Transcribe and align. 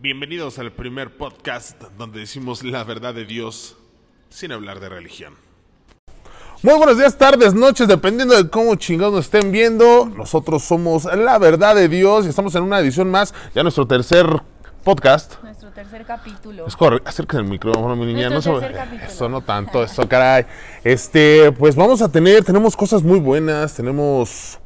Bienvenidos 0.00 0.58
al 0.58 0.70
primer 0.72 1.16
podcast 1.16 1.80
donde 1.98 2.20
decimos 2.20 2.62
la 2.62 2.84
verdad 2.84 3.14
de 3.14 3.24
Dios 3.24 3.76
sin 4.28 4.52
hablar 4.52 4.80
de 4.80 4.88
religión. 4.88 5.34
Muy 6.62 6.74
buenos 6.74 6.98
días, 6.98 7.16
tardes, 7.16 7.54
noches, 7.54 7.86
dependiendo 7.88 8.36
de 8.36 8.48
cómo 8.48 8.74
chingados 8.76 9.14
nos 9.14 9.24
estén 9.26 9.50
viendo. 9.52 10.06
Nosotros 10.06 10.62
somos 10.64 11.04
la 11.04 11.38
verdad 11.38 11.74
de 11.74 11.88
Dios 11.88 12.26
y 12.26 12.28
estamos 12.28 12.54
en 12.54 12.62
una 12.64 12.80
edición 12.80 13.10
más, 13.10 13.34
ya 13.54 13.62
nuestro 13.62 13.86
tercer 13.86 14.26
podcast. 14.84 15.42
Nuestro 15.42 15.70
tercer 15.70 16.04
capítulo. 16.04 16.66
Es 16.66 16.76
correcto, 16.76 17.08
acérquese 17.08 17.38
el 17.42 17.48
micrófono, 17.48 17.94
mi 17.96 18.06
niña. 18.06 18.28
Nuestro 18.30 18.54
No 18.54 18.60
tercer 18.60 18.88
se- 19.00 19.06
eso 19.06 19.28
no 19.28 19.40
tanto, 19.40 19.82
eso 19.82 20.08
caray. 20.08 20.46
Este, 20.84 21.52
pues 21.52 21.76
vamos 21.76 22.02
a 22.02 22.10
tener, 22.10 22.44
tenemos 22.44 22.76
cosas 22.76 23.02
muy 23.02 23.20
buenas, 23.20 23.74
tenemos 23.74 24.58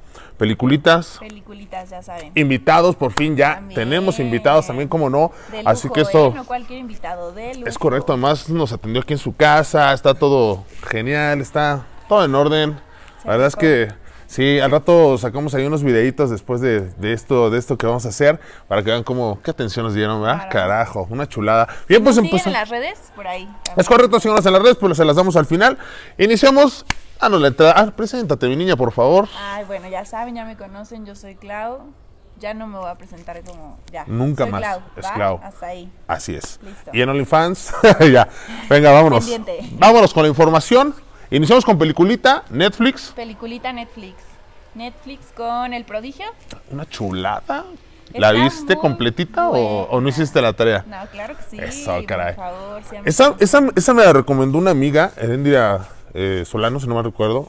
peliculitas, 0.43 1.19
Peliculitas, 1.21 1.91
ya 1.91 2.03
saben. 2.03 2.33
invitados, 2.35 2.97
por 2.97 3.13
fin 3.13 3.37
ya 3.37 3.55
También. 3.55 3.79
tenemos 3.79 4.19
invitados 4.19 4.67
también, 4.67 4.89
como 4.89 5.09
no. 5.09 5.31
De 5.53 5.63
Así 5.65 5.85
lujo, 5.87 5.95
que 5.95 6.01
esto 6.01 6.27
¿eh? 6.27 6.33
No 6.35 6.45
cualquier 6.45 6.81
invitado 6.81 7.31
de 7.31 7.55
lujo. 7.55 7.69
es 7.69 7.79
correcto, 7.79 8.13
además 8.13 8.49
nos 8.49 8.73
atendió 8.73 9.03
aquí 9.03 9.13
en 9.13 9.21
su 9.21 9.37
casa, 9.37 9.93
está 9.93 10.15
todo 10.15 10.65
genial, 10.91 11.41
está 11.41 11.87
todo 12.09 12.25
en 12.25 12.35
orden. 12.35 12.81
La 13.25 13.31
verdad 13.31 13.47
es 13.47 13.55
que 13.55 13.89
sí, 14.27 14.59
al 14.59 14.73
rato 14.73 15.17
sacamos 15.17 15.55
ahí 15.55 15.65
unos 15.65 15.85
videitos 15.85 16.29
después 16.29 16.61
de, 16.61 16.81
de 16.81 17.13
esto 17.13 17.49
de 17.49 17.59
esto 17.61 17.79
que 17.79 17.87
vamos 17.87 18.05
a 18.05 18.09
hacer 18.09 18.41
para 18.67 18.83
que 18.83 18.91
vean 18.91 19.05
cómo 19.05 19.39
qué 19.45 19.53
atención 19.53 19.85
nos 19.85 19.95
dieron, 19.95 20.21
¿verdad? 20.23 20.49
Claro. 20.51 20.71
Carajo, 20.71 21.07
una 21.09 21.29
chulada. 21.29 21.69
Bien, 21.89 22.03
pues 22.03 22.17
¿Nos 22.17 22.25
siguen 22.25 22.31
empezó. 22.41 22.49
en 22.49 22.55
las 22.55 22.69
redes? 22.69 22.99
Por 23.15 23.29
ahí. 23.29 23.49
Es 23.77 23.87
correcto, 23.87 24.19
síganos 24.19 24.45
en 24.45 24.53
las 24.55 24.63
redes, 24.63 24.77
pues 24.77 24.97
se 24.97 25.05
las 25.05 25.15
damos 25.15 25.37
al 25.37 25.47
final. 25.47 25.79
Iniciamos. 26.19 26.85
Ah, 27.23 27.29
no, 27.29 27.39
la 27.39 27.47
entrada. 27.49 27.73
Ah, 27.77 27.87
preséntate, 27.95 28.49
mi 28.49 28.57
niña, 28.57 28.75
por 28.75 28.91
favor. 28.91 29.29
Ay, 29.39 29.65
bueno, 29.65 29.89
ya 29.89 30.05
saben, 30.05 30.35
ya 30.35 30.45
me 30.45 30.57
conocen, 30.57 31.07
yo 31.07 31.15
soy 31.15 31.37
Clau. 31.37 31.79
Ya 32.41 32.53
no 32.53 32.67
me 32.67 32.79
voy 32.79 32.91
a 32.91 32.97
presentar 32.97 33.41
como 33.45 33.79
ya. 33.93 34.05
Nunca 34.09 34.43
Soy 34.43 34.51
más, 34.51 34.61
Clau, 34.61 34.81
es. 34.97 35.07
Clau. 35.07 35.41
Hasta 35.41 35.67
ahí. 35.67 35.93
Así 36.09 36.35
es. 36.35 36.59
Listo. 36.65 36.91
Y 36.93 37.01
en 37.01 37.09
OnlyFans, 37.11 37.73
ya. 38.13 38.29
Venga, 38.69 38.91
vámonos. 38.91 39.21
Pendiente. 39.25 39.61
Vámonos 39.79 40.13
con 40.13 40.25
la 40.25 40.31
información. 40.31 40.93
Iniciamos 41.31 41.65
con 41.65 41.79
peliculita, 41.79 42.43
Netflix. 42.51 43.13
Peliculita 43.15 43.73
Netflix. 43.73 44.17
Netflix 44.75 45.27
con 45.37 45.73
El 45.75 45.85
Prodigio. 45.85 46.27
Una 46.73 46.89
chulada. 46.89 47.65
¿La 48.15 48.31
Está 48.33 48.43
viste 48.43 48.77
completita 48.77 49.49
o, 49.49 49.83
o 49.85 50.01
no 50.01 50.09
hiciste 50.09 50.43
la 50.43 50.53
tarea? 50.55 50.85
No, 50.89 51.07
claro 51.13 51.37
que 51.37 51.43
sí. 51.49 51.59
Eso, 51.61 51.95
por 51.95 52.07
caray. 52.07 52.35
favor, 52.35 52.83
sean 52.83 53.07
Esa, 53.07 53.37
esa, 53.39 53.61
esa 53.77 53.95
me 53.95 54.05
la 54.05 54.13
recomendó 54.13 54.59
una 54.59 54.73
amiga, 54.73 55.13
Erendira 55.17 55.87
eh, 56.15 56.45
Solano, 56.47 56.81
si 56.81 56.87
no 56.87 56.95
me 56.95 57.03
recuerdo. 57.03 57.49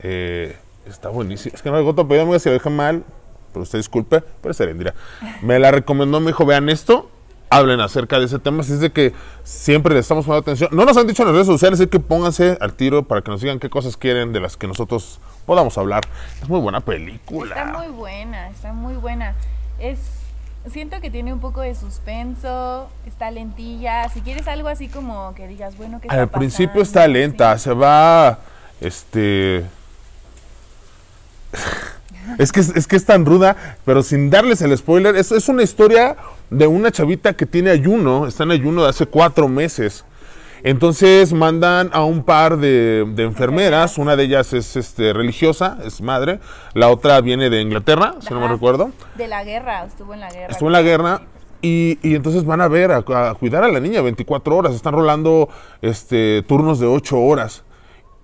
Eh, 0.00 0.56
está 0.86 1.08
buenísima. 1.08 1.54
Es 1.54 1.62
que 1.62 1.68
no 1.68 1.74
me 1.74 1.80
recuerdo, 1.80 2.06
pero 2.08 2.22
amiga 2.22 2.38
si 2.38 2.48
lo 2.48 2.54
deja 2.54 2.70
mal, 2.70 3.04
pero 3.52 3.62
usted 3.62 3.78
disculpe, 3.78 4.22
pero 4.40 4.52
es 4.52 4.60
Erendira. 4.60 4.94
Me 5.42 5.58
la 5.58 5.70
recomendó, 5.70 6.20
me 6.20 6.28
dijo, 6.28 6.46
vean 6.46 6.68
esto, 6.68 7.10
hablen 7.50 7.80
acerca 7.80 8.18
de 8.18 8.26
ese 8.26 8.38
tema. 8.38 8.60
Así 8.60 8.72
es 8.72 8.80
de 8.80 8.90
que 8.90 9.12
siempre 9.42 9.94
le 9.94 10.00
estamos 10.00 10.24
poniendo 10.24 10.42
atención. 10.42 10.70
No 10.72 10.84
nos 10.84 10.96
han 10.96 11.06
dicho 11.06 11.22
en 11.22 11.28
las 11.28 11.34
redes 11.34 11.46
sociales, 11.46 11.80
así 11.80 11.88
que 11.88 12.00
pónganse 12.00 12.58
al 12.60 12.74
tiro 12.74 13.04
para 13.04 13.22
que 13.22 13.30
nos 13.30 13.40
digan 13.40 13.58
qué 13.58 13.70
cosas 13.70 13.96
quieren 13.96 14.32
de 14.32 14.40
las 14.40 14.56
que 14.56 14.66
nosotros 14.66 15.20
podamos 15.46 15.78
hablar. 15.78 16.02
Es 16.42 16.48
muy 16.48 16.60
buena 16.60 16.80
película. 16.80 17.56
Está 17.56 17.78
muy 17.78 17.88
buena, 17.88 18.48
está 18.48 18.72
muy 18.72 18.94
buena. 18.96 19.34
Es 19.78 20.17
siento 20.70 21.00
que 21.00 21.10
tiene 21.10 21.32
un 21.32 21.40
poco 21.40 21.60
de 21.60 21.74
suspenso, 21.74 22.88
está 23.06 23.30
lentilla. 23.30 24.08
Si 24.08 24.20
quieres 24.20 24.46
algo 24.48 24.68
así 24.68 24.88
como 24.88 25.34
que 25.34 25.46
digas, 25.48 25.76
bueno, 25.76 26.00
¿qué 26.00 26.08
está 26.08 26.20
Al 26.20 26.28
principio 26.28 26.80
pasando? 26.80 26.82
está 26.82 27.08
lenta, 27.08 27.58
Sí. 27.58 27.64
se 27.64 27.72
va, 27.74 28.38
este... 28.80 29.64
es, 32.38 32.52
que, 32.52 32.60
es 32.60 32.68
es 32.76 32.86
que 32.86 32.96
es 32.96 33.04
tan 33.04 33.24
ruda, 33.24 33.56
pero 33.84 34.02
sin 34.02 34.30
darles 34.30 34.60
el 34.62 34.76
spoiler, 34.76 35.16
es, 35.16 35.32
es 35.32 35.48
una 35.48 35.62
historia 35.62 36.16
de 36.50 36.66
una 36.66 36.90
chavita 36.90 37.34
que 37.34 37.46
tiene 37.46 37.70
ayuno, 37.70 38.26
está 38.26 38.44
en 38.44 38.50
ayuno 38.52 38.82
de 38.84 38.90
hace 38.90 39.06
cuatro 39.06 39.48
meses. 39.48 40.04
Entonces 40.62 41.32
mandan 41.32 41.90
a 41.92 42.04
un 42.04 42.24
par 42.24 42.58
de, 42.58 43.04
de 43.14 43.22
enfermeras, 43.22 43.98
una 43.98 44.16
de 44.16 44.24
ellas 44.24 44.52
es 44.52 44.76
este, 44.76 45.12
religiosa, 45.12 45.78
es 45.84 46.00
madre, 46.00 46.40
la 46.74 46.88
otra 46.88 47.20
viene 47.20 47.50
de 47.50 47.60
Inglaterra, 47.60 48.14
si 48.20 48.32
no 48.34 48.40
me 48.40 48.48
recuerdo. 48.48 48.90
De 49.16 49.28
la 49.28 49.44
guerra, 49.44 49.84
estuvo 49.84 50.14
en 50.14 50.20
la 50.20 50.30
guerra. 50.30 50.48
Estuvo 50.48 50.68
en 50.68 50.72
la 50.72 50.82
guerra 50.82 51.22
y, 51.62 51.98
y 52.02 52.14
entonces 52.14 52.44
van 52.44 52.60
a 52.60 52.68
ver, 52.68 52.92
a, 52.92 52.98
a 52.98 53.34
cuidar 53.34 53.64
a 53.64 53.68
la 53.68 53.80
niña 53.80 54.00
24 54.00 54.56
horas. 54.56 54.74
Están 54.74 54.94
rolando 54.94 55.48
este, 55.82 56.42
turnos 56.42 56.78
de 56.78 56.86
8 56.86 57.18
horas. 57.18 57.64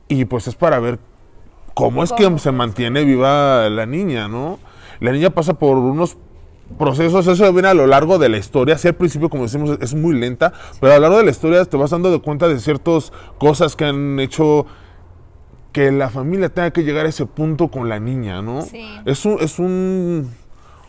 Y 0.09 0.25
pues 0.27 0.47
es 0.47 0.55
para 0.55 0.79
ver 0.79 0.99
cómo 1.73 2.05
es 2.05 2.13
que 2.13 2.39
se 2.39 2.53
mantiene 2.53 3.05
viva 3.05 3.69
la 3.71 3.87
niña, 3.87 4.29
¿no? 4.29 4.59
La 5.01 5.13
niña 5.13 5.31
pasa 5.31 5.55
por 5.55 5.77
unos 5.77 6.17
procesos, 6.79 7.27
eso 7.27 7.53
viene 7.53 7.69
a 7.69 7.75
lo 7.75 7.87
largo 7.87 8.19
de 8.19 8.29
la 8.29 8.39
historia. 8.39 8.79
Sí, 8.79 8.89
al 8.89 8.95
principio, 8.95 9.29
como 9.29 9.45
decimos, 9.45 9.79
es 9.81 9.95
muy 9.95 10.15
lenta, 10.15 10.53
pero 10.81 10.93
a 10.93 10.97
lo 10.97 11.03
largo 11.03 11.19
de 11.19 11.25
la 11.25 11.31
historia 11.31 11.65
te 11.65 11.77
vas 11.77 11.91
dando 11.91 12.11
de 12.11 12.21
cuenta 12.21 12.49
de 12.49 12.59
ciertas 12.59 13.13
cosas 13.39 13.77
que 13.77 13.85
han 13.85 14.19
hecho 14.21 14.67
que 15.73 15.91
la 15.91 16.09
familia 16.09 16.49
tenga 16.49 16.71
que 16.71 16.85
llegar 16.85 17.05
a 17.07 17.09
ese 17.09 17.27
punto 17.27 17.69
con 17.69 17.89
la 17.89 17.99
niña, 17.99 18.43
¿no? 18.43 18.63
Sí. 18.63 18.87
Es 19.05 19.25
un, 19.25 19.39
es 19.41 19.59
un 19.59 20.31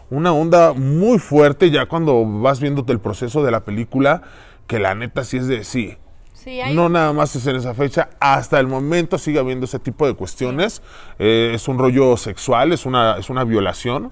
una 0.09 0.33
onda 0.33 0.73
muy 0.73 1.19
fuerte 1.19 1.71
ya 1.71 1.87
cuando 1.87 2.23
vas 2.25 2.59
viéndote 2.59 2.91
el 2.93 2.99
proceso 2.99 3.43
de 3.43 3.51
la 3.51 3.63
película, 3.63 4.21
que 4.67 4.79
la 4.79 4.95
neta 4.95 5.23
sí 5.23 5.37
es 5.37 5.47
de 5.47 5.63
sí. 5.63 5.97
Sí, 6.33 6.61
hay 6.61 6.75
No 6.75 6.89
nada 6.89 7.11
más 7.11 7.35
es 7.35 7.47
en 7.47 7.55
esa 7.55 7.73
fecha, 7.73 8.09
hasta 8.19 8.59
el 8.59 8.67
momento 8.67 9.17
sigue 9.17 9.39
habiendo 9.39 9.65
ese 9.65 9.79
tipo 9.79 10.05
de 10.05 10.13
cuestiones. 10.13 10.83
Eh, 11.17 11.53
es 11.55 11.67
un 11.67 11.79
rollo 11.79 12.17
sexual, 12.17 12.71
es 12.71 12.85
una, 12.85 13.17
es 13.17 13.31
una 13.31 13.43
violación. 13.43 14.11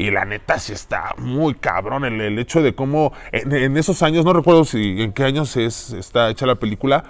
Y 0.00 0.12
la 0.12 0.24
neta 0.24 0.60
sí 0.60 0.72
está 0.72 1.12
muy 1.18 1.54
cabrón 1.56 2.04
el, 2.04 2.20
el 2.20 2.38
hecho 2.38 2.62
de 2.62 2.72
cómo 2.72 3.12
en, 3.32 3.52
en 3.52 3.76
esos 3.76 4.00
años, 4.04 4.24
no 4.24 4.32
recuerdo 4.32 4.64
si 4.64 5.02
en 5.02 5.12
qué 5.12 5.24
años 5.24 5.56
es, 5.56 5.92
está 5.92 6.30
hecha 6.30 6.46
la 6.46 6.54
película, 6.54 7.02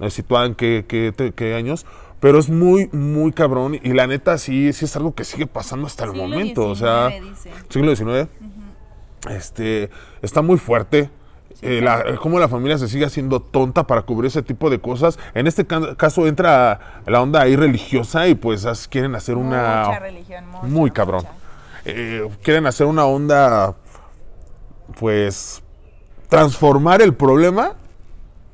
eh, 0.00 0.10
situada 0.10 0.46
en 0.46 0.56
qué, 0.56 0.84
qué, 0.88 1.54
años, 1.54 1.86
pero 2.18 2.40
es 2.40 2.48
muy, 2.48 2.88
muy 2.92 3.30
cabrón. 3.30 3.78
Y 3.80 3.92
la 3.92 4.08
neta 4.08 4.38
sí, 4.38 4.72
sí 4.72 4.86
es 4.86 4.96
algo 4.96 5.14
que 5.14 5.22
sigue 5.22 5.46
pasando 5.46 5.86
hasta 5.86 6.02
el 6.02 6.10
Siglo 6.10 6.26
momento. 6.26 6.66
o 6.68 6.74
sea, 6.74 7.10
dice. 7.10 7.52
siglo 7.68 7.94
XIX. 7.94 8.28
Este, 9.30 9.88
está 10.20 10.42
muy 10.42 10.58
fuerte. 10.58 11.10
Eh, 11.60 11.80
la- 11.80 12.16
cómo 12.20 12.40
la 12.40 12.48
familia 12.48 12.76
se 12.76 12.88
sigue 12.88 13.04
haciendo 13.04 13.40
tonta 13.40 13.86
para 13.86 14.02
cubrir 14.02 14.26
ese 14.26 14.42
tipo 14.42 14.68
de 14.68 14.80
cosas. 14.80 15.16
En 15.34 15.46
este 15.46 15.64
ca- 15.64 15.94
caso 15.94 16.26
entra 16.26 17.02
la 17.06 17.22
onda 17.22 17.40
ahí 17.42 17.54
religiosa 17.54 18.26
y 18.26 18.34
pues 18.34 18.66
quieren 18.88 19.14
hacer 19.14 19.36
una... 19.36 19.84
mucha 19.86 19.98
religión, 20.00 20.44
mucha, 20.50 20.66
muy 20.66 20.90
cabrón. 20.90 21.22
mucha. 21.22 21.41
Eh, 21.84 22.28
quieren 22.42 22.66
hacer 22.66 22.86
una 22.86 23.04
onda, 23.06 23.74
pues, 24.98 25.62
transformar 26.28 27.02
el 27.02 27.14
problema 27.14 27.74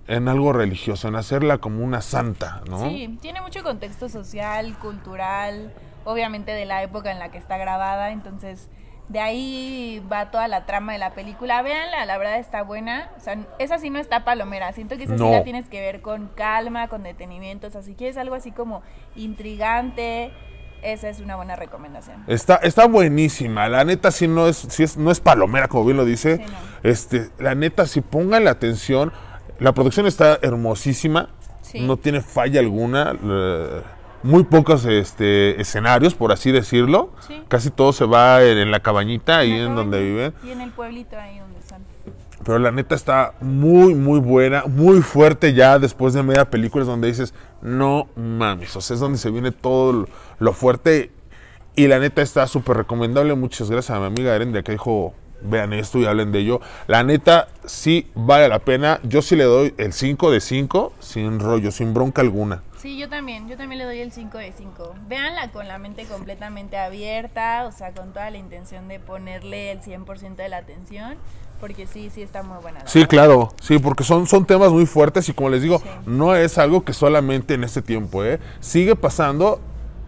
en 0.06 0.28
algo 0.28 0.52
religioso, 0.52 1.08
en 1.08 1.16
hacerla 1.16 1.58
como 1.58 1.84
una 1.84 2.00
santa, 2.00 2.62
¿no? 2.68 2.88
Sí, 2.88 3.18
tiene 3.20 3.40
mucho 3.42 3.62
contexto 3.62 4.08
social, 4.08 4.78
cultural, 4.78 5.74
obviamente 6.04 6.52
de 6.52 6.64
la 6.64 6.82
época 6.82 7.10
en 7.12 7.18
la 7.18 7.30
que 7.30 7.36
está 7.38 7.58
grabada, 7.58 8.10
entonces 8.12 8.68
de 9.08 9.20
ahí 9.20 10.02
va 10.10 10.30
toda 10.30 10.48
la 10.48 10.66
trama 10.66 10.92
de 10.92 10.98
la 10.98 11.12
película. 11.14 11.62
Véanla, 11.62 12.04
la 12.04 12.18
verdad 12.18 12.38
está 12.38 12.62
buena. 12.62 13.10
O 13.16 13.20
sea, 13.20 13.38
esa 13.58 13.78
sí 13.78 13.88
no 13.88 13.98
está 13.98 14.22
palomera. 14.22 14.70
Siento 14.72 14.98
que 14.98 15.04
esa 15.04 15.14
No. 15.14 15.26
sí 15.26 15.30
la 15.32 15.44
tienes 15.44 15.66
que 15.66 15.80
ver 15.80 16.02
con 16.02 16.28
calma, 16.28 16.88
con 16.88 17.02
detenimiento. 17.04 17.68
O 17.68 17.70
sea, 17.70 17.82
si 17.82 17.94
quieres 17.94 18.18
algo 18.18 18.34
así 18.34 18.52
como 18.52 18.82
intrigante, 19.16 20.30
esa 20.82 21.08
es 21.08 21.20
una 21.20 21.36
buena 21.36 21.56
recomendación. 21.56 22.24
Está, 22.26 22.56
está 22.56 22.86
buenísima. 22.86 23.68
La 23.68 23.84
neta 23.84 24.10
sí 24.10 24.28
no 24.28 24.46
es, 24.48 24.56
sí 24.56 24.82
es, 24.82 24.96
no 24.96 25.10
es 25.10 25.20
palomera, 25.20 25.68
como 25.68 25.84
bien 25.84 25.96
lo 25.96 26.04
dice. 26.04 26.36
Sí, 26.36 26.42
no. 26.42 26.90
Este, 26.90 27.30
la 27.38 27.54
neta, 27.54 27.86
si 27.86 28.00
pongan 28.00 28.44
la 28.44 28.50
atención. 28.50 29.12
La 29.58 29.72
producción 29.72 30.06
está 30.06 30.38
hermosísima. 30.42 31.30
Sí. 31.62 31.80
No 31.80 31.96
tiene 31.96 32.20
falla 32.20 32.60
alguna. 32.60 33.14
muy 34.22 34.44
pocos 34.44 34.84
este, 34.84 35.60
escenarios, 35.60 36.14
por 36.14 36.32
así 36.32 36.52
decirlo. 36.52 37.12
Sí. 37.26 37.42
Casi 37.48 37.70
todo 37.70 37.92
se 37.92 38.04
va 38.04 38.42
en, 38.42 38.58
en 38.58 38.70
la 38.70 38.80
cabañita, 38.80 39.38
ahí 39.38 39.52
en 39.52 39.74
donde 39.74 40.02
viven. 40.02 40.34
Y 40.44 40.50
en 40.50 40.60
el 40.60 40.70
pueblito 40.70 41.18
ahí 41.18 41.38
donde. 41.38 41.57
Pero 42.44 42.58
la 42.58 42.70
neta 42.70 42.94
está 42.94 43.34
muy, 43.40 43.94
muy 43.94 44.20
buena, 44.20 44.64
muy 44.66 45.02
fuerte 45.02 45.54
ya 45.54 45.78
después 45.78 46.14
de 46.14 46.22
media 46.22 46.48
película, 46.48 46.82
es 46.82 46.88
donde 46.88 47.08
dices, 47.08 47.34
no 47.62 48.08
mames, 48.16 48.74
o 48.76 48.80
sea, 48.80 48.94
es 48.94 49.00
donde 49.00 49.18
se 49.18 49.30
viene 49.30 49.52
todo 49.52 50.06
lo, 50.38 50.52
fuerte. 50.52 51.10
Y 51.74 51.86
la 51.86 51.98
neta 51.98 52.22
está 52.22 52.46
súper 52.46 52.76
recomendable. 52.76 53.34
Muchas 53.34 53.70
gracias 53.70 53.96
a 53.96 54.00
mi 54.00 54.06
amiga 54.06 54.34
Erendria 54.34 54.62
que 54.62 54.72
dijo, 54.72 55.14
vean 55.42 55.72
esto 55.72 55.98
y 55.98 56.06
hablen 56.06 56.32
de 56.32 56.40
ello. 56.40 56.60
La 56.86 57.04
neta 57.04 57.48
sí 57.64 58.10
vale 58.14 58.48
la 58.48 58.58
pena. 58.58 59.00
Yo 59.04 59.22
sí 59.22 59.36
le 59.36 59.44
doy 59.44 59.74
el 59.78 59.92
5 59.92 60.30
de 60.30 60.40
5, 60.40 60.92
sin 60.98 61.38
rollo, 61.40 61.70
sin 61.70 61.94
bronca 61.94 62.20
alguna. 62.22 62.62
Sí, 62.78 62.96
yo 62.96 63.08
también, 63.08 63.48
yo 63.48 63.56
también 63.56 63.80
le 63.80 63.84
doy 63.84 63.98
el 63.98 64.12
5 64.12 64.38
de 64.38 64.52
5. 64.52 64.94
Véanla 65.08 65.50
con 65.50 65.66
la 65.66 65.78
mente 65.78 66.04
completamente 66.04 66.78
abierta, 66.78 67.66
o 67.66 67.72
sea, 67.72 67.92
con 67.92 68.12
toda 68.12 68.30
la 68.30 68.38
intención 68.38 68.86
de 68.86 69.00
ponerle 69.00 69.72
el 69.72 69.80
100% 69.80 70.36
de 70.36 70.48
la 70.48 70.58
atención, 70.58 71.16
porque 71.60 71.86
sí, 71.86 72.10
sí 72.14 72.22
está 72.22 72.42
muy 72.42 72.58
buena. 72.62 72.80
Sí, 72.86 73.00
verdad. 73.00 73.10
claro, 73.10 73.54
sí, 73.60 73.78
porque 73.78 74.04
son, 74.04 74.26
son 74.26 74.44
temas 74.46 74.70
muy 74.70 74.86
fuertes 74.86 75.28
y 75.28 75.32
como 75.32 75.50
les 75.50 75.62
digo, 75.62 75.78
Sí. 75.78 75.88
no 76.06 76.34
es 76.36 76.58
algo 76.58 76.84
que 76.84 76.92
solamente 76.92 77.54
en 77.54 77.64
este 77.64 77.82
tiempo, 77.82 78.24
¿eh? 78.24 78.38
Sigue 78.60 78.94
pasando 78.96 79.60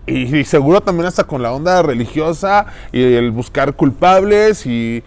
y, 0.07 0.37
y 0.37 0.45
seguro 0.45 0.81
también 0.81 1.07
hasta 1.07 1.25
con 1.25 1.43
la 1.43 1.53
onda 1.53 1.83
religiosa 1.83 2.67
y 2.93 3.03
el 3.03 3.31
buscar 3.33 3.75
culpables 3.75 4.65
y 4.67 5.03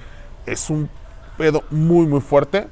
es 0.45 0.69
un 0.69 0.89
pedo 1.37 1.63
muy, 1.71 2.05
muy 2.05 2.21
fuerte, 2.21 2.67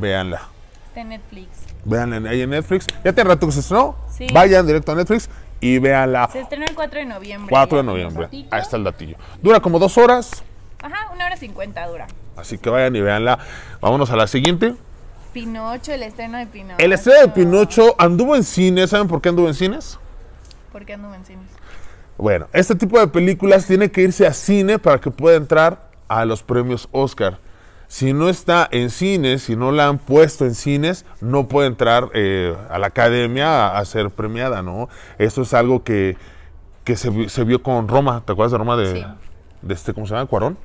véanla. 0.00 0.42
Está 0.86 1.00
en 1.00 1.08
Netflix. 1.10 1.48
Véanla 1.84 2.30
ahí 2.30 2.42
en 2.42 2.50
Netflix. 2.50 2.86
Ya 3.04 3.12
tiene 3.12 3.28
rato 3.30 3.46
que 3.46 3.52
se 3.52 3.60
estrenó. 3.60 3.96
Sí. 4.10 4.26
Vayan 4.32 4.66
directo 4.66 4.92
a 4.92 4.94
Netflix 4.94 5.28
y 5.60 5.78
véanla. 5.78 6.28
Se 6.30 6.40
estrenó 6.40 6.64
el 6.66 6.74
4 6.74 7.00
de 7.00 7.06
noviembre. 7.06 7.48
4 7.50 7.78
de 7.78 7.84
noviembre. 7.84 8.28
Ahí 8.50 8.60
está 8.60 8.76
el 8.76 8.84
datillo. 8.84 9.16
Dura 9.42 9.60
como 9.60 9.78
dos 9.78 9.96
horas, 9.98 10.42
Ajá, 10.82 11.10
una 11.14 11.26
hora 11.26 11.36
cincuenta 11.36 11.86
dura. 11.86 12.06
Así 12.36 12.58
que 12.58 12.70
vayan 12.70 12.94
y 12.96 13.00
véanla. 13.00 13.38
Vámonos 13.80 14.10
a 14.10 14.16
la 14.16 14.26
siguiente. 14.26 14.74
Pinocho, 15.32 15.92
el 15.92 16.02
estreno 16.02 16.38
de 16.38 16.46
Pinocho. 16.46 16.76
El 16.78 16.92
estreno 16.92 17.20
de 17.20 17.28
Pinocho 17.28 17.94
anduvo 17.98 18.36
en 18.36 18.44
cines. 18.44 18.90
¿Saben 18.90 19.08
por 19.08 19.20
qué 19.20 19.30
anduvo 19.30 19.48
en 19.48 19.54
cines? 19.54 19.98
¿Por 20.70 20.84
qué 20.84 20.94
anduvo 20.94 21.14
en 21.14 21.24
cines? 21.24 21.46
Bueno, 22.18 22.46
este 22.52 22.74
tipo 22.74 22.98
de 23.00 23.08
películas 23.08 23.66
tiene 23.66 23.90
que 23.90 24.02
irse 24.02 24.26
a 24.26 24.32
cine 24.32 24.78
para 24.78 25.00
que 25.00 25.10
pueda 25.10 25.36
entrar 25.36 25.90
a 26.08 26.24
los 26.24 26.42
premios 26.42 26.88
Oscar. 26.92 27.38
Si 27.88 28.12
no 28.12 28.28
está 28.28 28.68
en 28.70 28.90
cines, 28.90 29.42
si 29.42 29.56
no 29.56 29.70
la 29.72 29.86
han 29.88 29.98
puesto 29.98 30.44
en 30.46 30.54
cines, 30.54 31.04
no 31.20 31.48
puede 31.48 31.68
entrar 31.68 32.08
eh, 32.14 32.54
a 32.70 32.78
la 32.78 32.86
academia 32.88 33.66
a, 33.68 33.78
a 33.78 33.84
ser 33.84 34.10
premiada, 34.10 34.62
¿no? 34.62 34.88
Esto 35.18 35.42
es 35.42 35.52
algo 35.52 35.82
que, 35.82 36.16
que 36.84 36.96
se, 36.96 37.28
se 37.28 37.44
vio 37.44 37.62
con 37.62 37.88
Roma. 37.88 38.22
¿Te 38.24 38.32
acuerdas 38.32 38.52
de 38.52 38.58
Roma 38.58 38.76
de, 38.76 38.92
Sí. 38.94 39.04
de 39.62 39.74
este, 39.74 39.92
¿cómo 39.94 40.06
se 40.06 40.14
llama? 40.14 40.26
Cuarón. 40.26 40.56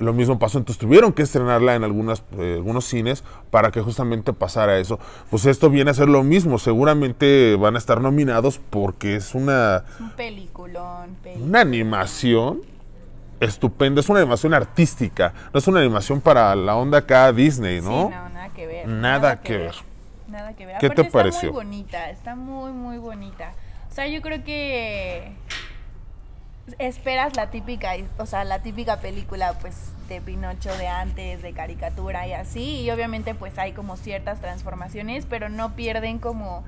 Lo 0.00 0.12
mismo 0.12 0.38
pasó, 0.40 0.58
entonces 0.58 0.80
tuvieron 0.80 1.12
que 1.12 1.22
estrenarla 1.22 1.76
en 1.76 1.84
algunas, 1.84 2.24
eh, 2.38 2.54
algunos 2.56 2.84
cines 2.84 3.22
para 3.50 3.70
que 3.70 3.80
justamente 3.80 4.32
pasara 4.32 4.78
eso. 4.78 4.98
Pues 5.30 5.46
esto 5.46 5.70
viene 5.70 5.92
a 5.92 5.94
ser 5.94 6.08
lo 6.08 6.24
mismo, 6.24 6.58
seguramente 6.58 7.54
van 7.56 7.76
a 7.76 7.78
estar 7.78 8.00
nominados 8.00 8.58
porque 8.70 9.14
es 9.14 9.34
una, 9.36 9.84
Es 9.94 10.00
un 10.00 10.10
peliculón. 10.10 11.16
peli- 11.22 11.40
una 11.42 11.60
animación 11.60 12.62
estupenda, 13.40 14.00
es 14.00 14.08
una 14.08 14.20
animación 14.20 14.54
artística, 14.54 15.32
no 15.52 15.58
es 15.58 15.68
una 15.68 15.80
animación 15.80 16.20
para 16.20 16.54
la 16.56 16.74
onda 16.76 16.98
acá 16.98 17.32
Disney, 17.32 17.80
Sí, 17.80 17.86
¿no? 17.86 18.10
no, 18.10 18.28
nada 18.30 18.48
que 18.50 18.66
ver. 18.66 18.88
Nada 18.88 19.40
que 19.42 19.58
ver. 19.58 19.74
Nada 20.28 20.54
que 20.54 20.66
ver. 20.66 20.78
¿Qué 20.78 20.90
te 20.90 21.04
pareció? 21.04 21.50
Está 21.50 21.52
muy 21.52 21.64
bonita, 21.64 22.10
está 22.10 22.34
muy, 22.34 22.72
muy 22.72 22.98
bonita. 22.98 23.52
O 23.90 23.94
sea, 23.94 24.08
yo 24.08 24.20
creo 24.22 24.42
que 24.42 25.32
esperas 26.78 27.36
la 27.36 27.50
típica, 27.50 27.92
o 28.18 28.26
sea, 28.26 28.44
la 28.44 28.60
típica 28.60 29.00
película, 29.00 29.54
pues, 29.60 29.92
de 30.08 30.20
Pinocho 30.20 30.74
de 30.76 30.88
antes, 30.88 31.42
de 31.42 31.52
caricatura 31.52 32.26
y 32.26 32.32
así. 32.32 32.80
Y 32.82 32.90
obviamente, 32.90 33.34
pues, 33.34 33.58
hay 33.58 33.72
como 33.72 33.96
ciertas 33.96 34.40
transformaciones, 34.40 35.26
pero 35.28 35.48
no 35.48 35.74
pierden 35.74 36.18
como 36.18 36.64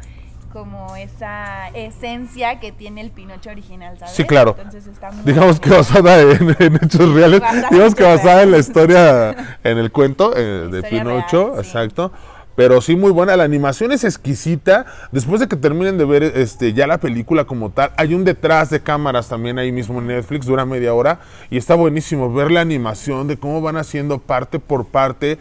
como 0.53 0.97
esa 0.97 1.69
esencia 1.75 2.61
que 2.61 2.73
tiene 2.73 3.03
el 3.03 3.11
Pinocho 3.11 3.51
original, 3.51 3.99
¿sabes? 3.99 4.15
Sí, 4.15 4.25
claro. 4.25 4.55
Entonces 4.57 4.87
está 4.87 5.11
muy 5.11 5.23
Digamos 5.25 5.61
que 5.61 5.69
basada 5.69 6.19
en, 6.23 6.57
en 6.59 6.77
hechos 6.77 7.13
reales, 7.13 7.41
Basada 7.41 7.69
digamos 7.71 7.95
que 7.95 8.05
basada 8.05 8.43
en 8.43 8.51
la 8.53 8.59
historia, 8.59 9.59
en 9.63 9.77
el 9.77 9.93
cuento 9.93 10.35
eh, 10.35 10.69
de 10.71 10.83
Pinocho, 10.85 11.51
real, 11.51 11.63
sí. 11.63 11.69
exacto. 11.69 12.13
Pero 12.57 12.81
sí, 12.81 12.97
muy 12.97 13.11
buena. 13.13 13.37
La 13.37 13.45
animación 13.45 13.93
es 13.93 14.03
exquisita. 14.03 14.87
Después 15.13 15.41
de 15.41 15.47
que 15.47 15.57
terminen 15.57 15.99
de 15.99 16.07
ver 16.07 16.23
este, 16.23 16.73
ya 16.73 16.87
la 16.87 16.99
película 16.99 17.45
como 17.45 17.71
tal, 17.71 17.93
hay 17.97 18.15
un 18.15 18.25
detrás 18.25 18.71
de 18.71 18.81
cámaras 18.81 19.29
también 19.29 19.59
ahí 19.59 19.71
mismo 19.73 19.99
en 19.99 20.07
Netflix, 20.09 20.47
dura 20.47 20.65
media 20.65 20.95
hora. 20.95 21.21
Y 21.51 21.59
está 21.59 21.75
buenísimo 21.75 22.33
ver 22.33 22.51
la 22.51 22.63
animación 22.63 23.29
de 23.29 23.37
cómo 23.37 23.61
van 23.61 23.77
haciendo 23.77 24.19
parte 24.19 24.59
por 24.59 24.87
parte, 24.87 25.39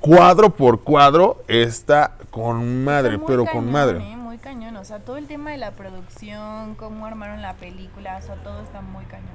cuadro 0.00 0.50
por 0.56 0.82
cuadro. 0.82 1.42
Está 1.48 2.16
con 2.30 2.82
madre, 2.82 3.14
Está 3.16 3.26
pero 3.26 3.44
cañón, 3.44 3.62
con 3.64 3.72
madre. 3.72 3.98
eh, 3.98 4.16
muy 4.16 4.38
cañón, 4.38 4.76
o 4.76 4.84
sea, 4.84 4.98
todo 5.00 5.18
el 5.18 5.26
tema 5.26 5.50
de 5.52 5.58
la 5.58 5.72
producción, 5.72 6.74
cómo 6.76 7.06
armaron 7.06 7.42
la 7.42 7.54
película, 7.54 8.18
o 8.20 8.26
sea, 8.26 8.36
todo 8.36 8.60
está 8.62 8.80
muy 8.80 9.04
cañón, 9.04 9.28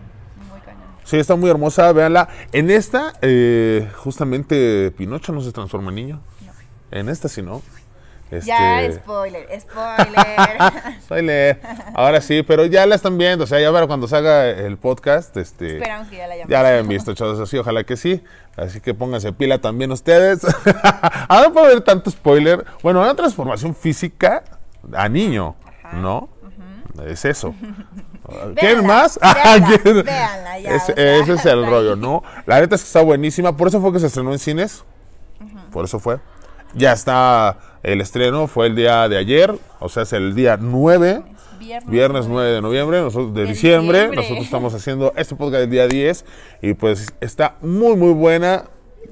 muy 0.52 0.60
cañón. 0.62 0.90
Sí, 1.04 1.18
está 1.18 1.36
muy 1.36 1.50
hermosa, 1.50 1.92
véanla. 1.94 2.28
En 2.52 2.70
esta, 2.70 3.14
eh, 3.22 3.88
justamente, 3.98 4.92
Pinocho 4.98 5.32
no 5.32 5.42
se 5.42 5.52
transforma 5.52 5.90
en 5.90 5.96
niño. 5.96 6.20
En 6.92 7.10
esta 7.10 7.28
sí, 7.30 7.42
¿no? 7.42 7.62
Ya, 8.46 8.84
Este, 8.84 9.02
spoiler, 9.02 9.48
spoiler. 9.60 11.02
spoiler. 11.02 11.60
Ahora 11.96 12.22
sí, 12.22 12.44
pero 12.44 12.66
ya 12.66 12.86
la 12.86 12.94
están 12.96 13.18
viendo. 13.18 13.46
O 13.46 13.48
sea, 13.48 13.60
ya 13.60 13.72
para 13.72 13.88
cuando 13.88 14.08
salga 14.08 14.48
el 14.48 14.78
podcast, 14.78 15.36
este, 15.38 15.78
Esperamos 15.78 16.08
que 16.10 16.18
ya 16.18 16.28
la 16.28 16.34
hayan 16.36 16.48
ya 16.48 16.62
la 16.62 16.70
hayan 16.70 16.88
visto, 16.88 17.14
chavos. 17.16 17.40
Así, 17.40 17.58
ojalá 17.58 17.84
que 17.84 17.98
sí. 17.98 18.24
Así 18.56 18.82
que 18.82 18.94
pónganse 18.94 19.34
pila 19.34 19.58
también 19.60 19.92
ustedes. 19.92 20.42
Ahora 21.28 21.48
no 21.48 21.54
puede 21.54 21.66
haber 21.68 21.82
tanto 21.82 22.12
spoiler. 22.12 22.66
Bueno, 22.84 23.02
una 23.02 23.16
transformación 23.16 23.74
física 23.74 24.44
a 24.94 25.10
niño, 25.10 25.56
Ajá. 25.84 25.98
¿no? 25.98 26.30
Es 27.08 27.26
eso. 27.26 27.56
¿Quieren 28.58 28.86
más? 28.86 29.20
véanla, 29.20 30.60
ya, 30.60 30.76
o 30.76 30.80
sea, 30.80 30.96
ese 30.96 31.34
es 31.34 31.46
el 31.46 31.66
rollo. 31.66 31.96
¿no? 31.96 32.22
La 32.46 32.60
neta 32.60 32.76
es 32.76 32.82
que 32.82 32.88
está 32.88 33.02
buenísima. 33.02 33.58
Por 33.58 33.70
eso 33.70 33.82
fue 33.82 33.92
que 33.92 34.00
se 34.00 34.06
estrenó 34.08 34.32
en 34.34 34.40
cines. 34.40 34.84
Por 35.72 35.86
eso 35.86 36.00
fue. 36.00 36.20
Ya 36.74 36.94
está 36.94 37.58
el 37.84 38.02
estreno, 38.02 38.48
fue 38.48 38.68
el 38.68 38.76
día 38.76 39.08
de 39.10 39.18
ayer, 39.18 39.56
o 39.80 39.90
sea, 39.90 40.04
es 40.04 40.14
el 40.14 40.36
día 40.36 40.58
9, 40.60 41.24
Viernes, 41.60 41.90
viernes 41.90 42.26
9 42.28 42.52
de 42.52 42.62
noviembre, 42.62 43.02
nosotros, 43.02 43.34
de, 43.34 43.42
De 43.42 43.48
diciembre. 43.48 43.98
diciembre. 44.00 44.18
Nosotros 44.22 44.46
estamos 44.46 44.74
haciendo 44.74 45.14
este 45.18 45.36
podcast 45.36 45.64
el 45.64 45.70
día 45.70 45.88
10 45.88 46.26
y 46.62 46.74
pues 46.74 47.14
está 47.22 47.56
muy, 47.62 47.96
muy 47.96 48.14
buena. 48.14 48.66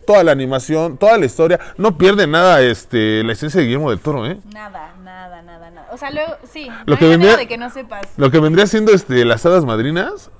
Toda 0.05 0.23
la 0.23 0.31
animación, 0.31 0.97
toda 0.97 1.17
la 1.17 1.25
historia. 1.25 1.59
No 1.77 1.97
pierde 1.97 2.27
nada 2.27 2.61
este, 2.61 3.23
la 3.25 3.33
esencia 3.33 3.59
de 3.59 3.65
Guillermo 3.65 3.89
del 3.89 3.99
Toro, 3.99 4.25
¿eh? 4.25 4.37
Nada, 4.53 4.95
nada, 5.03 5.41
nada, 5.41 5.69
nada. 5.69 5.87
O 5.91 5.97
sea, 5.97 6.11
luego, 6.11 6.33
sí, 6.49 6.69
Lo 6.85 6.93
no 6.93 6.97
que 6.97 7.05
hay 7.05 7.11
vendría- 7.11 7.35
de 7.35 7.47
que 7.47 7.57
no 7.57 7.69
sepas. 7.69 8.07
Lo 8.15 8.31
que 8.31 8.39
vendría 8.39 8.67
siendo 8.67 8.93
este, 8.93 9.25
las 9.25 9.45
hadas 9.45 9.65
madrinas. 9.65 10.31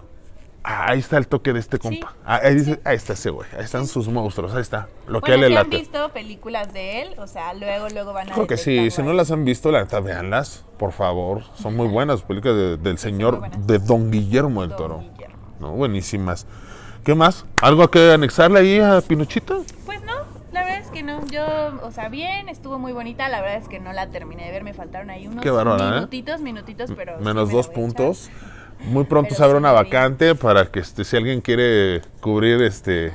Ah, 0.67 0.89
ahí 0.91 0.99
está 0.99 1.17
el 1.17 1.27
toque 1.27 1.53
de 1.53 1.59
este 1.59 1.79
compa. 1.79 2.13
Ah, 2.25 2.41
ahí, 2.43 2.55
dice- 2.55 2.79
ahí 2.83 2.95
está 2.95 3.13
ese 3.13 3.29
güey. 3.29 3.47
Ahí 3.57 3.63
están 3.63 3.87
sus 3.87 4.07
monstruos. 4.09 4.53
Ahí 4.53 4.61
está. 4.61 4.89
Lo 5.07 5.21
que 5.21 5.31
Bueno, 5.31 5.41
le 5.43 5.47
si 5.47 5.55
han 5.55 5.69
visto 5.69 6.09
películas 6.13 6.73
de 6.73 7.01
él, 7.01 7.09
o 7.17 7.27
sea, 7.27 7.53
luego, 7.53 7.87
luego 7.89 8.13
van 8.13 8.29
a 8.29 8.33
Creo 8.33 8.47
que 8.47 8.57
sí. 8.57 8.91
Si 8.91 9.01
no 9.01 9.13
las 9.13 9.31
han 9.31 9.45
visto, 9.45 9.71
la 9.71 9.79
neta, 9.81 9.99
véanlas. 9.99 10.65
Por 10.77 10.91
favor. 10.91 11.43
Son 11.55 11.75
muy 11.75 11.87
buenas. 11.87 12.21
Películas 12.21 12.55
de- 12.57 12.77
del 12.77 12.97
señor, 12.97 13.49
de 13.51 13.79
Don 13.79 14.11
Guillermo 14.11 14.61
del 14.61 14.69
Don 14.71 14.77
Toro. 14.77 14.99
Guillermo. 14.99 15.37
No, 15.59 15.71
buenísimas. 15.71 16.45
¿Qué 17.03 17.15
más? 17.15 17.45
¿Algo 17.61 17.87
que 17.89 18.11
anexarle 18.11 18.59
ahí 18.59 18.79
a 18.79 18.99
Pinochito? 19.01 19.63
Pues 19.85 20.03
no, 20.03 20.13
la 20.51 20.61
verdad 20.63 20.79
es 20.81 20.87
que 20.89 21.03
no. 21.03 21.25
Yo, 21.27 21.45
o 21.83 21.91
sea, 21.91 22.09
bien, 22.09 22.49
estuvo 22.49 22.77
muy 22.77 22.91
bonita. 22.91 23.29
La 23.29 23.39
verdad 23.41 23.57
es 23.57 23.69
que 23.69 23.79
no 23.79 23.93
la 23.93 24.07
terminé 24.09 24.45
de 24.45 24.51
ver. 24.51 24.63
Me 24.65 24.73
faltaron 24.73 25.09
ahí 25.09 25.25
unos 25.25 25.41
Qué 25.41 25.49
¿eh? 25.49 25.91
minutitos, 25.95 26.41
minutitos, 26.41 26.91
pero. 26.95 27.17
sí 27.17 27.23
Menos 27.23 27.47
me 27.47 27.53
dos 27.55 27.69
puntos. 27.69 28.29
Muy 28.85 29.03
pronto 29.05 29.35
se 29.35 29.43
abre 29.43 29.57
una 29.57 29.71
vacante 29.71 30.35
para 30.35 30.65
que 30.67 30.79
este, 30.79 31.03
si 31.03 31.17
alguien 31.17 31.41
quiere 31.41 32.01
cubrir 32.21 32.61
este 32.61 33.11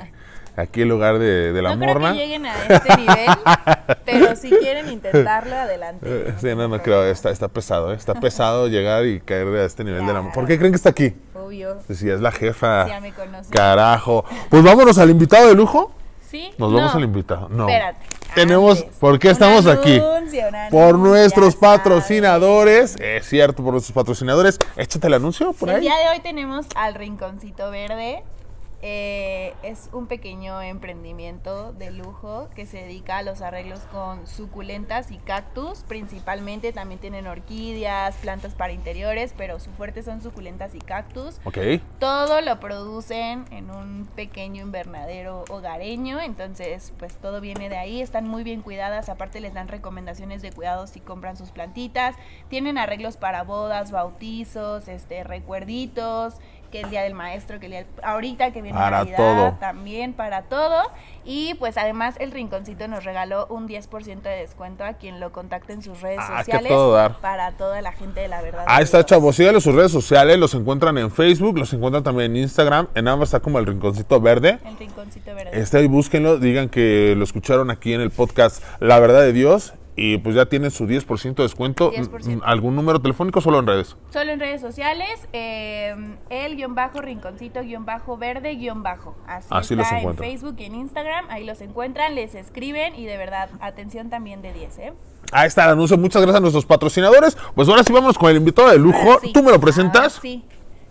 aquí 0.55 0.81
el 0.81 0.89
lugar 0.89 1.17
de, 1.19 1.51
de 1.51 1.61
la. 1.61 1.75
No 1.75 1.85
morna. 1.85 2.11
creo 2.11 2.13
que 2.13 2.19
lleguen 2.19 2.45
a 2.45 2.55
este 2.67 2.97
nivel, 2.97 3.27
pero 4.05 4.35
si 4.35 4.49
quieren 4.51 4.89
intentarlo, 4.91 5.55
adelante. 5.55 6.05
Eh, 6.07 6.33
Sí, 6.39 6.47
no, 6.55 6.67
no 6.67 6.81
creo, 6.81 7.03
está, 7.05 7.29
está 7.31 7.47
pesado, 7.47 7.91
¿eh? 7.91 7.95
está 7.95 8.13
pesado 8.15 8.67
llegar 8.69 9.05
y 9.05 9.19
caer 9.19 9.47
a 9.47 9.65
este 9.65 9.83
nivel 9.83 10.01
de 10.05 10.13
la... 10.13 10.19
Claro. 10.19 10.31
¿Por 10.33 10.45
qué 10.45 10.57
creen 10.59 10.71
que 10.73 10.77
está 10.77 10.89
aquí? 10.89 11.13
Obvio. 11.33 11.77
Si 11.91 12.09
es 12.09 12.21
la 12.21 12.31
jefa. 12.31 12.87
Ya 12.87 12.99
me 12.99 13.11
conocen. 13.13 13.51
Carajo. 13.51 14.25
Pues 14.49 14.63
vámonos 14.63 14.97
al 14.97 15.09
invitado 15.09 15.47
de 15.47 15.55
lujo. 15.55 15.91
¿Sí? 16.29 16.51
Nos 16.57 16.73
vamos 16.73 16.91
No. 16.93 16.97
al 16.97 17.03
invitado. 17.03 17.49
No. 17.49 17.67
Espérate. 17.69 18.05
Tenemos, 18.35 18.81
antes. 18.81 18.97
¿por 18.97 19.19
qué 19.19 19.29
estamos 19.29 19.67
aquí? 19.67 19.97
anuncio, 19.99 20.45
Por 20.71 20.97
nuestros 20.97 21.55
patrocinadores. 21.55 22.95
Es 22.99 23.27
cierto, 23.27 23.63
por 23.63 23.73
nuestros 23.73 23.93
patrocinadores. 23.93 24.57
Échate 24.75 25.07
el 25.07 25.13
anuncio 25.15 25.53
por 25.53 25.69
El 25.69 25.75
ahí. 25.75 25.81
día 25.81 25.95
de 25.97 26.09
hoy 26.09 26.19
tenemos 26.21 26.65
al 26.75 26.95
Rinconcito 26.95 27.69
Verde. 27.69 28.23
Eh, 28.85 29.53
es 29.63 29.89
un 29.93 30.07
pequeño 30.07 30.61
emprendimiento 30.61 31.71
de 31.71 31.89
lujo 31.89 32.49
que 32.53 32.65
se 32.65 32.81
dedica 32.81 33.19
a 33.19 33.23
los 33.23 33.41
arreglos 33.41 33.79
con 33.93 34.27
suculentas 34.27 35.09
y 35.09 35.19
cactus. 35.19 35.85
Principalmente 35.87 36.73
también 36.73 36.99
tienen 36.99 37.25
orquídeas, 37.25 38.17
plantas 38.17 38.55
para 38.55 38.73
interiores, 38.73 39.33
pero 39.37 39.61
su 39.61 39.71
fuerte 39.71 40.03
son 40.03 40.21
suculentas 40.21 40.75
y 40.75 40.79
cactus. 40.79 41.39
Ok. 41.45 41.57
Todo 41.97 42.41
lo 42.41 42.59
producen 42.59 43.45
en 43.51 43.71
un 43.71 44.05
pequeño 44.17 44.61
invernadero 44.61 45.45
hogareño, 45.49 46.19
entonces 46.19 46.91
pues 46.99 47.15
todo 47.15 47.39
viene 47.39 47.69
de 47.69 47.77
ahí, 47.77 48.01
están 48.01 48.27
muy 48.27 48.43
bien 48.43 48.61
cuidadas, 48.61 49.07
aparte 49.07 49.39
les 49.39 49.53
dan 49.53 49.69
recomendaciones 49.69 50.41
de 50.41 50.51
cuidado 50.51 50.87
si 50.87 50.99
compran 50.99 51.37
sus 51.37 51.51
plantitas, 51.51 52.15
tienen 52.49 52.77
arreglos 52.77 53.15
para 53.15 53.43
bodas, 53.43 53.91
bautizos, 53.91 54.89
este 54.89 55.23
recuerditos, 55.23 56.35
que 56.73 56.81
el 56.81 56.89
día 56.89 57.03
del 57.03 57.13
maestro, 57.13 57.59
que 57.59 57.67
el 57.67 57.71
día 57.71 57.83
del- 57.83 58.03
ahorita 58.03 58.51
que 58.51 58.61
viene 58.61 58.77
Para 58.77 58.97
Navidad, 58.99 59.17
todo. 59.17 59.51
también 59.59 60.13
para 60.13 60.41
todo 60.43 60.81
y 61.23 61.53
pues 61.53 61.77
además 61.77 62.15
el 62.19 62.31
rinconcito 62.31 62.87
nos 62.87 63.03
regaló 63.05 63.45
un 63.47 63.67
10% 63.67 64.21
de 64.23 64.35
descuento 64.37 64.83
a 64.83 64.93
quien 64.93 65.19
lo 65.19 65.31
contacte 65.31 65.71
en 65.73 65.81
sus 65.83 66.01
redes 66.01 66.19
Ah, 66.21 66.39
sociales 66.39 66.67
todo 66.69 66.93
dar. 66.95 67.17
para 67.21 67.51
toda 67.53 67.79
la 67.81 67.91
gente 67.93 68.21
de 68.21 68.27
la 68.27 68.41
verdad. 68.41 68.65
Ahí 68.67 68.83
está, 68.83 69.05
chavos. 69.05 69.35
Síganle 69.35 69.61
sus 69.61 69.75
redes 69.75 69.91
sociales. 69.91 70.37
Los 70.39 70.53
encuentran 70.55 70.97
en 70.97 71.11
Facebook. 71.11 71.57
Los 71.59 71.71
encuentran 71.73 72.03
también 72.03 72.35
en 72.35 72.43
Instagram. 72.43 72.87
En 72.95 73.07
ambas 73.07 73.29
está 73.29 73.39
como 73.39 73.59
el 73.59 73.65
rinconcito 73.67 74.19
verde. 74.19 74.57
El 74.65 74.77
rinconcito 74.77 75.33
verde. 75.35 75.51
Este 75.53 75.77
ahí 75.77 75.87
búsquenlo. 75.87 76.39
Digan 76.39 76.69
que 76.69 77.13
lo 77.15 77.23
escucharon 77.23 77.69
aquí 77.69 77.93
en 77.93 78.01
el 78.01 78.09
podcast 78.09 78.63
La 78.79 78.99
Verdad 78.99 79.21
de 79.21 79.31
Dios. 79.33 79.73
Y 79.95 80.17
pues 80.17 80.35
ya 80.35 80.45
tienen 80.47 80.71
su 80.71 80.87
10% 80.87 81.35
de 81.35 81.43
descuento. 81.43 81.91
10%. 81.91 82.41
¿Algún 82.43 82.75
número 82.75 83.01
telefónico 83.01 83.41
solo 83.41 83.59
en 83.59 83.67
redes? 83.67 83.95
Solo 84.11 84.31
en 84.31 84.39
redes 84.39 84.61
sociales, 84.61 85.27
eh, 85.33 85.95
el 86.29 86.55
guion 86.55 86.75
bajo 86.75 87.01
rinconcito 87.01 87.61
guion 87.61 87.85
bajo 87.85 88.17
verde 88.17 88.55
guion 88.55 88.83
bajo. 88.83 89.15
Así, 89.27 89.47
Así 89.51 89.75
los 89.75 89.83
está 89.85 89.95
en 89.95 90.01
encuentran. 90.01 90.29
Facebook 90.29 90.55
y 90.59 90.65
en 90.65 90.75
Instagram, 90.75 91.25
ahí 91.29 91.45
los 91.45 91.61
encuentran, 91.61 92.15
les 92.15 92.35
escriben 92.35 92.95
y 92.95 93.05
de 93.05 93.17
verdad, 93.17 93.49
atención 93.59 94.09
también 94.09 94.41
de 94.41 94.53
10, 94.53 94.79
¿eh? 94.79 94.93
Ahí 95.31 95.47
está 95.47 95.63
el 95.65 95.71
anuncio. 95.71 95.97
Muchas 95.97 96.21
gracias 96.21 96.37
a 96.37 96.41
nuestros 96.41 96.65
patrocinadores. 96.65 97.37
Pues 97.55 97.67
ahora 97.69 97.83
sí 97.83 97.91
vamos 97.93 98.17
con 98.17 98.29
el 98.29 98.37
invitado 98.37 98.69
de 98.69 98.77
lujo. 98.77 99.19
Sí. 99.21 99.31
¿Tú 99.33 99.41
me 99.41 99.51
lo 99.51 99.59
presentas? 99.59 100.01
Ahora 100.01 100.21
sí. 100.21 100.43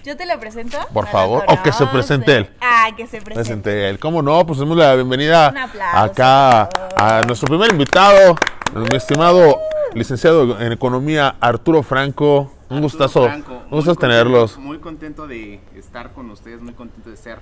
¿Yo 0.04 0.16
te 0.16 0.26
lo 0.26 0.38
presento? 0.40 0.78
Por 0.92 1.04
No 1.04 1.10
favor, 1.12 1.44
o 1.46 1.62
que 1.62 1.72
se 1.72 1.86
presente 1.86 2.36
él. 2.38 2.50
Ah, 2.60 2.88
que 2.96 3.06
se 3.06 3.20
presente. 3.20 3.34
Presente 3.34 3.88
él. 3.88 3.98
¿Cómo 4.00 4.20
no? 4.20 4.44
Pues 4.44 4.58
demos 4.58 4.76
la 4.76 4.94
bienvenida 4.96 5.50
Un 5.50 5.58
aplauso, 5.58 5.96
acá 5.98 6.62
a 6.96 7.20
nuestro 7.26 7.46
primer 7.46 7.70
invitado, 7.70 8.34
mi 8.74 8.96
estimado 8.96 9.58
licenciado 9.94 10.60
en 10.60 10.72
Economía, 10.72 11.36
Arturo 11.40 11.82
Franco. 11.84 12.40
Un 12.68 12.78
Arturo 12.78 12.80
gustazo. 12.82 13.24
Franco, 13.24 13.52
Un 13.70 13.70
contento- 13.70 13.94
tenerlos. 13.96 14.58
Muy 14.58 14.78
contento 14.78 15.26
de 15.28 15.60
estar 15.76 16.12
con 16.12 16.30
ustedes, 16.30 16.60
muy 16.60 16.72
contento 16.74 17.08
de 17.08 17.16
ser 17.16 17.38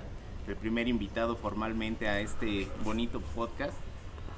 el 0.47 0.55
primer 0.55 0.87
invitado 0.87 1.35
formalmente 1.35 2.07
a 2.07 2.19
este 2.19 2.67
bonito 2.83 3.21
podcast. 3.33 3.73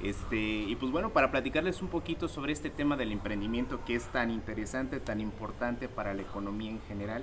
Este, 0.02 0.36
y 0.36 0.76
pues 0.76 0.92
bueno, 0.92 1.10
para 1.10 1.30
platicarles 1.30 1.80
un 1.82 1.88
poquito 1.88 2.28
sobre 2.28 2.52
este 2.52 2.68
tema 2.70 2.96
del 2.96 3.12
emprendimiento 3.12 3.80
que 3.86 3.94
es 3.94 4.04
tan 4.06 4.30
interesante, 4.30 5.00
tan 5.00 5.20
importante 5.20 5.88
para 5.88 6.14
la 6.14 6.22
economía 6.22 6.70
en 6.70 6.80
general 6.88 7.22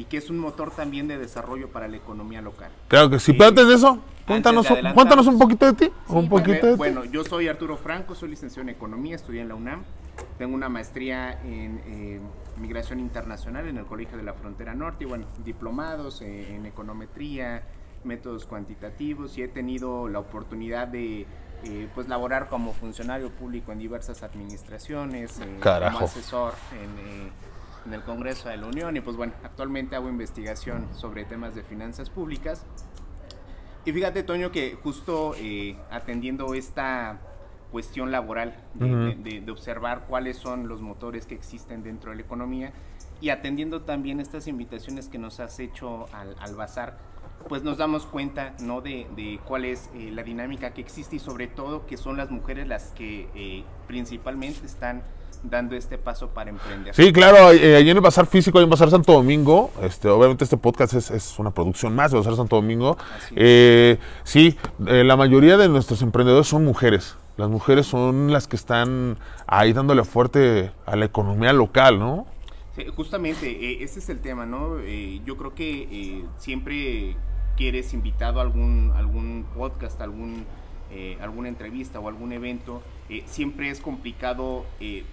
y 0.00 0.04
que 0.06 0.16
es 0.16 0.30
un 0.30 0.38
motor 0.38 0.70
también 0.70 1.08
de 1.08 1.18
desarrollo 1.18 1.68
para 1.68 1.86
la 1.86 1.98
economía 1.98 2.40
local. 2.40 2.70
Claro 2.88 3.10
que 3.10 3.18
sí. 3.18 3.34
Pero 3.34 3.48
antes 3.48 3.68
de 3.68 3.74
eso, 3.74 3.98
cuéntanos, 4.26 4.66
de 4.66 4.94
cuéntanos 4.94 5.26
un 5.26 5.38
poquito 5.38 5.66
de 5.66 5.74
ti. 5.74 5.92
un 6.08 6.26
por 6.26 6.40
poquito 6.40 6.66
de 6.66 6.72
ti. 6.72 6.78
Bueno, 6.78 7.04
yo 7.04 7.22
soy 7.22 7.48
Arturo 7.48 7.76
Franco, 7.76 8.14
soy 8.14 8.30
licenciado 8.30 8.62
en 8.62 8.70
Economía, 8.70 9.16
estudié 9.16 9.42
en 9.42 9.48
la 9.48 9.54
UNAM. 9.54 9.84
Tengo 10.38 10.54
una 10.54 10.70
maestría 10.70 11.38
en 11.44 11.82
eh, 11.84 12.20
Migración 12.58 12.98
Internacional 12.98 13.68
en 13.68 13.76
el 13.76 13.84
Colegio 13.84 14.16
de 14.16 14.22
la 14.22 14.32
Frontera 14.32 14.74
Norte 14.74 15.04
y 15.04 15.06
bueno, 15.06 15.26
diplomados 15.44 16.22
eh, 16.22 16.54
en 16.54 16.64
econometría, 16.64 17.62
métodos 18.04 18.46
cuantitativos 18.46 19.36
y 19.36 19.42
he 19.42 19.48
tenido 19.48 20.08
la 20.08 20.18
oportunidad 20.18 20.88
de 20.88 21.26
eh, 21.62 21.88
pues 21.94 22.08
laborar 22.08 22.48
como 22.48 22.72
funcionario 22.72 23.28
público 23.28 23.70
en 23.70 23.78
diversas 23.78 24.22
administraciones, 24.22 25.38
eh, 25.40 25.58
como 25.62 26.06
asesor 26.06 26.54
en, 26.72 27.26
eh, 27.26 27.30
en 27.86 27.94
el 27.94 28.02
Congreso 28.02 28.48
de 28.48 28.56
la 28.56 28.66
Unión 28.66 28.96
y 28.96 29.00
pues 29.00 29.16
bueno, 29.16 29.32
actualmente 29.42 29.96
hago 29.96 30.08
investigación 30.08 30.86
sobre 30.94 31.24
temas 31.24 31.54
de 31.54 31.62
finanzas 31.62 32.10
públicas. 32.10 32.64
Y 33.84 33.92
fíjate, 33.92 34.22
Toño, 34.22 34.52
que 34.52 34.76
justo 34.82 35.34
eh, 35.38 35.76
atendiendo 35.90 36.52
esta 36.54 37.18
cuestión 37.70 38.10
laboral, 38.10 38.56
de, 38.74 38.84
Ujú. 38.84 38.94
de- 38.96 39.14
de- 39.14 39.40
de 39.40 39.52
observar 39.52 40.06
cuáles 40.08 40.36
son 40.36 40.68
los 40.68 40.82
motores 40.82 41.26
que 41.26 41.34
existen 41.34 41.82
dentro 41.82 42.10
de 42.10 42.16
la 42.16 42.22
economía 42.22 42.72
y 43.20 43.30
atendiendo 43.30 43.82
también 43.82 44.20
estas 44.20 44.48
invitaciones 44.48 45.08
que 45.08 45.18
nos 45.18 45.40
has 45.40 45.58
hecho 45.60 46.06
al, 46.12 46.34
al 46.40 46.54
bazar, 46.56 46.98
pues 47.48 47.62
nos 47.62 47.78
damos 47.78 48.04
cuenta 48.06 48.54
¿no? 48.60 48.80
de, 48.82 49.06
de 49.16 49.40
cuál 49.46 49.64
es 49.64 49.88
eh, 49.94 50.10
la 50.12 50.22
dinámica 50.24 50.74
que 50.74 50.80
existe 50.82 51.16
y 51.16 51.18
sobre 51.20 51.46
todo 51.46 51.86
que 51.86 51.96
son 51.96 52.16
las 52.18 52.30
mujeres 52.30 52.66
las 52.66 52.90
que 52.92 53.28
eh, 53.34 53.64
principalmente 53.86 54.66
están 54.66 55.02
dando 55.42 55.76
este 55.76 55.98
paso 55.98 56.28
para 56.28 56.50
emprender. 56.50 56.94
Sí, 56.94 57.12
claro, 57.12 57.52
eh, 57.52 57.76
allí 57.76 57.90
en 57.90 57.96
el 57.96 58.02
Bazar 58.02 58.26
Físico, 58.26 58.58
ahí 58.58 58.64
en 58.64 58.70
Bazar 58.70 58.90
Santo 58.90 59.12
Domingo, 59.12 59.70
este, 59.82 60.08
obviamente 60.08 60.44
este 60.44 60.56
podcast 60.56 60.94
es, 60.94 61.10
es 61.10 61.38
una 61.38 61.50
producción 61.50 61.94
más 61.94 62.10
de 62.10 62.18
Bazar 62.18 62.36
Santo 62.36 62.56
Domingo. 62.56 62.96
Eh, 63.34 63.98
sí, 64.24 64.56
eh, 64.86 65.04
la 65.04 65.16
mayoría 65.16 65.56
de 65.56 65.68
nuestros 65.68 66.02
emprendedores 66.02 66.46
son 66.46 66.64
mujeres. 66.64 67.16
Las 67.36 67.48
mujeres 67.48 67.86
son 67.86 68.32
las 68.32 68.46
que 68.46 68.56
están 68.56 69.18
ahí 69.46 69.72
dándole 69.72 70.04
fuerte 70.04 70.72
a 70.84 70.96
la 70.96 71.06
economía 71.06 71.52
local, 71.52 71.98
¿no? 71.98 72.26
Sí, 72.76 72.84
justamente, 72.94 73.50
eh, 73.50 73.82
ese 73.82 73.98
es 74.00 74.08
el 74.10 74.20
tema, 74.20 74.46
¿no? 74.46 74.78
Eh, 74.80 75.20
yo 75.24 75.36
creo 75.36 75.54
que 75.54 76.24
siempre 76.38 77.16
que 77.60 77.68
eres 77.68 77.92
invitado 77.92 78.40
a 78.40 78.42
algún, 78.42 78.92
algún 78.96 79.44
podcast, 79.54 80.00
algún, 80.00 80.46
eh, 80.90 81.18
alguna 81.20 81.48
entrevista 81.48 82.00
o 82.00 82.08
algún 82.08 82.32
evento, 82.32 82.82
eh, 83.10 83.22
siempre 83.26 83.68
es 83.68 83.80
complicado 83.80 84.64
eh, 84.80 85.04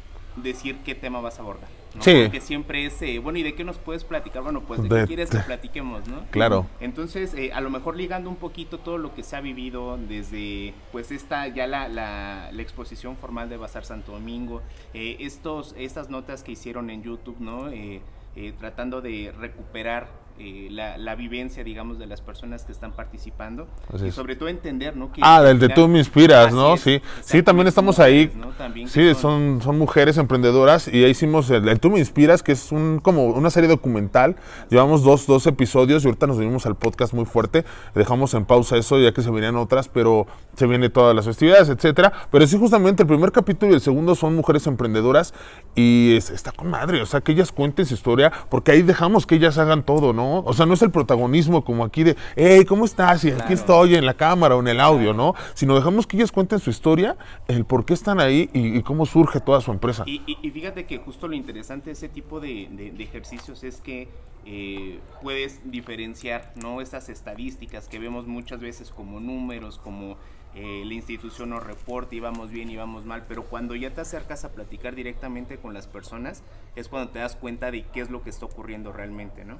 decir 0.44 0.78
qué 0.86 0.96
tema 0.96 1.22
vas 1.22 1.40
a 1.40 1.42
abordar. 1.42 1.70
¿no? 1.96 2.04
Sí. 2.04 2.14
Porque 2.24 2.42
siempre 2.42 2.86
es, 2.86 3.02
eh, 3.02 3.18
bueno, 3.20 3.40
¿y 3.40 3.44
de 3.44 3.56
qué 3.56 3.64
nos 3.64 3.78
puedes 3.80 4.04
platicar? 4.04 4.44
Bueno, 4.44 4.62
pues 4.62 4.82
de, 4.84 4.88
De- 4.90 5.02
qué 5.02 5.08
quieres 5.08 5.30
que 5.32 5.40
platiquemos, 5.40 6.08
¿no? 6.08 6.26
Claro. 6.32 6.68
Entonces, 6.80 7.34
eh, 7.34 7.52
a 7.54 7.62
lo 7.62 7.70
mejor 7.70 7.96
ligando 7.98 8.30
un 8.30 8.36
poquito 8.36 8.78
todo 8.80 8.98
lo 8.98 9.16
que 9.16 9.24
se 9.24 9.36
ha 9.36 9.42
vivido 9.42 9.98
desde, 9.98 10.74
pues, 10.92 11.12
esta, 11.12 11.48
ya 11.48 11.66
la, 11.66 11.88
la, 11.88 12.50
la 12.52 12.62
exposición 12.62 13.18
formal 13.18 13.50
de 13.50 13.58
Bazar 13.58 13.84
Santo 13.86 14.12
Domingo, 14.12 14.62
eh, 14.94 15.18
estos, 15.22 15.74
estas 15.78 16.10
notas 16.10 16.44
que 16.44 16.52
hicieron 16.52 16.90
en 16.90 17.02
YouTube, 17.04 17.38
¿no? 17.40 17.70
Eh, 17.70 18.02
eh, 18.36 18.54
tratando 18.60 19.02
de 19.02 19.34
recuperar 19.36 20.10
eh, 20.40 20.68
la, 20.72 20.98
la 20.98 21.16
vivencia, 21.16 21.64
digamos, 21.64 21.98
de 22.00 22.06
las 22.06 22.22
personas 22.22 22.64
que 22.66 22.72
están 22.72 22.92
participando 22.92 23.68
Así 23.94 24.06
y 24.06 24.08
es. 24.10 24.16
sobre 24.16 24.36
todo 24.36 24.50
entender, 24.50 24.96
¿no? 24.96 25.12
Que 25.12 25.22
Ah, 25.24 25.42
del 25.42 25.60
de 25.60 25.70
tú 25.70 25.88
me 25.88 25.98
inspiras, 26.00 26.54
¿no? 26.54 26.76
es, 26.76 26.82
Sí, 26.82 27.02
sí, 27.22 27.42
también 27.44 27.68
estamos 27.68 28.00
ahí. 28.00 28.28
mujeres, 28.28 28.46
¿no? 28.46 28.54
También 28.54 28.88
Sí, 28.88 29.14
son, 29.16 29.62
son 29.64 29.78
mujeres 29.78 30.18
emprendedoras 30.18 30.88
y 30.88 31.04
ahí 31.04 31.12
hicimos 31.12 31.50
el, 31.50 31.68
el 31.68 31.80
Tú 31.80 31.90
me 31.90 32.00
inspiras, 32.00 32.44
que 32.44 32.52
es 32.52 32.72
un 32.72 33.00
como 33.02 33.26
una 33.26 33.50
serie 33.50 33.70
documental. 33.70 34.36
Llevamos 34.70 35.04
dos, 35.04 35.26
dos 35.28 35.46
episodios 35.48 36.04
y 36.04 36.08
ahorita 36.08 36.28
nos 36.28 36.38
venimos 36.38 36.66
al 36.66 36.76
podcast 36.76 37.14
muy 37.14 37.26
fuerte. 37.26 37.66
Dejamos 37.96 38.34
en 38.34 38.46
pausa 38.46 38.78
eso 38.78 39.00
ya 39.00 39.12
que 39.14 39.22
se 39.22 39.32
venían 39.32 39.56
otras, 39.56 39.90
pero 39.90 40.28
se 40.56 40.68
vienen 40.68 40.92
todas 40.92 41.16
las 41.16 41.26
festividades, 41.26 41.70
etcétera. 41.70 42.14
Pero 42.32 42.46
sí, 42.48 42.58
justamente 42.58 43.04
el 43.04 43.08
primer 43.08 43.32
capítulo 43.32 43.72
y 43.72 43.76
el 43.76 43.82
segundo 43.82 44.16
son 44.16 44.36
mujeres 44.36 44.68
emprendedoras 44.68 45.34
y 45.76 46.16
es- 46.16 46.30
está 46.30 46.52
con 46.52 46.70
madre, 46.70 47.02
o 47.02 47.06
sea, 47.06 47.22
que 47.22 47.32
ellas 47.32 47.52
cuenten 47.52 47.86
su 47.86 47.94
historia, 47.94 48.32
porque 48.50 48.72
ahí 48.72 48.82
dejamos 48.82 49.26
que 49.26 49.36
ellas 49.36 49.58
hagan 49.58 49.84
todo, 49.84 50.14
¿no? 50.14 50.27
O 50.46 50.54
sea, 50.54 50.66
no 50.66 50.74
es 50.74 50.82
el 50.82 50.92
protagonismo 50.92 51.64
como 51.64 51.84
aquí 51.84 52.04
de, 52.04 52.16
hey, 52.36 52.66
¿cómo 52.66 52.86
estás? 52.86 53.24
Y 53.24 53.30
aquí 53.30 53.38
Claro. 53.38 53.54
estoy 53.54 53.96
en 53.96 54.06
la 54.06 54.14
cámara 54.14 54.56
o 54.56 54.60
en 54.60 54.68
el 54.68 54.80
audio, 54.80 55.14
¿no? 55.14 55.34
Sino 55.54 55.76
dejamos 55.76 56.06
que 56.08 56.18
ellas 56.18 56.32
cuenten 56.32 56.60
su 56.60 56.70
historia, 56.70 57.18
el 57.48 57.66
por 57.66 57.86
qué 57.86 57.94
están 57.94 58.20
ahí 58.20 58.50
y, 58.54 58.78
y 58.78 58.84
cómo 58.84 59.06
surge 59.06 59.40
toda 59.40 59.62
su 59.62 59.72
empresa. 59.72 60.04
Y, 60.06 60.22
y- 60.28 60.38
y 60.42 60.52
fíjate 60.52 60.86
que 60.86 60.98
justo 61.00 61.28
lo 61.28 61.36
interesante 61.36 61.86
de 61.86 61.94
ese 61.94 62.10
tipo 62.10 62.40
de, 62.40 62.68
de- 62.72 62.92
de 62.92 63.04
ejercicios 63.04 63.64
es 63.64 63.82
que 63.82 64.08
eh, 64.50 65.00
puedes 65.22 65.60
diferenciar 65.70 66.54
no 66.56 66.80
estas 66.80 67.10
estadísticas 67.10 67.88
que 67.90 68.00
vemos 68.00 68.28
muchas 68.28 68.60
veces 68.62 68.92
como 68.92 69.20
números, 69.20 69.78
como 69.78 70.16
eh, 70.56 70.84
la 70.86 70.94
institución 70.94 71.50
nos 71.50 71.64
reporta 71.64 72.16
y 72.16 72.20
vamos 72.22 72.50
bien 72.50 72.70
y 72.72 72.78
vamos 72.78 73.04
mal, 73.06 73.24
pero 73.28 73.44
cuando 73.44 73.76
ya 73.76 73.92
te 73.94 74.02
acercas 74.02 74.46
a 74.46 74.50
platicar 74.54 74.96
directamente 74.96 75.58
con 75.58 75.74
las 75.74 75.86
personas 75.88 76.42
es 76.76 76.88
cuando 76.88 77.10
te 77.12 77.20
das 77.20 77.36
cuenta 77.36 77.72
de 77.72 77.84
qué 77.94 78.00
es 78.02 78.10
lo 78.10 78.24
que 78.24 78.30
está 78.30 78.46
ocurriendo 78.46 78.92
realmente, 78.94 79.44
¿no? 79.46 79.58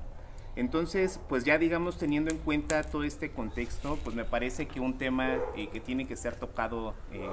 Entonces, 0.58 1.20
pues 1.30 1.46
ya 1.46 1.58
digamos 1.60 1.98
teniendo 1.98 2.32
en 2.32 2.40
cuenta 2.40 2.84
todo 2.84 3.04
este 3.04 3.30
contexto, 3.30 3.98
pues 4.04 4.16
me 4.16 4.26
parece 4.26 4.68
que 4.68 4.80
un 4.80 4.98
tema 4.98 5.36
eh, 5.56 5.68
que 5.72 5.80
tiene 5.80 6.08
que 6.08 6.16
ser 6.16 6.36
tocado 6.36 6.96
eh, 7.12 7.30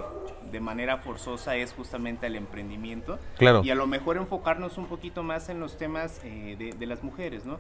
de 0.53 0.61
manera 0.61 0.99
forzosa 0.99 1.57
es 1.57 1.73
justamente 1.73 2.27
el 2.27 2.37
emprendimiento. 2.37 3.19
Claro. 3.39 3.63
Y 3.65 3.71
a 3.71 3.75
lo 3.75 3.87
mejor 3.87 4.19
enfocarnos 4.19 4.77
un 4.77 4.87
poquito 4.87 5.23
más 5.23 5.49
en 5.49 5.59
los 5.59 5.79
temas 5.79 6.21
eh, 6.23 6.57
de, 6.59 6.73
de 6.73 6.87
las 6.87 7.03
mujeres, 7.03 7.47
¿no? 7.47 7.59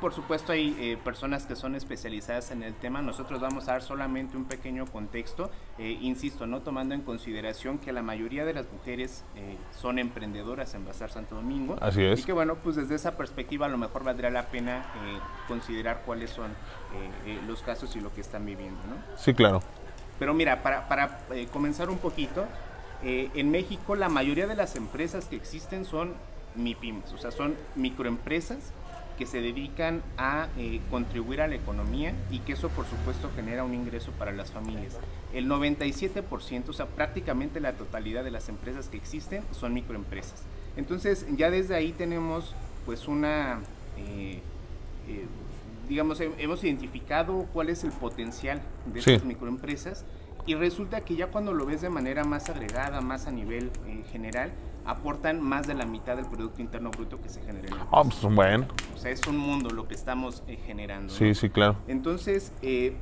Por 0.00 0.14
supuesto 0.14 0.52
hay 0.52 0.74
eh, 0.80 0.96
personas 0.96 1.44
que 1.44 1.54
son 1.54 1.74
especializadas 1.74 2.50
en 2.50 2.62
el 2.62 2.74
tema, 2.74 3.02
nosotros 3.02 3.40
vamos 3.40 3.68
a 3.68 3.72
dar 3.72 3.82
solamente 3.82 4.36
un 4.36 4.46
pequeño 4.46 4.86
contexto, 4.86 5.50
eh, 5.78 5.98
insisto, 6.00 6.46
no 6.46 6.60
tomando 6.62 6.94
en 6.94 7.02
consideración 7.02 7.78
que 7.78 7.92
la 7.92 8.02
mayoría 8.02 8.44
de 8.44 8.54
las 8.54 8.70
mujeres 8.72 9.24
son 9.72 9.98
emprendedoras 9.98 10.74
en 10.74 10.86
Bazar 10.86 11.10
Santo 11.10 11.34
Domingo. 11.34 11.76
Así 11.80 12.02
es. 12.02 12.20
Y 12.20 12.24
que 12.24 12.32
bueno, 12.32 12.56
pues 12.56 12.76
desde 12.76 12.94
esa 12.94 13.16
perspectiva 13.16 13.66
a 13.66 13.68
lo 13.68 13.76
mejor 13.76 14.04
valdría 14.04 14.30
la 14.30 14.46
pena 14.46 14.86
eh, 14.94 15.18
considerar 15.48 16.02
cuáles 16.06 16.30
son 16.30 16.50
eh, 16.50 17.10
eh, 17.26 17.40
los 17.46 17.62
casos 17.62 17.94
y 17.96 18.00
lo 18.00 18.12
que 18.14 18.20
están 18.20 18.46
viviendo, 18.46 18.80
¿no? 18.88 19.16
Sí, 19.16 19.34
claro. 19.34 19.62
Pero 20.18 20.34
mira, 20.34 20.62
para, 20.62 20.88
para 20.88 21.18
comenzar 21.52 21.90
un 21.90 21.98
poquito, 21.98 22.46
en 23.02 23.50
México 23.50 23.96
la 23.96 24.08
mayoría 24.08 24.46
de 24.46 24.54
las 24.54 24.76
empresas 24.76 25.26
que 25.26 25.36
existen 25.36 25.84
son 25.84 26.14
MIPIMES, 26.54 27.12
o 27.12 27.18
sea, 27.18 27.32
son 27.32 27.54
microempresas 27.74 28.72
que 29.18 29.26
se 29.26 29.40
dedican 29.40 30.02
a 30.16 30.48
eh, 30.56 30.80
contribuir 30.90 31.40
a 31.40 31.46
la 31.46 31.54
economía 31.54 32.14
y 32.30 32.40
que 32.40 32.54
eso 32.54 32.68
por 32.70 32.86
supuesto 32.86 33.30
genera 33.36 33.62
un 33.64 33.74
ingreso 33.74 34.10
para 34.12 34.32
las 34.32 34.50
familias. 34.50 34.98
El 35.32 35.48
97%, 35.48 36.68
o 36.68 36.72
sea, 36.72 36.86
prácticamente 36.86 37.60
la 37.60 37.74
totalidad 37.74 38.24
de 38.24 38.30
las 38.30 38.48
empresas 38.48 38.88
que 38.88 38.96
existen 38.96 39.44
son 39.52 39.72
microempresas. 39.74 40.42
Entonces 40.76 41.26
ya 41.36 41.50
desde 41.50 41.74
ahí 41.74 41.92
tenemos 41.92 42.54
pues 42.86 43.06
una... 43.06 43.60
eh, 43.98 44.40
eh, 45.08 45.26
digamos, 45.88 46.20
he- 46.20 46.32
hemos 46.38 46.62
identificado 46.64 47.46
cuál 47.52 47.68
es 47.68 47.84
el 47.84 47.92
potencial 47.92 48.62
de 48.86 49.02
Sí. 49.02 49.12
estas 49.12 49.26
microempresas 49.26 50.04
y 50.46 50.54
resulta 50.54 51.00
que 51.02 51.16
ya 51.16 51.28
cuando 51.28 51.52
lo 51.52 51.66
ves 51.66 51.80
de 51.82 51.90
manera 51.90 52.24
más 52.24 52.48
agregada, 52.50 53.00
más 53.00 53.26
a 53.26 53.30
nivel 53.32 53.70
eh, 53.86 54.02
general, 54.10 54.52
aportan 54.86 55.40
más 55.40 55.66
de 55.66 55.72
la 55.74 55.86
mitad 55.86 56.16
del 56.16 56.26
Producto 56.26 56.60
Interno 56.60 56.90
Bruto 56.90 57.20
que 57.22 57.28
se 57.30 57.40
genera 57.40 57.68
en 57.68 57.74
el 57.74 57.80
Ah, 57.80 58.02
país. 58.02 58.14
pues 58.20 58.34
bueno. 58.34 58.66
O 58.94 58.98
sea, 58.98 59.10
es 59.10 59.26
un 59.26 59.38
mundo 59.38 59.70
lo 59.70 59.88
que 59.88 59.94
estamos 59.94 60.42
eh, 60.46 60.58
generando. 60.66 61.12
¿no? 61.12 61.18
Sí, 61.18 61.34
sí, 61.34 61.48
claro. 61.48 61.76
Entonces, 61.88 62.52
eh, 62.60 62.94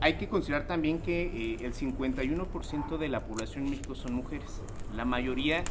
hay 0.00 0.14
que 0.14 0.28
considerar 0.28 0.66
también 0.66 0.98
que 0.98 1.22
eh, 1.54 1.64
el 1.64 1.74
51% 1.74 2.98
de 2.98 3.08
la 3.08 3.20
población 3.20 3.64
en 3.64 3.70
México 3.70 3.94
son 3.94 4.14
mujeres. 4.14 4.60
La 4.96 5.04
mayoría 5.04 5.62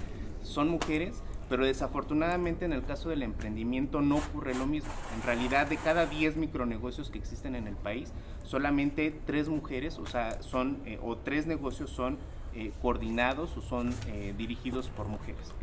son 0.42 0.70
mujeres, 0.70 1.22
pero 1.52 1.66
desafortunadamente 1.66 2.64
en 2.64 2.72
el 2.72 2.84
caso 2.84 3.10
del 3.10 3.24
emprendimiento 3.24 4.02
no 4.02 4.16
ocurre 4.16 4.56
lo 4.56 4.66
mismo. 4.66 4.90
En 5.16 5.22
realidad, 5.22 5.68
de 5.68 5.76
cada 5.76 6.06
10 6.06 6.38
micronegocios 6.38 7.12
que 7.12 7.20
existen 7.20 7.56
en 7.56 7.68
el 7.68 7.76
país, 7.76 8.14
solamente 8.44 9.14
tres 9.26 9.50
mujeres, 9.50 10.00
o 10.00 10.06
sea, 10.06 10.42
son, 10.42 10.78
eh, 10.86 10.98
o 11.04 11.18
tres 11.18 11.48
negocios 11.48 11.90
son 11.90 12.18
eh, 12.56 12.72
coordinados 12.82 13.58
o 13.58 13.62
son 13.62 13.94
dirigidos 14.38 14.88
por 14.88 15.08
mujeres. 15.10 15.54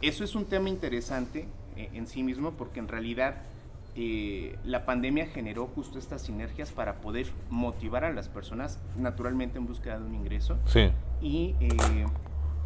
Eso 0.00 0.22
es 0.22 0.36
un 0.36 0.44
tema 0.44 0.68
interesante 0.68 1.48
en 1.76 2.06
sí 2.06 2.22
mismo 2.22 2.52
porque 2.52 2.78
en 2.78 2.86
realidad 2.86 3.42
eh, 3.94 4.56
la 4.64 4.86
pandemia 4.86 5.26
generó 5.26 5.66
justo 5.66 5.98
estas 5.98 6.22
sinergias 6.22 6.72
para 6.72 6.94
poder 7.02 7.26
motivar 7.50 8.04
a 8.04 8.12
las 8.12 8.30
personas 8.30 8.78
naturalmente 8.96 9.58
en 9.58 9.66
búsqueda 9.66 9.98
de 9.98 10.06
un 10.06 10.14
ingreso. 10.14 10.58
Sí. 10.64 10.90
Y, 11.20 11.54
eh, 11.60 12.06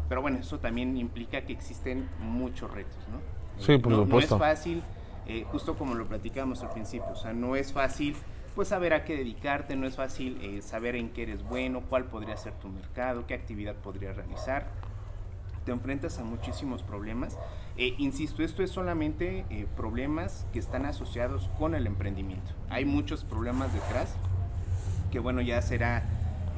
pero 0.09 0.21
bueno, 0.21 0.39
eso 0.39 0.59
también 0.59 0.97
implica 0.97 1.41
que 1.41 1.53
existen 1.53 2.09
muchos 2.19 2.71
retos, 2.71 2.99
¿no? 3.11 3.19
Sí, 3.63 3.77
por 3.77 3.93
supuesto. 3.93 4.37
No 4.37 4.45
es 4.45 4.49
fácil, 4.49 4.83
eh, 5.25 5.45
justo 5.51 5.77
como 5.77 5.95
lo 5.95 6.07
platicamos 6.07 6.61
al 6.63 6.69
principio, 6.69 7.09
o 7.11 7.15
sea, 7.15 7.33
no 7.33 7.55
es 7.55 7.73
fácil 7.73 8.15
pues 8.55 8.69
saber 8.69 8.93
a 8.93 9.03
qué 9.03 9.15
dedicarte, 9.15 9.75
no 9.75 9.85
es 9.85 9.95
fácil 9.95 10.63
saber 10.63 10.95
en 10.95 11.09
qué 11.09 11.23
eres 11.23 11.43
bueno, 11.43 11.83
cuál 11.87 12.05
podría 12.05 12.35
ser 12.37 12.53
tu 12.53 12.69
mercado, 12.69 13.27
qué 13.27 13.35
actividad 13.35 13.75
podrías 13.75 14.15
realizar 14.15 14.65
te 15.67 15.73
enfrentas 15.73 16.17
a 16.17 16.23
muchísimos 16.23 16.81
problemas. 16.81 17.37
Eh, 17.75 17.93
insisto, 17.97 18.41
esto 18.41 18.63
es 18.63 18.71
solamente 18.71 19.43
eh, 19.49 19.67
problemas 19.75 20.45
que 20.53 20.59
están 20.59 20.85
asociados 20.85 21.49
con 21.59 21.75
el 21.75 21.87
emprendimiento. 21.87 22.53
Hay 22.69 22.85
muchos 22.85 23.25
problemas 23.25 23.73
detrás, 23.73 24.15
que 25.11 25.19
bueno, 25.19 25.41
ya 25.41 25.61
será 25.61 26.05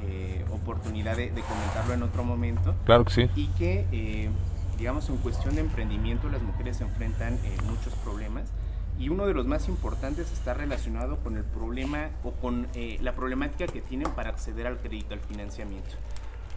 eh, 0.08 0.46
oportunidad 0.52 1.18
de, 1.18 1.30
comentarlo 1.30 1.94
en 1.94 2.04
otro 2.04 2.24
momento. 2.24 2.76
Claro 2.86 3.06
que 3.06 3.14
sí. 3.14 3.30
Y 3.36 3.48
que, 3.50 4.30
digamos, 4.78 5.10
en 5.10 5.18
cuestión 5.18 5.56
de 5.56 5.62
emprendimiento 5.62 6.30
las 6.30 6.42
mujeres 6.42 6.78
se 6.78 6.84
enfrentan 6.84 7.38
muchos 7.68 7.94
problemas. 8.04 8.50
Y 8.98 9.08
uno 9.08 9.26
de 9.26 9.34
los 9.34 9.48
más 9.48 9.70
importantes 9.70 10.32
está 10.32 10.54
relacionado 10.54 11.18
con 11.18 11.38
el 11.38 11.44
problema 11.44 12.10
o 12.24 12.32
con 12.32 12.68
la 13.02 13.14
problemática 13.14 13.66
que 13.68 13.82
tienen 13.82 14.12
para 14.12 14.30
acceder 14.30 14.68
al 14.68 14.78
crédito, 14.78 15.14
al 15.14 15.22
financiamiento 15.22 15.96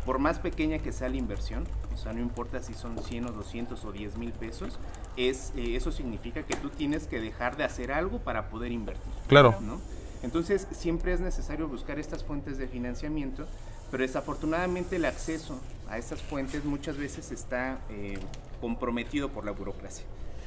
por 0.05 0.19
más 0.19 0.39
pequeña 0.39 0.79
que 0.79 0.93
sea 0.93 1.09
la 1.09 1.17
inversión, 1.17 1.65
o 1.95 1.97
sea, 1.97 2.13
no 2.13 2.21
importa 2.21 2.61
si 2.61 2.75
son 2.75 2.99
100 2.99 3.27
o 3.27 3.33
200 3.33 3.85
o 3.85 3.93
10 3.93 4.17
mil 4.19 4.33
pesos, 4.33 4.79
es, 5.17 5.53
eh, 5.57 5.77
eso 5.77 5.93
significa 5.93 6.43
que 6.43 6.57
tú 6.57 6.71
tienes 6.71 7.07
que 7.07 7.21
dejar 7.21 7.57
de 7.57 7.65
hacer 7.65 7.93
algo 7.93 8.19
para 8.19 8.49
poder 8.49 8.73
invertir. 8.73 9.13
Claro. 9.29 9.57
¿no? 9.61 9.81
Entonces, 10.23 10.67
siempre 10.71 11.13
es 11.13 11.21
necesario 11.21 11.69
buscar 11.69 11.99
estas 11.99 12.23
fuentes 12.23 12.59
de 12.59 12.69
financiamiento, 12.69 13.45
pero 13.91 14.03
desafortunadamente 14.03 14.97
el 14.97 15.05
acceso 15.05 15.59
a 15.89 15.99
estas 15.99 16.23
fuentes 16.23 16.65
muchas 16.65 16.97
veces 16.97 17.31
está 17.33 17.79
eh, 17.91 18.19
comprometido 18.61 19.29
por 19.29 19.45
la 19.45 19.53
burocracia. 19.53 20.05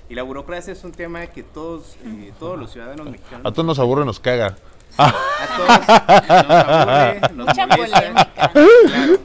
Y 0.10 0.16
la 0.16 0.24
burocracia 0.24 0.72
es 0.72 0.84
un 0.84 0.92
tema 0.92 1.28
que 1.28 1.44
todos, 1.44 1.98
eh, 2.06 2.32
todos 2.40 2.60
los 2.60 2.72
ciudadanos 2.72 3.10
mexicanos... 3.10 3.46
A 3.46 3.52
todos 3.52 3.66
nos 3.66 3.80
aburre, 3.80 4.06
nos 4.06 4.20
caga. 4.20 4.56
A 4.98 5.14
todos 7.18 7.34
nos 7.36 7.46
Mucha 7.48 7.68
polémica. 7.68 8.52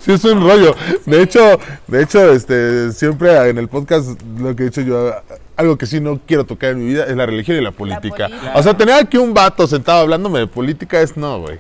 Sí, 0.01 0.13
es 0.13 0.25
un 0.25 0.43
rollo. 0.43 0.75
De 1.07 1.23
hecho, 1.23 1.59
de 1.87 2.03
hecho, 2.03 2.33
este, 2.33 2.93
siempre 2.93 3.51
en 3.51 3.59
el 3.59 3.69
podcast 3.69 4.21
lo 4.39 4.57
que 4.57 4.65
he 4.65 4.67
dicho 4.67 4.81
yo, 4.81 5.13
algo 5.61 5.77
que 5.77 5.87
sí 5.87 6.01
no 6.01 6.19
quiero 6.27 6.45
tocar 6.45 6.71
en 6.71 6.81
mi 6.81 6.87
vida 6.87 7.05
es 7.05 7.15
la 7.15 7.27
religión 7.27 7.57
y 7.59 7.61
la 7.61 7.71
política. 7.71 8.29
O 8.55 8.63
sea, 8.63 8.77
tener 8.77 8.95
aquí 8.95 9.19
un 9.19 9.35
vato 9.35 9.67
sentado 9.67 10.01
hablándome 10.01 10.39
de 10.41 10.47
política 10.47 11.01
es 11.01 11.17
no, 11.17 11.41
güey. 11.41 11.59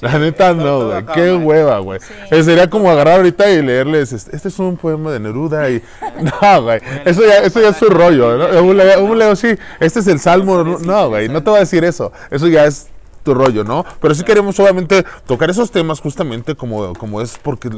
La 0.00 0.18
neta 0.18 0.52
no, 0.52 0.88
güey. 0.88 1.06
Qué 1.14 1.32
hueva, 1.32 1.78
güey. 1.78 2.00
Eh, 2.30 2.42
sería 2.42 2.68
como 2.68 2.90
agarrar 2.90 3.16
ahorita 3.16 3.48
y 3.50 3.62
leerles, 3.62 4.12
este, 4.12 4.36
este 4.36 4.48
es 4.48 4.58
un 4.58 4.76
poema 4.76 5.12
de 5.12 5.20
Neruda 5.20 5.70
y... 5.70 5.80
No, 6.42 6.62
güey. 6.62 6.80
Eso 7.04 7.22
ya, 7.24 7.38
eso 7.38 7.60
ya 7.60 7.68
es 7.68 7.76
su 7.76 7.86
rollo. 7.86 8.36
¿no? 8.36 8.62
Un 8.62 9.18
leo, 9.18 9.36
sí, 9.36 9.54
este 9.80 10.00
es 10.00 10.06
el 10.08 10.18
salmo. 10.18 10.64
No, 10.64 11.08
güey. 11.08 11.28
No 11.28 11.42
te 11.42 11.50
voy 11.50 11.58
a 11.58 11.60
decir 11.60 11.84
eso. 11.84 12.12
Eso 12.30 12.48
ya 12.48 12.66
es 12.66 12.88
rollo, 13.34 13.64
¿no? 13.64 13.84
Pero 14.00 14.14
sí 14.14 14.24
queremos 14.24 14.58
obviamente 14.60 15.04
tocar 15.26 15.50
esos 15.50 15.70
temas 15.70 16.00
justamente 16.00 16.54
como, 16.54 16.94
como 16.94 17.20
es 17.20 17.38
porque 17.38 17.70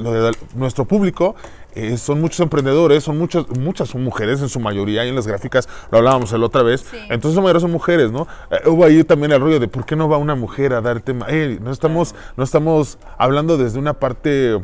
nuestro 0.54 0.84
público 0.84 1.34
eh, 1.78 1.96
son 1.96 2.20
muchos 2.20 2.40
emprendedores, 2.40 3.04
son 3.04 3.16
muchas, 3.16 3.48
muchas 3.50 3.90
son 3.90 4.02
mujeres 4.02 4.42
en 4.42 4.48
su 4.48 4.58
mayoría, 4.58 5.04
y 5.04 5.10
en 5.10 5.14
las 5.14 5.28
gráficas 5.28 5.68
lo 5.92 5.98
hablábamos 5.98 6.32
la 6.32 6.44
otra 6.44 6.64
vez, 6.64 6.84
entonces 7.08 7.36
la 7.36 7.42
mayoría 7.42 7.60
son 7.60 7.70
mujeres, 7.70 8.10
¿no? 8.10 8.26
Eh, 8.50 8.68
hubo 8.68 8.84
ahí 8.84 9.04
también 9.04 9.30
el 9.30 9.40
rollo 9.40 9.60
de 9.60 9.68
por 9.68 9.86
qué 9.86 9.94
no 9.94 10.08
va 10.08 10.16
una 10.16 10.34
mujer 10.34 10.72
a 10.72 10.80
dar 10.80 11.00
tema, 11.00 11.28
no 11.60 11.70
estamos, 11.70 12.16
no 12.36 12.42
estamos 12.42 12.98
hablando 13.16 13.56
desde 13.56 13.78
una 13.78 13.94
parte... 13.94 14.60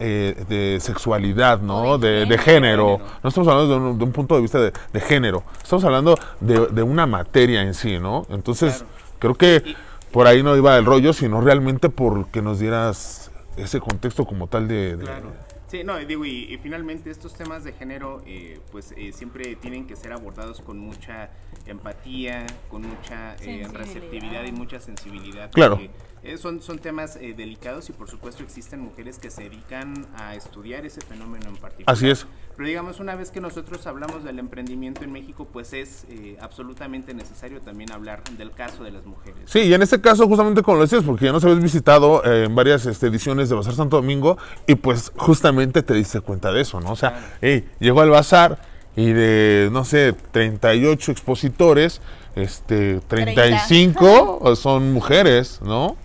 Eh, 0.00 0.34
de 0.48 0.80
sexualidad, 0.80 1.60
¿no? 1.60 1.98
De, 1.98 2.26
género. 2.38 2.98
No 3.22 3.28
estamos 3.28 3.46
hablando 3.46 3.94
de 3.94 4.04
un, 4.04 4.10
punto 4.10 4.34
de 4.34 4.40
vista 4.40 4.58
de, 4.58 5.00
género. 5.00 5.44
Estamos 5.62 5.84
hablando 5.84 6.18
de, 6.40 6.82
una 6.82 7.06
materia 7.06 7.62
en 7.62 7.74
sí, 7.74 8.00
¿no? 8.00 8.26
Entonces, 8.28 8.84
creo 9.20 9.36
que 9.36 9.62
por 10.10 10.26
ahí 10.26 10.42
no 10.42 10.56
iba 10.56 10.76
el 10.76 10.84
rollo, 10.84 11.12
sino 11.12 11.40
realmente 11.40 11.90
porque 11.90 12.42
nos 12.42 12.58
dieras 12.58 13.30
ese 13.56 13.78
contexto 13.78 14.24
como 14.24 14.48
tal 14.48 14.66
de... 14.66 14.98
Claro. 15.00 15.53
Sí, 15.74 15.82
no, 15.82 15.98
digo, 15.98 16.24
y, 16.24 16.56
finalmente 16.62 17.10
estos 17.10 17.34
temas 17.34 17.64
de 17.64 17.72
género, 17.72 18.22
eh, 18.28 18.60
pues 18.70 18.94
eh, 18.96 19.10
siempre 19.12 19.56
tienen 19.56 19.88
que 19.88 19.96
ser 19.96 20.12
abordados 20.12 20.60
con 20.60 20.78
mucha 20.78 21.30
empatía, 21.66 22.46
con 22.70 22.82
mucha 22.82 23.34
eh, 23.40 23.66
receptividad 23.72 24.44
y 24.44 24.52
mucha 24.52 24.78
sensibilidad. 24.78 25.50
Claro. 25.50 25.80
Eh, 26.24 26.38
son, 26.38 26.62
son 26.62 26.78
temas 26.78 27.16
eh, 27.16 27.34
delicados 27.36 27.90
y 27.90 27.92
por 27.92 28.08
supuesto 28.08 28.42
existen 28.42 28.80
mujeres 28.80 29.18
que 29.18 29.30
se 29.30 29.42
dedican 29.42 30.06
a 30.16 30.34
estudiar 30.34 30.86
ese 30.86 31.02
fenómeno 31.02 31.50
en 31.50 31.56
particular. 31.56 31.94
Así 31.94 32.08
es. 32.08 32.26
Pero 32.56 32.66
digamos, 32.66 32.98
una 32.98 33.14
vez 33.14 33.30
que 33.30 33.42
nosotros 33.42 33.86
hablamos 33.86 34.24
del 34.24 34.38
emprendimiento 34.38 35.04
en 35.04 35.12
México, 35.12 35.46
pues 35.52 35.74
es 35.74 36.06
eh, 36.08 36.38
absolutamente 36.40 37.12
necesario 37.12 37.60
también 37.60 37.92
hablar 37.92 38.22
del 38.38 38.52
caso 38.52 38.84
de 38.84 38.92
las 38.92 39.04
mujeres. 39.04 39.42
Sí, 39.44 39.60
y 39.60 39.74
en 39.74 39.82
este 39.82 40.00
caso 40.00 40.26
justamente 40.26 40.62
como 40.62 40.78
lo 40.78 40.84
decías, 40.84 41.02
porque 41.04 41.26
ya 41.26 41.32
nos 41.32 41.44
habías 41.44 41.60
visitado 41.60 42.24
en 42.24 42.54
varias 42.54 42.86
este, 42.86 43.08
ediciones 43.08 43.50
de 43.50 43.56
Bazar 43.56 43.74
Santo 43.74 43.96
Domingo 43.96 44.38
y 44.66 44.76
pues 44.76 45.12
justamente 45.16 45.82
te 45.82 45.92
diste 45.92 46.22
cuenta 46.22 46.52
de 46.52 46.62
eso, 46.62 46.80
¿no? 46.80 46.92
O 46.92 46.96
sea, 46.96 47.36
hey, 47.42 47.68
llegó 47.80 48.00
al 48.00 48.08
bazar 48.08 48.62
y 48.96 49.12
de, 49.12 49.68
no 49.72 49.84
sé, 49.84 50.14
38 50.30 51.12
expositores, 51.12 52.00
este, 52.34 53.00
35 53.08 54.56
son 54.56 54.92
mujeres, 54.92 55.60
¿no? 55.62 55.96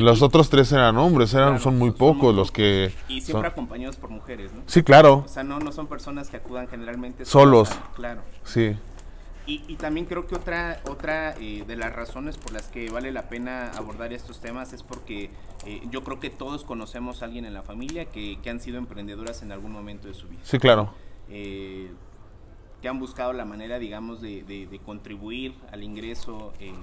Los 0.00 0.22
otros 0.22 0.50
tres 0.50 0.72
eran 0.72 0.96
hombres, 0.96 1.34
eran, 1.34 1.60
son 1.60 1.78
muy 1.78 1.90
pocos 1.90 2.34
los 2.34 2.50
que... 2.50 2.92
Y 3.08 3.20
siempre 3.20 3.48
acompañados 3.48 3.96
por 3.96 4.10
mujeres, 4.10 4.52
¿no? 4.52 4.62
Sí, 4.66 4.82
claro. 4.82 5.24
O 5.24 5.28
sea, 5.28 5.44
no, 5.44 5.58
no 5.58 5.72
son 5.72 5.86
personas 5.86 6.28
que 6.28 6.36
acudan 6.36 6.68
generalmente 6.68 7.24
solos. 7.24 7.70
claro. 7.94 8.22
Sí. 8.44 8.76
Y, 9.46 9.62
y, 9.68 9.76
también 9.76 10.06
creo 10.06 10.26
que 10.26 10.34
otra, 10.36 10.80
otra 10.88 11.34
eh, 11.38 11.64
de 11.66 11.76
las 11.76 11.94
razones 11.94 12.38
por 12.38 12.52
las 12.52 12.68
que 12.68 12.88
vale 12.90 13.12
la 13.12 13.28
pena 13.28 13.72
abordar 13.76 14.14
estos 14.14 14.40
temas 14.40 14.72
es 14.72 14.82
porque 14.82 15.28
eh, 15.66 15.82
yo 15.90 16.02
creo 16.02 16.18
que 16.18 16.30
todos 16.30 16.64
conocemos 16.64 17.20
a 17.20 17.26
alguien 17.26 17.44
en 17.44 17.52
la 17.52 17.62
familia 17.62 18.06
que, 18.06 18.38
que, 18.42 18.48
han 18.48 18.58
sido 18.58 18.78
emprendedoras 18.78 19.42
en 19.42 19.52
algún 19.52 19.70
momento 19.70 20.08
de 20.08 20.14
su 20.14 20.28
vida. 20.28 20.40
Sí, 20.44 20.58
claro. 20.58 20.94
Eh, 21.28 21.90
que 22.84 22.90
han 22.90 22.98
buscado 22.98 23.32
la 23.32 23.46
manera, 23.46 23.78
digamos, 23.78 24.20
de, 24.20 24.80
contribuir 24.84 25.54
al 25.72 25.82
ingreso 25.82 26.52
eh, 26.60 26.74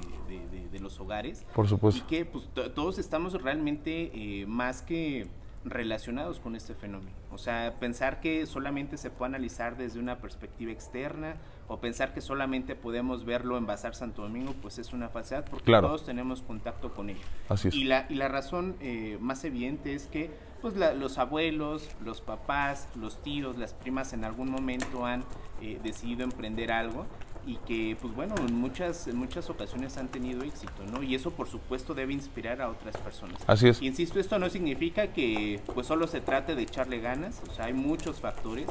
de, 0.71 0.79
los 0.79 0.99
hogares. 0.99 1.45
Por 1.53 1.67
supuesto. 1.69 2.01
Y 2.03 2.07
que 2.07 2.25
pues, 2.25 2.49
todos 2.73 2.97
estamos 2.97 3.39
realmente 3.39 4.09
eh, 4.15 4.47
más 4.47 4.81
que 4.81 5.27
relacionados 5.63 6.39
con 6.39 6.55
este 6.55 6.73
fenómeno. 6.73 7.15
O 7.29 7.37
sea, 7.37 7.75
pensar 7.79 8.19
que 8.19 8.47
solamente 8.47 8.97
se 8.97 9.11
puede 9.11 9.29
analizar 9.29 9.77
desde 9.77 9.99
una 9.99 10.17
perspectiva 10.17 10.71
externa 10.71 11.35
o 11.71 11.79
pensar 11.79 12.13
que 12.13 12.19
solamente 12.19 12.75
podemos 12.75 13.23
verlo 13.23 13.57
en 13.57 13.65
Bazar 13.65 13.95
Santo 13.95 14.23
Domingo, 14.23 14.53
pues 14.61 14.77
es 14.77 14.91
una 14.91 15.07
falsedad 15.07 15.45
porque 15.49 15.71
todos 15.71 16.05
tenemos 16.05 16.41
contacto 16.41 16.93
con 16.93 17.09
ello. 17.09 17.21
Así 17.47 17.69
es. 17.69 17.73
Y 17.73 17.85
la, 17.85 18.07
y 18.09 18.15
la 18.15 18.27
razón 18.27 18.75
eh, 18.81 19.17
más 19.21 19.45
evidente 19.45 19.93
es 19.93 20.07
que 20.07 20.29
pues 20.61 20.75
los 20.75 21.17
abuelos, 21.17 21.89
los 22.03 22.19
papás, 22.19 22.89
los 22.95 23.21
tíos, 23.23 23.57
las 23.57 23.73
primas 23.73 24.11
en 24.11 24.25
algún 24.25 24.51
momento 24.51 25.05
han 25.05 25.23
eh, 25.61 25.79
decidido 25.81 26.23
emprender 26.23 26.73
algo 26.73 27.05
y 27.47 27.55
que 27.55 27.97
pues 27.99 28.13
bueno 28.13 28.35
en 28.37 28.53
muchas 28.53 29.07
en 29.07 29.15
muchas 29.15 29.49
ocasiones 29.49 29.97
han 29.97 30.09
tenido 30.09 30.43
éxito 30.43 30.83
no 30.91 31.01
y 31.01 31.15
eso 31.15 31.31
por 31.31 31.47
supuesto 31.47 31.95
debe 31.95 32.13
inspirar 32.13 32.61
a 32.61 32.69
otras 32.69 32.95
personas 32.97 33.41
así 33.47 33.67
es 33.67 33.81
insisto 33.81 34.19
esto 34.19 34.37
no 34.37 34.47
significa 34.47 35.07
que 35.07 35.59
pues 35.73 35.87
solo 35.87 36.05
se 36.05 36.21
trate 36.21 36.53
de 36.53 36.61
echarle 36.61 36.99
ganas 36.99 37.41
o 37.49 37.51
sea 37.51 37.65
hay 37.65 37.73
muchos 37.73 38.19
factores 38.19 38.67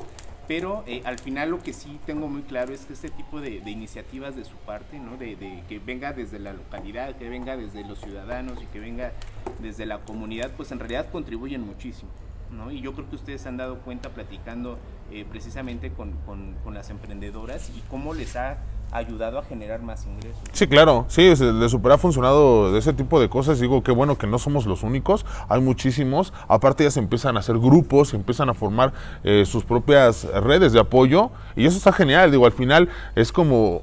pero 0.48 0.84
eh, 0.86 1.02
al 1.04 1.18
final 1.18 1.50
lo 1.50 1.62
que 1.62 1.72
sí 1.72 1.98
tengo 2.06 2.28
muy 2.28 2.42
claro 2.42 2.72
es 2.72 2.84
que 2.84 2.92
este 2.92 3.10
tipo 3.10 3.40
de, 3.40 3.62
iniciativas 3.66 4.36
de 4.36 4.44
su 4.44 4.56
parte 4.56 4.98
no 4.98 5.16
de, 5.16 5.62
que 5.68 5.78
venga 5.78 6.12
desde 6.12 6.38
la 6.38 6.52
localidad 6.52 7.16
que 7.16 7.28
venga 7.28 7.56
desde 7.56 7.84
los 7.84 8.00
ciudadanos 8.00 8.62
y 8.62 8.66
que 8.66 8.80
venga 8.80 9.12
desde 9.60 9.86
la 9.86 9.98
comunidad 9.98 10.50
pues 10.56 10.72
en 10.72 10.78
realidad 10.78 11.10
contribuyen 11.10 11.60
muchísimo 11.60 12.10
¿no? 12.50 12.72
Y 12.72 12.80
yo 12.80 12.94
creo 12.94 13.08
que 13.08 13.16
ustedes 13.16 13.46
han 13.46 13.56
dado 13.56 13.78
cuenta 13.78 14.10
platicando 14.10 14.78
eh, 15.12 15.24
precisamente 15.28 15.92
con, 15.92 16.12
con, 16.24 16.74
las 16.74 16.90
emprendedoras 16.90 17.70
y 17.70 17.80
cómo 17.88 18.14
les 18.14 18.36
ha 18.36 18.58
ayudado 18.92 19.38
a 19.38 19.42
generar 19.42 19.82
más 19.82 20.06
ingresos. 20.06 20.40
Sí, 20.52 20.66
claro, 20.66 21.04
sí, 21.08 21.22
de 21.24 21.68
super 21.68 21.92
ha 21.92 21.98
funcionado 21.98 22.76
ese 22.76 22.92
tipo 22.92 23.20
de 23.20 23.28
cosas. 23.28 23.60
Digo, 23.60 23.82
qué 23.82 23.92
bueno 23.92 24.18
que 24.18 24.26
no 24.26 24.38
somos 24.38 24.66
los 24.66 24.82
únicos, 24.82 25.24
hay 25.48 25.60
muchísimos. 25.60 26.32
Aparte 26.48 26.84
ya 26.84 26.90
se 26.90 27.00
empiezan 27.00 27.36
a 27.36 27.40
hacer 27.40 27.58
grupos, 27.58 28.08
se 28.08 28.16
empiezan 28.16 28.48
a 28.48 28.54
formar 28.54 28.92
eh, 29.24 29.44
sus 29.46 29.64
propias 29.64 30.24
redes 30.24 30.72
de 30.72 30.80
apoyo 30.80 31.30
y 31.56 31.66
eso 31.66 31.76
está 31.76 31.92
genial. 31.92 32.30
Digo, 32.30 32.46
al 32.46 32.52
final 32.52 32.88
es 33.14 33.32
como 33.32 33.82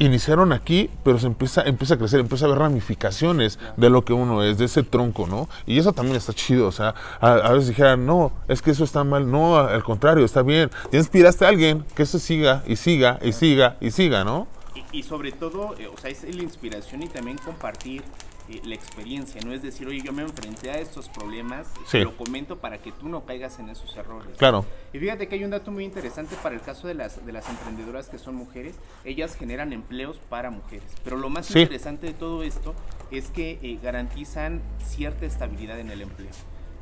iniciaron 0.00 0.52
aquí, 0.52 0.90
pero 1.04 1.18
se 1.18 1.28
empieza, 1.28 1.62
empieza 1.62 1.94
a 1.94 1.98
crecer, 1.98 2.18
empieza 2.20 2.46
a 2.46 2.48
haber 2.48 2.58
ramificaciones 2.58 3.58
de 3.76 3.90
lo 3.90 4.04
que 4.04 4.12
uno 4.12 4.42
es, 4.42 4.58
de 4.58 4.64
ese 4.64 4.82
tronco, 4.82 5.26
¿no? 5.28 5.48
Y 5.66 5.78
eso 5.78 5.92
también 5.92 6.16
está 6.16 6.32
chido, 6.32 6.66
o 6.66 6.72
sea, 6.72 6.94
a, 7.20 7.32
a 7.34 7.52
veces 7.52 7.68
dijeran, 7.68 8.06
no, 8.06 8.32
es 8.48 8.62
que 8.62 8.72
eso 8.72 8.82
está 8.82 9.04
mal, 9.04 9.30
no, 9.30 9.58
al 9.58 9.84
contrario, 9.84 10.24
está 10.24 10.42
bien. 10.42 10.70
Ya 10.90 10.98
inspiraste 10.98 11.44
a 11.44 11.48
alguien 11.48 11.84
que 11.94 12.02
eso 12.02 12.18
siga 12.18 12.64
y 12.66 12.76
siga 12.76 13.18
y 13.22 13.32
siga 13.32 13.76
y 13.80 13.90
siga, 13.90 14.24
¿no? 14.24 14.48
Y, 14.74 14.98
y 14.98 15.02
sobre 15.02 15.32
todo, 15.32 15.74
eh, 15.78 15.86
o 15.86 15.96
sea, 15.98 16.10
es 16.10 16.22
la 16.34 16.42
inspiración 16.42 17.02
y 17.02 17.08
también 17.08 17.38
compartir 17.38 18.02
eh, 18.50 18.60
la 18.64 18.74
experiencia, 18.74 19.40
no 19.44 19.52
es 19.52 19.62
decir, 19.62 19.86
oye, 19.86 20.00
yo 20.02 20.12
me 20.12 20.22
enfrenté 20.22 20.70
a 20.70 20.78
estos 20.78 21.08
problemas, 21.08 21.66
Sí. 21.86 21.98
lo 22.00 22.16
comento 22.16 22.58
para 22.58 22.78
que 22.78 22.92
tú 22.92 23.08
no 23.08 23.24
caigas 23.24 23.58
en 23.58 23.68
esos 23.70 23.94
errores. 23.96 24.36
Claro. 24.36 24.64
Y 24.92 24.98
fíjate 24.98 25.28
que 25.28 25.36
hay 25.36 25.44
un 25.44 25.50
dato 25.50 25.70
muy 25.70 25.84
interesante 25.84 26.34
para 26.42 26.54
el 26.54 26.60
caso 26.60 26.88
de 26.88 26.94
las, 26.94 27.24
de 27.24 27.32
las 27.32 27.48
emprendedoras 27.48 28.08
que 28.08 28.18
son 28.18 28.34
mujeres. 28.34 28.74
Ellas 29.04 29.36
generan 29.36 29.72
empleos 29.72 30.18
para 30.28 30.50
mujeres. 30.50 30.90
Pero 31.04 31.16
lo 31.16 31.28
más 31.30 31.46
Sí. 31.46 31.58
interesante 31.60 32.06
de 32.08 32.12
todo 32.14 32.42
esto 32.42 32.74
es 33.10 33.28
que 33.30 33.58
eh, 33.62 33.78
garantizan 33.82 34.60
cierta 34.84 35.26
estabilidad 35.26 35.78
en 35.80 35.90
el 35.90 36.02
empleo. 36.02 36.30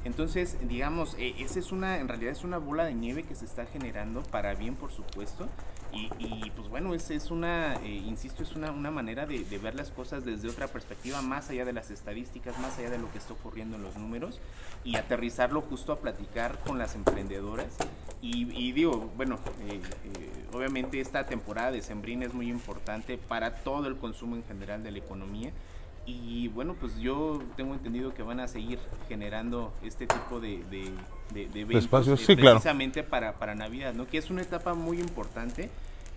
Entonces, 0.04 0.56
digamos, 0.62 1.16
eh, 1.18 1.34
esa 1.38 1.58
es 1.58 1.72
una, 1.72 1.98
en 1.98 2.08
realidad 2.08 2.32
es 2.32 2.44
una 2.44 2.58
bola 2.58 2.84
de 2.84 2.94
nieve 2.94 3.24
que 3.24 3.34
se 3.34 3.44
está 3.44 3.66
generando 3.66 4.22
para 4.22 4.54
bien, 4.54 4.74
por 4.74 4.90
supuesto. 4.92 5.48
Y, 5.92 6.10
y, 6.18 6.52
pues 6.54 6.68
bueno, 6.68 6.94
es, 6.94 7.10
es 7.10 7.30
una, 7.30 7.74
eh, 7.76 7.88
insisto, 7.88 8.42
es 8.42 8.54
una, 8.54 8.70
una 8.70 8.90
manera 8.90 9.26
de, 9.26 9.44
de 9.44 9.58
ver 9.58 9.74
las 9.74 9.90
cosas 9.90 10.24
desde 10.24 10.48
otra 10.48 10.68
perspectiva, 10.68 11.22
más 11.22 11.48
allá 11.50 11.64
de 11.64 11.72
las 11.72 11.90
estadísticas, 11.90 12.58
más 12.58 12.78
allá 12.78 12.90
de 12.90 12.98
lo 12.98 13.10
que 13.10 13.18
está 13.18 13.32
ocurriendo 13.32 13.76
en 13.76 13.82
los 13.82 13.96
números, 13.96 14.38
y 14.84 14.96
aterrizarlo 14.96 15.62
justo 15.62 15.92
a 15.92 15.96
platicar 15.96 16.58
con 16.60 16.78
las 16.78 16.94
emprendedoras. 16.94 17.76
Y, 18.20 18.50
y 18.52 18.72
digo, 18.72 19.10
bueno, 19.16 19.38
eh, 19.60 19.80
eh, 20.04 20.46
obviamente 20.52 21.00
esta 21.00 21.24
temporada 21.26 21.72
de 21.72 21.82
Sembrina 21.82 22.26
es 22.26 22.34
muy 22.34 22.48
importante 22.48 23.16
para 23.16 23.56
todo 23.56 23.88
el 23.88 23.96
consumo 23.96 24.36
en 24.36 24.44
general 24.44 24.82
de 24.82 24.90
la 24.90 24.98
economía. 24.98 25.52
Y 26.10 26.48
bueno, 26.48 26.74
pues 26.80 26.98
yo 26.98 27.42
tengo 27.56 27.74
entendido 27.74 28.14
que 28.14 28.22
van 28.22 28.40
a 28.40 28.48
seguir 28.48 28.78
generando 29.08 29.74
este 29.82 30.06
tipo 30.06 30.40
de, 30.40 30.64
de, 30.70 30.90
de- 31.34 31.48
de 31.48 31.60
eventos, 31.60 31.84
espacios, 31.84 32.20
eh, 32.22 32.24
sí, 32.28 32.36
claro. 32.36 32.56
precisamente 32.56 33.02
para, 33.02 33.34
para 33.34 33.54
Navidad, 33.54 33.92
¿no? 33.92 34.06
Que 34.06 34.16
es 34.16 34.30
una 34.30 34.40
etapa 34.40 34.72
muy 34.72 34.98
importante 35.00 35.68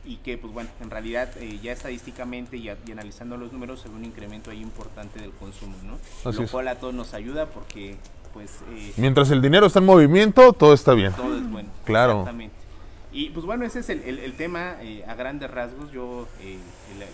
y 0.06 0.16
que, 0.18 0.38
pues 0.38 0.54
bueno, 0.54 0.70
en 0.80 0.90
realidad 0.90 1.30
eh, 1.40 1.60
ya 1.62 1.74
estadísticamente 1.74 2.56
y, 2.56 2.70
a- 2.70 2.78
y 2.88 2.92
analizando 2.92 3.36
los 3.36 3.52
números 3.52 3.82
se 3.82 3.90
ve 3.90 3.96
un 3.96 4.06
incremento 4.06 4.50
ahí 4.50 4.62
importante 4.62 5.20
del 5.20 5.32
consumo, 5.32 5.76
¿no? 5.84 5.98
Así 6.30 6.42
Lo 6.42 6.48
cual 6.48 6.70
a 6.70 6.76
todos 6.76 6.94
nos 6.94 7.14
ayuda 7.14 7.48
porque, 7.48 7.98
pues, 8.34 8.60
eh, 8.72 8.94
Mientras 8.96 9.30
el 9.32 9.42
dinero 9.42 9.66
está 9.68 9.80
en 9.80 9.86
movimiento, 9.88 10.54
todo 10.54 10.74
está 10.74 10.94
bien. 10.94 11.12
todo 11.14 11.36
es 11.38 11.52
bueno. 11.52 11.68
Claro. 11.84 12.20
Exactamente. 12.20 12.56
Y 13.12 13.30
pues 13.32 13.46
bueno, 13.46 13.66
ese 13.66 13.80
es 13.80 13.90
el, 13.90 14.02
el- 14.04 14.20
el 14.20 14.34
tema 14.34 14.78
eh, 14.82 15.04
a 15.08 15.16
grandes 15.16 15.52
rasgos. 15.52 15.92
Yo 15.92 16.28
eh, 16.40 16.58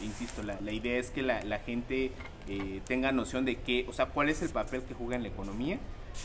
insisto, 0.04 0.44
la, 0.44 0.60
la 0.62 0.72
idea 0.72 1.00
es 1.00 1.10
que 1.10 1.22
la, 1.24 1.44
la 1.44 1.60
gente 1.60 2.12
eh, 2.48 2.82
tenga 2.86 3.12
noción 3.12 3.46
de 3.46 3.56
qué, 3.58 3.86
o 3.90 3.94
sea, 3.94 4.08
cuál 4.08 4.30
es 4.30 4.42
el 4.42 4.50
papel 4.50 4.84
que 4.84 4.94
juega 4.94 5.16
en 5.16 5.24
la 5.24 5.30
economía 5.30 5.80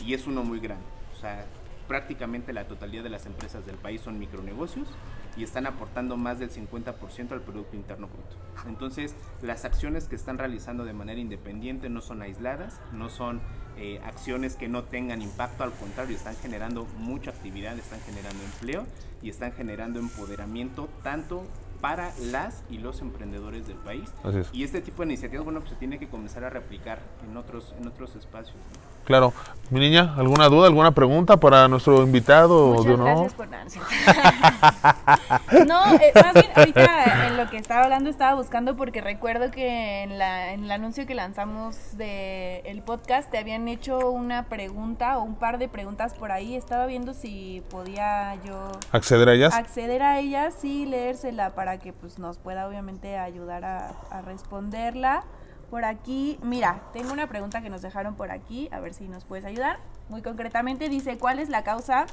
y 0.05 0.13
es 0.13 0.27
uno 0.27 0.43
muy 0.43 0.59
grande. 0.59 0.85
O 1.17 1.19
sea, 1.19 1.45
prácticamente 1.87 2.53
la 2.53 2.65
totalidad 2.67 3.03
de 3.03 3.09
las 3.09 3.25
empresas 3.25 3.65
del 3.65 3.75
país 3.77 4.01
son 4.01 4.19
micronegocios 4.19 4.87
y 5.35 5.43
están 5.43 5.65
aportando 5.65 6.15
más 6.17 6.37
del 6.37 6.51
50% 6.51 7.31
al 7.31 7.41
Producto 7.41 7.75
Interno 7.75 8.07
Bruto. 8.07 8.69
Entonces, 8.69 9.15
las 9.41 9.65
acciones 9.65 10.07
que 10.07 10.15
están 10.15 10.37
realizando 10.37 10.85
de 10.85 10.93
manera 10.93 11.19
independiente 11.19 11.89
no 11.89 12.01
son 12.01 12.21
aisladas, 12.21 12.79
no 12.91 13.09
son 13.09 13.41
eh, 13.77 13.99
acciones 14.05 14.55
que 14.55 14.67
no 14.69 14.83
tengan 14.83 15.23
impacto, 15.23 15.63
al 15.63 15.71
contrario, 15.71 16.15
están 16.15 16.35
generando 16.35 16.85
mucha 16.99 17.31
actividad, 17.31 17.77
están 17.79 17.99
generando 18.01 18.43
empleo 18.43 18.85
y 19.23 19.29
están 19.29 19.53
generando 19.53 19.99
empoderamiento 19.99 20.89
tanto 21.01 21.43
para 21.81 22.13
las 22.19 22.63
y 22.69 22.77
los 22.77 23.01
emprendedores 23.01 23.67
del 23.67 23.77
país. 23.77 24.09
Es. 24.23 24.49
Y 24.53 24.63
este 24.63 24.81
tipo 24.81 25.01
de 25.01 25.09
iniciativas, 25.09 25.43
bueno, 25.43 25.59
pues 25.59 25.71
se 25.71 25.77
tiene 25.77 25.97
que 25.99 26.07
comenzar 26.07 26.43
a 26.43 26.49
replicar 26.49 26.99
en 27.27 27.35
otros, 27.35 27.73
en 27.79 27.87
otros 27.87 28.15
espacios. 28.15 28.55
¿no? 28.55 28.92
Claro. 29.05 29.33
Mi 29.69 29.79
niña, 29.79 30.13
¿alguna 30.17 30.49
duda, 30.49 30.67
alguna 30.67 30.91
pregunta 30.91 31.37
para 31.37 31.67
nuestro 31.67 32.03
invitado? 32.03 32.67
Muchas 32.67 32.85
de 32.85 32.97
no? 32.97 33.05
gracias 33.05 33.33
por 33.33 33.47
no, 35.67 35.95
eh, 35.95 36.11
más 36.13 36.33
bien 36.33 36.51
ahorita 36.53 37.27
en 37.27 37.37
lo 37.37 37.49
que 37.49 37.57
estaba 37.57 37.85
hablando 37.85 38.09
estaba 38.09 38.35
buscando 38.35 38.75
porque 38.75 39.01
recuerdo 39.01 39.49
que 39.49 40.03
en, 40.03 40.19
la, 40.19 40.51
en 40.51 40.65
el 40.65 40.71
anuncio 40.71 41.07
que 41.07 41.15
lanzamos 41.15 41.97
del 41.97 42.61
el 42.65 42.83
podcast 42.83 43.31
te 43.31 43.39
habían 43.39 43.67
hecho 43.67 44.11
una 44.11 44.43
pregunta 44.43 45.17
o 45.17 45.23
un 45.23 45.35
par 45.35 45.57
de 45.57 45.67
preguntas 45.69 46.13
por 46.13 46.31
ahí. 46.31 46.55
Estaba 46.55 46.85
viendo 46.85 47.13
si 47.15 47.63
podía 47.71 48.35
yo 48.45 48.69
¿Acceder 48.91 49.29
a 49.29 49.33
ellas? 49.33 49.55
acceder 49.55 50.03
a 50.03 50.19
ellas 50.19 50.63
y 50.63 50.85
leérsela 50.85 51.55
para 51.55 51.79
que 51.79 51.93
pues 51.93 52.19
nos 52.19 52.37
pueda 52.37 52.67
obviamente 52.67 53.17
ayudar 53.17 53.65
a, 53.65 53.91
a 54.11 54.21
responderla. 54.21 55.23
Por 55.73 55.85
aquí, 55.85 56.37
mira, 56.43 56.83
tengo 56.93 57.11
una 57.13 57.25
pregunta 57.25 57.63
que 57.63 57.69
nos 57.71 57.81
dejaron 57.81 58.13
por 58.13 58.29
aquí, 58.29 58.69
a 58.71 58.79
ver 58.79 58.93
si 58.93 59.07
nos 59.07 59.23
puedes 59.23 59.43
ayudar. 59.43 59.79
Muy 60.07 60.21
concretamente 60.21 60.87
dice, 60.87 61.17
¿cuál 61.17 61.39
es 61.39 61.49
la 61.49 61.63
causa 61.63 62.05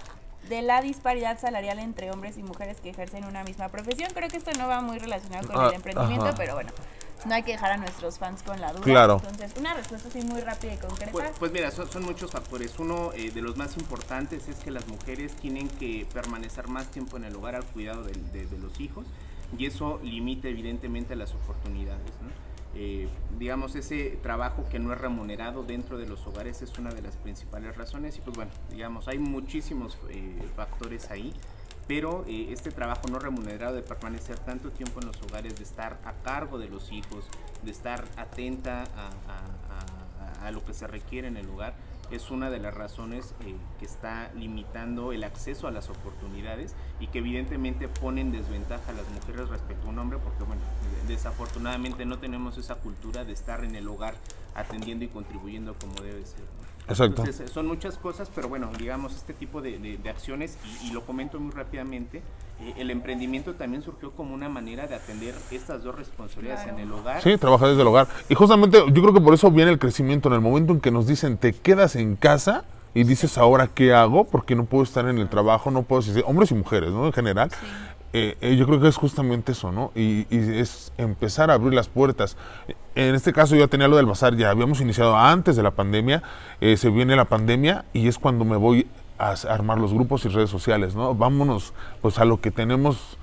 de 0.48 0.62
la 0.62 0.80
disparidad 0.80 1.38
salarial 1.38 1.78
entre 1.78 2.10
hombres 2.10 2.38
y 2.38 2.42
mujeres 2.42 2.80
que 2.80 2.88
ejercen 2.88 3.26
una 3.26 3.44
misma 3.44 3.68
profesión? 3.68 4.10
Creo 4.14 4.30
que 4.30 4.38
esto 4.38 4.50
no 4.58 4.66
va 4.66 4.80
muy 4.80 4.98
relacionado 4.98 5.46
con 5.46 5.60
Ah, 5.62 5.68
el 5.68 5.74
emprendimiento, 5.74 6.24
ajá. 6.28 6.34
pero 6.38 6.54
bueno, 6.54 6.70
no 7.26 7.34
hay 7.34 7.42
que 7.42 7.52
dejar 7.52 7.72
a 7.72 7.76
nuestros 7.76 8.18
fans 8.18 8.42
con 8.42 8.58
la 8.62 8.72
duda. 8.72 8.80
Claro. 8.80 9.16
Entonces, 9.22 9.52
una 9.58 9.74
respuesta 9.74 10.08
así 10.08 10.22
muy 10.22 10.40
rápida 10.40 10.72
y 10.72 10.78
concreta. 10.78 11.12
Pues, 11.12 11.30
pues 11.38 11.52
mira, 11.52 11.70
son, 11.70 11.86
son 11.92 12.02
muchos 12.06 12.30
factores. 12.30 12.78
Uno 12.78 13.12
eh, 13.12 13.30
de 13.30 13.42
los 13.42 13.58
más 13.58 13.76
importantes 13.76 14.48
es 14.48 14.56
que 14.56 14.70
las 14.70 14.88
mujeres 14.88 15.36
tienen 15.36 15.68
que 15.68 16.06
permanecer 16.14 16.66
más 16.68 16.86
tiempo 16.90 17.18
en 17.18 17.24
el 17.24 17.36
hogar 17.36 17.56
al 17.56 17.64
cuidado 17.66 18.04
del- 18.04 18.32
de, 18.32 18.46
de 18.46 18.56
los 18.58 18.80
hijos 18.80 19.04
y 19.58 19.66
eso 19.66 20.00
limita 20.02 20.48
evidentemente 20.48 21.14
las 21.14 21.34
oportunidades. 21.34 22.10
¿no? 22.22 22.49
Eh, 22.74 23.08
digamos, 23.38 23.74
ese 23.74 24.18
trabajo 24.22 24.64
que 24.70 24.78
no 24.78 24.92
es 24.92 25.00
remunerado 25.00 25.62
dentro 25.64 25.98
de 25.98 26.06
los 26.06 26.26
hogares 26.26 26.62
es 26.62 26.78
una 26.78 26.90
de 26.90 27.02
las 27.02 27.16
principales 27.16 27.76
razones 27.76 28.16
y 28.16 28.20
pues 28.20 28.36
bueno, 28.36 28.52
digamos, 28.70 29.08
hay 29.08 29.18
muchísimos 29.18 29.98
eh, 30.08 30.38
factores 30.56 31.10
ahí. 31.10 31.32
Pero 31.88 32.24
eh, 32.28 32.48
este 32.52 32.70
trabajo 32.70 33.08
no 33.10 33.18
remunerado 33.18 33.74
de 33.74 33.82
permanecer 33.82 34.38
tanto 34.38 34.70
tiempo 34.70 35.00
en 35.00 35.08
los 35.08 35.20
hogares, 35.22 35.56
de 35.56 35.64
estar 35.64 35.98
a 36.04 36.12
cargo 36.22 36.58
de 36.60 36.68
los 36.68 36.92
hijos, 36.92 37.26
de 37.64 37.70
estar 37.72 38.04
atenta 38.16 38.84
a, 38.94 39.08
a- 40.46 40.50
lo 40.52 40.64
que 40.64 40.72
se 40.74 40.86
requiere 40.88 41.28
en 41.28 41.36
el 41.36 41.48
hogar, 41.48 41.74
es 42.10 42.30
una 42.30 42.50
de 42.50 42.58
las 42.58 42.74
razones 42.74 43.34
eh, 43.46 43.54
que 43.78 43.84
está 43.86 44.30
limitando 44.34 45.12
el 45.12 45.24
acceso 45.24 45.68
a 45.68 45.70
las 45.70 45.88
oportunidades 45.88 46.74
y 46.98 47.06
que 47.06 47.18
evidentemente 47.18 47.88
pone 47.88 48.20
en 48.20 48.32
desventaja 48.32 48.90
a 48.90 48.94
las 48.94 49.08
mujeres 49.10 49.48
respecto 49.48 49.86
a 49.86 49.90
un 49.90 49.98
hombre 49.98 50.18
porque 50.18 50.44
bueno, 50.44 50.62
desafortunadamente 51.06 52.04
no 52.04 52.18
tenemos 52.18 52.58
esa 52.58 52.76
cultura 52.76 53.24
de 53.24 53.32
estar 53.32 53.64
en 53.64 53.76
el 53.76 53.88
hogar 53.88 54.14
atendiendo 54.54 55.04
y 55.04 55.08
contribuyendo 55.08 55.74
como 55.74 55.94
debe 56.02 56.24
ser. 56.24 56.44
Exacto. 56.90 57.22
Entonces, 57.22 57.50
son 57.50 57.66
muchas 57.66 57.96
cosas, 57.98 58.30
pero 58.34 58.48
bueno, 58.48 58.70
digamos, 58.78 59.14
este 59.14 59.32
tipo 59.32 59.60
de, 59.62 59.78
de- 59.78 59.96
de 59.98 60.10
acciones, 60.10 60.58
y, 60.82 60.88
y 60.88 60.92
lo 60.92 61.02
comento 61.06 61.38
muy 61.40 61.52
rápidamente, 61.52 62.18
eh, 62.60 62.74
el 62.76 62.90
emprendimiento 62.90 63.54
también 63.54 63.82
surgió 63.82 64.10
como 64.12 64.34
una 64.34 64.48
manera 64.48 64.86
de 64.86 64.94
atender 64.94 65.34
estas 65.50 65.82
dos 65.82 65.94
responsabilidades 65.94 66.64
Claro. 66.64 66.78
en 66.78 66.84
el 66.86 66.92
hogar. 66.92 67.22
Sí, 67.22 67.36
trabajar 67.38 67.68
desde 67.68 67.82
el 67.82 67.88
hogar. 67.88 68.08
Y 68.28 68.34
justamente 68.34 68.78
yo 68.78 69.02
creo 69.02 69.14
que 69.14 69.20
por 69.20 69.32
eso 69.34 69.50
viene 69.50 69.70
el 69.70 69.78
crecimiento 69.78 70.28
en 70.28 70.34
el 70.34 70.40
momento 70.40 70.72
en 70.72 70.80
que 70.80 70.90
nos 70.90 71.06
dicen, 71.06 71.36
te 71.38 71.52
quedas 71.52 71.96
en 71.96 72.16
casa 72.16 72.64
y 72.92 73.04
dices, 73.04 73.38
ahora 73.38 73.68
qué 73.72 73.94
hago, 73.94 74.24
porque 74.24 74.56
no 74.56 74.64
puedo 74.64 74.82
estar 74.82 75.06
en 75.08 75.18
el 75.18 75.28
trabajo, 75.28 75.70
no 75.70 75.82
puedo 75.84 76.02
decir, 76.02 76.24
hombres 76.26 76.50
y 76.50 76.54
mujeres, 76.54 76.90
¿no? 76.90 77.06
En 77.06 77.12
general. 77.12 77.48
Eh, 78.12 78.36
eh, 78.40 78.56
yo 78.56 78.66
creo 78.66 78.80
que 78.80 78.88
es 78.88 78.96
justamente 78.96 79.52
eso, 79.52 79.70
¿no? 79.70 79.92
Y, 79.94 80.26
y 80.30 80.58
es 80.58 80.92
empezar 80.98 81.50
a 81.50 81.54
abrir 81.54 81.72
las 81.74 81.88
puertas. 81.88 82.36
En 82.96 83.14
este 83.14 83.32
caso 83.32 83.54
yo 83.54 83.68
tenía 83.68 83.86
lo 83.86 83.96
del 83.96 84.06
bazar, 84.06 84.36
ya 84.36 84.50
habíamos 84.50 84.80
iniciado 84.80 85.16
antes 85.16 85.54
de 85.54 85.62
la 85.62 85.70
pandemia, 85.70 86.22
eh, 86.60 86.76
se 86.76 86.90
viene 86.90 87.14
la 87.14 87.26
pandemia 87.26 87.84
y 87.92 88.08
es 88.08 88.18
cuando 88.18 88.44
me 88.44 88.56
voy 88.56 88.88
a, 89.18 89.34
armar 89.48 89.78
los 89.78 89.94
grupos 89.94 90.24
y 90.24 90.28
redes 90.28 90.50
sociales, 90.50 90.96
¿no? 90.96 91.14
Vámonos 91.14 91.72
pues 92.02 92.18
a 92.18 92.24
lo 92.24 92.40
que 92.40 92.50
tenemos 92.50 93.16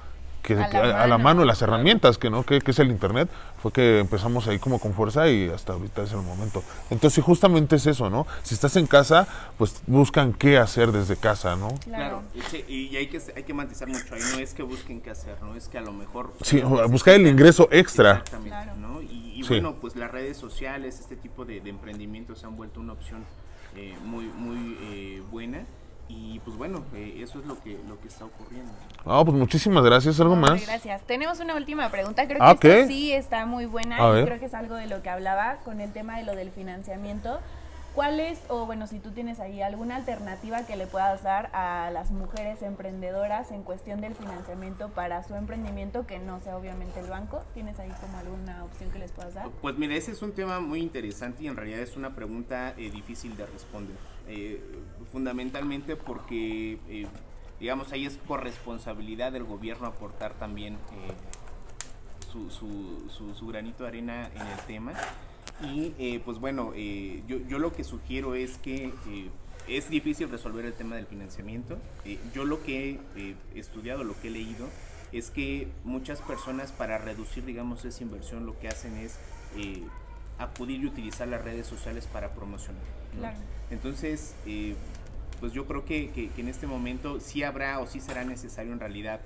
que, 0.55 0.77
A 0.79 0.85
la 0.85 1.03
a 1.03 1.07
la 1.07 1.17
mano. 1.17 1.43
las 1.45 1.61
herramientas 1.61 2.17
que 2.17 2.29
no 2.29 2.43
que, 2.43 2.61
que 2.61 2.71
es 2.71 2.79
el 2.79 2.89
internet 2.89 3.29
fue 3.61 3.71
que 3.73 3.99
empezamos 3.99 4.47
ahí 4.47 4.59
como 4.59 4.79
con 4.79 4.93
fuerza 4.93 5.27
y 5.29 5.49
hasta 5.49 5.73
ahorita 5.73 6.03
es 6.03 6.11
el 6.13 6.21
momento 6.21 6.63
entonces 6.89 7.23
justamente 7.23 7.75
es 7.75 7.85
eso 7.85 8.09
no 8.09 8.25
si 8.43 8.53
estás 8.55 8.75
en 8.77 8.87
casa 8.87 9.27
pues 9.57 9.81
buscan 9.87 10.31
qué 10.33 10.57
hacer 10.57 10.91
desde 10.93 11.17
casa 11.17 11.55
no 11.57 11.67
Claro, 11.83 12.23
y, 12.33 12.41
sí, 12.43 12.63
y 12.67 12.95
hay 12.95 13.07
que 13.07 13.21
hay 13.35 13.43
que 13.43 13.53
matizar 13.53 13.87
mucho 13.89 14.15
ahí, 14.15 14.21
no 14.33 14.39
es 14.39 14.53
que 14.53 14.63
busquen 14.63 15.01
qué 15.01 15.09
hacer, 15.09 15.35
no 15.41 15.55
es 15.55 15.67
que 15.67 15.77
a 15.77 15.81
lo 15.81 15.91
mejor... 15.91 16.33
sí 16.41 16.61
buscar 16.61 17.15
el 17.15 17.27
ingreso 17.27 17.67
extra 17.71 18.11
Exactamente, 18.23 18.49
Claro. 18.49 18.75
¿no? 18.77 19.01
Y, 19.01 19.33
y 19.35 19.43
Sí. 19.43 19.49
bueno, 19.49 19.75
pues 19.81 19.95
las 19.95 20.09
redes 20.11 20.37
sociales, 20.37 20.99
este 20.99 21.15
tipo 21.15 21.45
de, 21.45 21.59
de 21.61 21.69
emprendimientos 21.69 22.39
se 22.39 22.45
han 22.45 22.55
vuelto 22.55 22.79
una 22.79 22.93
opción 22.93 23.23
eh, 23.75 23.95
muy, 24.03 24.25
muy 24.25 24.77
eh, 24.81 25.21
buena. 25.29 25.59
Y 26.09 26.39
pues 26.39 26.55
bueno, 26.57 26.83
eh, 26.93 27.15
eso 27.21 27.39
es 27.39 27.45
lo 27.45 27.61
que, 27.61 27.77
lo 27.87 27.99
que 27.99 28.07
está 28.07 28.25
ocurriendo. 28.25 28.71
Ah, 29.05 29.21
pues 29.25 29.35
muchísimas 29.37 29.83
gracias. 29.83 30.19
¿Algo 30.21 30.35
No, 30.35 30.41
más? 30.41 30.65
Gracias. 30.65 31.01
Tenemos 31.03 31.39
una 31.39 31.55
última 31.55 31.89
pregunta. 31.89 32.25
Creo 32.27 32.37
Ah, 32.41 32.55
que 32.59 32.81
esta 32.81 32.87
sí 32.87 33.11
está 33.11 33.45
muy 33.45 33.65
buena 33.65 33.97
A 33.97 34.09
y 34.09 34.13
ver. 34.13 34.25
creo 34.25 34.39
que 34.39 34.45
es 34.45 34.53
algo 34.53 34.75
de 34.75 34.87
lo 34.87 35.01
que 35.01 35.09
hablaba 35.09 35.57
con 35.65 35.81
el 35.81 35.91
tema 35.91 36.17
de 36.17 36.23
lo 36.23 36.35
del 36.35 36.51
financiamiento. 36.51 37.39
¿Cuál 37.93 38.19
es, 38.19 38.39
o 38.47 38.67
bueno, 38.67 38.85
si 38.85 38.99
tú 38.99 39.09
tienes 39.09 39.39
ahí 39.39 39.61
alguna 39.63 39.95
alternativa 39.95 40.67
que 40.67 40.75
le 40.75 40.85
puedas 40.85 41.23
dar 41.23 41.49
a 41.51 41.89
las 41.91 42.11
mujeres 42.11 42.61
emprendedoras 42.61 43.51
en 43.51 43.63
cuestión 43.63 44.01
del 44.01 44.13
financiamiento 44.13 44.89
para 44.89 45.23
su 45.23 45.33
emprendimiento 45.33 46.05
que 46.05 46.19
no 46.19 46.39
sea 46.39 46.57
obviamente 46.57 46.99
el 46.99 47.07
banco? 47.07 47.41
¿Tienes 47.55 47.79
ahí 47.79 47.91
como 47.99 48.19
alguna 48.19 48.63
opción 48.65 48.91
que 48.91 48.99
les 48.99 49.11
puedas 49.11 49.33
dar? 49.33 49.49
Pues 49.61 49.77
mira, 49.79 49.95
ese 49.95 50.11
es 50.11 50.21
un 50.21 50.31
tema 50.33 50.59
muy 50.59 50.79
interesante 50.79 51.43
y 51.43 51.47
en 51.47 51.55
realidad 51.55 51.79
es 51.79 51.97
una 51.97 52.13
pregunta 52.15 52.75
eh, 52.77 52.91
difícil 52.91 53.35
de 53.35 53.47
responder. 53.47 53.97
Eh, 54.27 54.61
fundamentalmente 55.11 55.95
porque, 55.95 56.79
eh, 56.89 57.07
digamos, 57.59 57.91
ahí 57.91 58.05
es 58.05 58.17
corresponsabilidad 58.27 59.31
del 59.31 59.43
gobierno 59.45 59.87
aportar 59.87 60.33
también 60.33 60.73
eh, 60.75 60.77
su, 62.31 62.49
su- 62.49 63.33
su- 63.33 63.47
granito 63.47 63.83
de 63.83 63.89
arena 63.89 64.29
en 64.35 64.41
el 64.47 64.59
tema. 64.67 64.93
Y 65.61 66.19
pues 66.19 66.37
bueno, 66.39 66.73
yo, 66.75 67.37
yo 67.47 67.57
lo 67.57 67.73
que 67.73 67.83
sugiero 67.83 68.35
es 68.35 68.57
que 68.59 68.91
es 69.67 69.89
difícil 69.89 70.29
resolver 70.29 70.65
el 70.65 70.73
tema 70.73 70.97
del 70.97 71.07
financiamiento. 71.07 71.79
Yo 72.33 72.45
lo 72.45 72.61
que 72.63 72.99
he 73.15 73.35
estudiado, 73.55 74.03
lo 74.03 74.19
que 74.21 74.27
he 74.27 74.31
leído, 74.31 74.67
es 75.11 75.31
que 75.31 75.67
muchas 75.83 76.21
personas 76.21 76.71
para 76.73 76.97
reducir, 76.99 77.43
digamos, 77.45 77.85
esa 77.85 78.03
inversión 78.03 78.45
lo 78.45 78.59
que 78.59 78.67
hacen 78.67 78.97
es 78.97 79.17
acudir 80.37 80.81
y 80.81 80.85
utilizar 80.85 81.27
las 81.27 81.43
redes 81.43 81.65
sociales 81.65 82.05
para 82.05 82.33
promocionar. 82.35 82.83
Claro. 83.17 83.37
Entonces, 83.69 84.35
eh, 84.45 84.75
pues 85.39 85.53
yo 85.53 85.65
creo 85.65 85.85
que, 85.85 86.09
que- 86.11 86.29
en 86.37 86.47
este 86.47 86.67
momento 86.67 87.19
sí 87.19 87.43
habrá 87.43 87.79
o 87.79 87.87
sí 87.87 87.99
será 87.99 88.23
necesario 88.23 88.73
en 88.73 88.79
realidad 88.79 89.19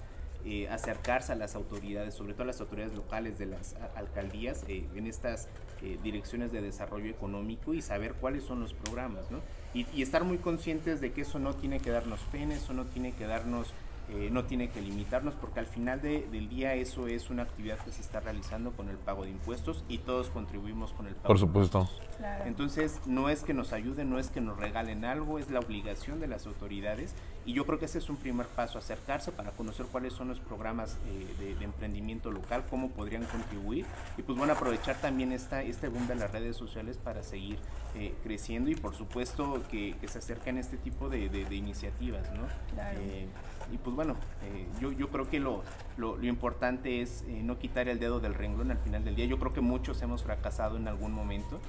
eh, 0.44 0.68
acercarse 0.70 1.32
a 1.32 1.36
las 1.36 1.54
autoridades, 1.54 2.16
sobre 2.16 2.34
todo 2.34 2.44
a 2.44 2.48
las 2.48 2.60
autoridades 2.62 2.96
locales 2.96 3.38
de 3.38 3.46
las 3.46 3.76
alcaldías, 3.96 4.64
eh, 4.68 4.84
en 4.96 5.06
estas 5.06 5.48
eh, 5.84 6.00
direcciones 6.04 6.52
de 6.52 6.62
desarrollo 6.62 7.12
económico 7.12 7.76
y 7.76 7.82
saber 7.84 8.14
cuáles 8.16 8.44
son 8.44 8.60
los 8.60 8.74
programas, 8.74 9.30
¿no? 9.30 9.40
Y, 9.76 9.86
y 9.94 10.02
estar 10.02 10.24
muy 10.24 10.38
conscientes 10.40 11.00
de 11.00 11.12
que 11.12 11.22
eso 11.22 11.38
no 11.38 11.54
tiene 11.54 11.80
que 11.80 11.92
darnos 11.92 12.20
pena, 12.32 12.56
eso 12.56 12.74
no 12.74 12.86
tiene 12.86 13.14
que 13.14 13.26
darnos, 13.28 13.68
eh, 14.12 14.30
no 14.32 14.44
tiene 14.46 14.70
que 14.70 14.82
limitarnos, 14.82 15.34
porque 15.36 15.60
al 15.60 15.66
final 15.68 16.02
de- 16.02 16.28
del 16.32 16.50
día 16.50 16.74
eso 16.76 17.08
es 17.08 17.30
una 17.30 17.44
actividad 17.44 17.78
que 17.80 17.92
se 17.92 18.02
está 18.02 18.20
realizando 18.20 18.72
con 18.72 18.90
el 18.90 18.98
pago 18.98 19.24
de 19.24 19.32
impuestos 19.32 19.84
y 19.88 20.00
todos 20.00 20.30
contribuimos 20.30 20.92
con 20.94 21.08
el 21.08 21.16
pago 21.16 21.28
Por 21.28 21.38
de 21.38 21.42
supuesto. 21.42 21.80
impuestos. 21.82 22.18
Claro. 22.18 22.46
Entonces, 22.46 23.00
no 23.06 23.30
es 23.30 23.44
que 23.44 23.54
nos 23.54 23.74
ayuden, 23.74 24.10
no 24.10 24.20
es 24.20 24.30
que 24.30 24.42
nos 24.42 24.58
regalen 24.58 25.06
algo, 25.06 25.40
es 25.40 25.50
la 25.50 25.60
obligación 25.60 26.20
de 26.20 26.28
las 26.28 26.46
autoridades. 26.46 27.16
Y 27.44 27.54
yo 27.54 27.66
creo 27.66 27.80
que 27.80 27.86
ese 27.86 27.98
es 27.98 28.08
un 28.10 28.18
primer 28.18 28.46
paso, 28.46 28.78
acercarse 28.78 29.32
para 29.32 29.50
conocer 29.52 29.88
cuáles 29.88 30.14
son 30.14 30.28
los 30.28 30.40
programas 30.40 31.00
eh, 31.08 31.26
de, 31.40 31.56
de 31.56 31.66
emprendimiento 31.66 32.30
local, 32.32 32.64
cómo 32.70 32.90
podrían 32.92 33.24
contribuir. 33.24 33.86
Y 34.18 34.22
pues 34.22 34.38
bueno, 34.38 34.54
aprovechar 34.54 34.98
también 35.02 35.32
esta, 35.32 35.64
este 35.64 35.88
boom 35.88 36.08
de 36.08 36.16
las 36.16 36.32
redes 36.32 36.56
sociales 36.56 36.98
para 37.04 37.24
seguir 37.24 37.58
eh, 37.96 38.14
creciendo 38.24 38.70
y 38.70 38.76
por 38.76 38.94
supuesto 38.96 39.60
que, 39.72 39.96
que 40.00 40.08
se 40.08 40.20
acerquen 40.20 40.60
este 40.60 40.78
tipo 40.78 41.10
de, 41.10 41.30
de- 41.30 41.46
de 41.46 41.56
iniciativas, 41.56 42.32
¿no? 42.34 42.44
Claro. 42.76 43.00
Eh, 43.02 43.26
y 43.74 43.78
pues 43.78 43.96
bueno, 43.96 44.01
eh, 44.10 44.68
yo, 44.80 44.92
yo 44.92 45.10
creo 45.10 45.30
que 45.30 45.40
lo, 45.40 45.64
lo, 45.98 46.18
lo 46.18 46.26
importante 46.28 47.02
es 47.02 47.24
eh, 47.28 47.42
no 47.44 47.58
quitar 47.60 47.88
el 47.88 48.00
dedo 48.00 48.20
del 48.20 48.34
renglón 48.34 48.72
al 48.72 48.78
final 48.80 49.04
del 49.06 49.16
día. 49.16 49.26
Yo 49.26 49.40
creo 49.40 49.54
que 49.54 49.62
muchos 49.62 50.02
hemos 50.02 50.24
fracasado 50.24 50.78
en 50.78 50.88
algún 50.88 51.14
momento. 51.14 51.60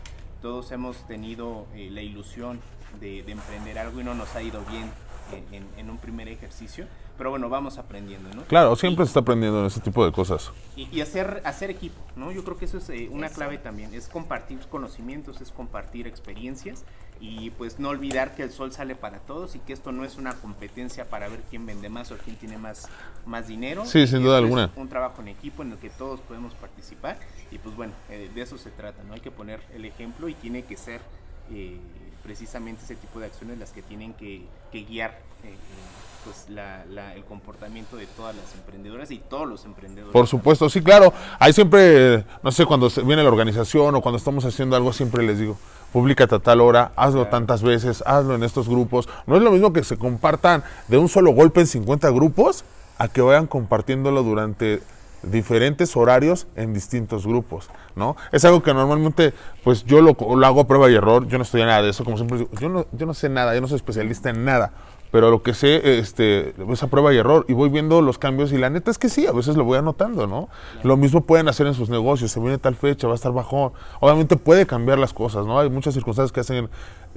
Todos 0.40 0.72
hemos 0.72 1.06
tenido 1.06 1.66
eh, 1.74 1.88
la 1.90 2.02
ilusión 2.02 2.60
de, 3.00 3.22
de 3.22 3.32
emprender 3.32 3.78
algo 3.78 4.00
y 4.00 4.04
no 4.04 4.14
nos 4.14 4.34
ha 4.34 4.42
ido 4.42 4.60
bien 4.70 4.90
en, 5.32 5.54
en- 5.54 5.68
en 5.78 5.90
un 5.90 5.98
primer 5.98 6.28
ejercicio. 6.28 6.86
Pero 7.18 7.28
bueno, 7.30 7.48
vamos 7.50 7.76
aprendiendo, 7.78 8.34
¿no? 8.34 8.42
Claro, 8.44 8.74
siempre 8.74 9.04
se 9.04 9.10
está 9.10 9.20
aprendiendo 9.20 9.60
en 9.60 9.66
ese 9.66 9.80
tipo 9.80 10.04
de 10.04 10.10
cosas. 10.10 10.50
Y, 10.74 10.88
y 10.90 11.02
hacer, 11.02 11.42
hacer 11.44 11.70
equipo, 11.70 12.00
¿no? 12.16 12.32
Yo 12.32 12.42
creo 12.42 12.56
que 12.56 12.64
eso 12.64 12.78
es 12.78 12.88
eh, 12.90 13.08
una 13.12 13.26
Eso. 13.26 13.36
clave 13.36 13.58
también, 13.58 13.94
es 13.94 14.08
compartir 14.08 14.58
conocimientos, 14.70 15.40
es 15.40 15.52
compartir 15.52 16.06
experiencias 16.06 16.84
y 17.24 17.50
pues 17.50 17.78
no 17.78 17.88
olvidar 17.90 18.34
que 18.34 18.42
el 18.42 18.50
sol 18.50 18.72
sale 18.72 18.96
para 18.96 19.20
todos 19.20 19.54
y 19.54 19.60
que 19.60 19.72
esto 19.72 19.92
no 19.92 20.04
es 20.04 20.16
una 20.16 20.32
competencia 20.34 21.08
para 21.08 21.28
ver 21.28 21.40
quién 21.48 21.64
vende 21.64 21.88
más 21.88 22.10
o 22.10 22.16
quién 22.16 22.34
tiene 22.34 22.58
más, 22.58 22.88
más 23.26 23.46
dinero. 23.46 23.86
Sí, 23.86 24.08
sin 24.08 24.24
duda 24.24 24.38
es 24.38 24.42
alguna. 24.42 24.70
un 24.74 24.88
trabajo 24.88 25.22
en 25.22 25.28
equipo 25.28 25.62
en 25.62 25.70
el 25.70 25.78
que 25.78 25.88
todos 25.88 26.18
podemos 26.20 26.52
participar 26.54 27.16
y 27.52 27.58
pues 27.58 27.76
bueno, 27.76 27.92
eh, 28.10 28.28
de 28.34 28.42
eso 28.42 28.58
se 28.58 28.70
trata, 28.70 29.04
¿no? 29.04 29.14
Hay 29.14 29.20
que 29.20 29.30
poner 29.30 29.60
el 29.72 29.84
ejemplo 29.84 30.28
y 30.28 30.34
tiene 30.34 30.64
que 30.64 30.76
ser 30.76 31.00
eh, 31.52 31.78
precisamente 32.24 32.82
ese 32.84 32.96
tipo 32.96 33.20
de 33.20 33.26
acciones 33.26 33.56
las 33.58 33.70
que 33.70 33.82
tienen 33.82 34.14
que, 34.14 34.42
que 34.72 34.82
guiar 34.84 35.10
eh, 35.44 35.48
eh, 35.48 35.54
pues 36.24 36.48
la- 36.48 36.84
la- 36.86 37.14
el 37.14 37.24
comportamiento 37.24 37.96
de 37.96 38.06
todas 38.06 38.34
las 38.36 38.54
emprendedoras 38.54 39.10
y 39.10 39.18
todos 39.18 39.48
los 39.48 39.64
emprendedores. 39.64 40.12
Por 40.12 40.26
supuesto, 40.28 40.68
sí, 40.70 40.80
claro. 40.82 41.12
Ahí 41.38 41.52
siempre, 41.52 42.24
no 42.42 42.52
sé, 42.52 42.64
cuando 42.66 42.88
viene 43.04 43.22
la 43.22 43.28
organización 43.28 43.94
o 43.96 44.00
cuando 44.00 44.18
estamos 44.18 44.44
haciendo 44.44 44.76
algo, 44.76 44.92
siempre 44.92 45.24
les 45.24 45.38
digo, 45.40 45.58
públicate 45.92 46.34
a 46.34 46.38
tal 46.38 46.60
hora, 46.60 46.92
hazlo 46.96 47.26
tantas 47.28 47.62
veces, 47.62 48.02
hazlo 48.06 48.34
en 48.34 48.42
estos 48.42 48.68
grupos. 48.68 49.08
No 49.26 49.36
es 49.36 49.42
lo 49.42 49.52
mismo 49.52 49.72
que 49.72 49.84
se 49.84 49.96
compartan 49.96 50.64
de 50.88 50.98
un 50.98 51.08
solo 51.08 51.32
golpe 51.32 51.60
en 51.60 51.66
50 51.66 52.10
grupos 52.10 52.64
a 52.98 53.08
que 53.08 53.20
vayan 53.20 53.46
compartiéndolo 53.46 54.22
durante 54.22 54.82
diferentes 55.22 55.96
horarios 55.96 56.46
en 56.56 56.74
distintos 56.74 57.26
grupos, 57.26 57.70
¿no? 57.94 58.16
Es 58.32 58.44
algo 58.44 58.62
que 58.62 58.74
normalmente, 58.74 59.32
pues 59.62 59.84
yo 59.84 60.00
lo, 60.02 60.16
lo 60.36 60.46
hago 60.46 60.62
a 60.62 60.66
prueba 60.66 60.90
y 60.90 60.94
error, 60.94 61.28
yo 61.28 61.38
no 61.38 61.44
estudié 61.44 61.64
nada 61.64 61.82
de 61.82 61.90
eso, 61.90 62.04
como 62.04 62.16
siempre 62.16 62.38
digo, 62.38 62.50
yo 62.58 62.68
no, 62.68 62.86
yo 62.92 63.06
no 63.06 63.14
sé 63.14 63.28
nada, 63.28 63.54
yo 63.54 63.60
no 63.60 63.68
soy 63.68 63.76
especialista 63.76 64.30
en 64.30 64.44
nada, 64.44 64.72
pero 65.12 65.30
lo 65.30 65.42
que 65.42 65.52
sé 65.52 65.98
este, 65.98 66.54
es 66.72 66.82
a 66.82 66.86
prueba 66.88 67.12
y 67.12 67.18
error 67.18 67.44
y 67.46 67.52
voy 67.52 67.68
viendo 67.68 68.00
los 68.00 68.18
cambios 68.18 68.50
y 68.50 68.58
la 68.58 68.70
neta 68.70 68.90
es 68.90 68.98
que 68.98 69.10
sí, 69.10 69.26
a 69.26 69.32
veces 69.32 69.56
lo 69.56 69.64
voy 69.64 69.76
anotando, 69.76 70.26
¿no? 70.26 70.48
Lo 70.82 70.96
mismo 70.96 71.20
pueden 71.20 71.48
hacer 71.48 71.66
en 71.66 71.74
sus 71.74 71.90
negocios, 71.90 72.32
se 72.32 72.40
viene 72.40 72.56
tal 72.56 72.74
fecha, 72.74 73.06
va 73.06 73.12
a 73.12 73.16
estar 73.16 73.30
bajón, 73.30 73.72
obviamente 74.00 74.36
puede 74.36 74.66
cambiar 74.66 74.98
las 74.98 75.12
cosas, 75.12 75.46
¿no? 75.46 75.60
Hay 75.60 75.68
muchas 75.68 75.92
circunstancias 75.92 76.32
que 76.32 76.40
hacen 76.40 76.70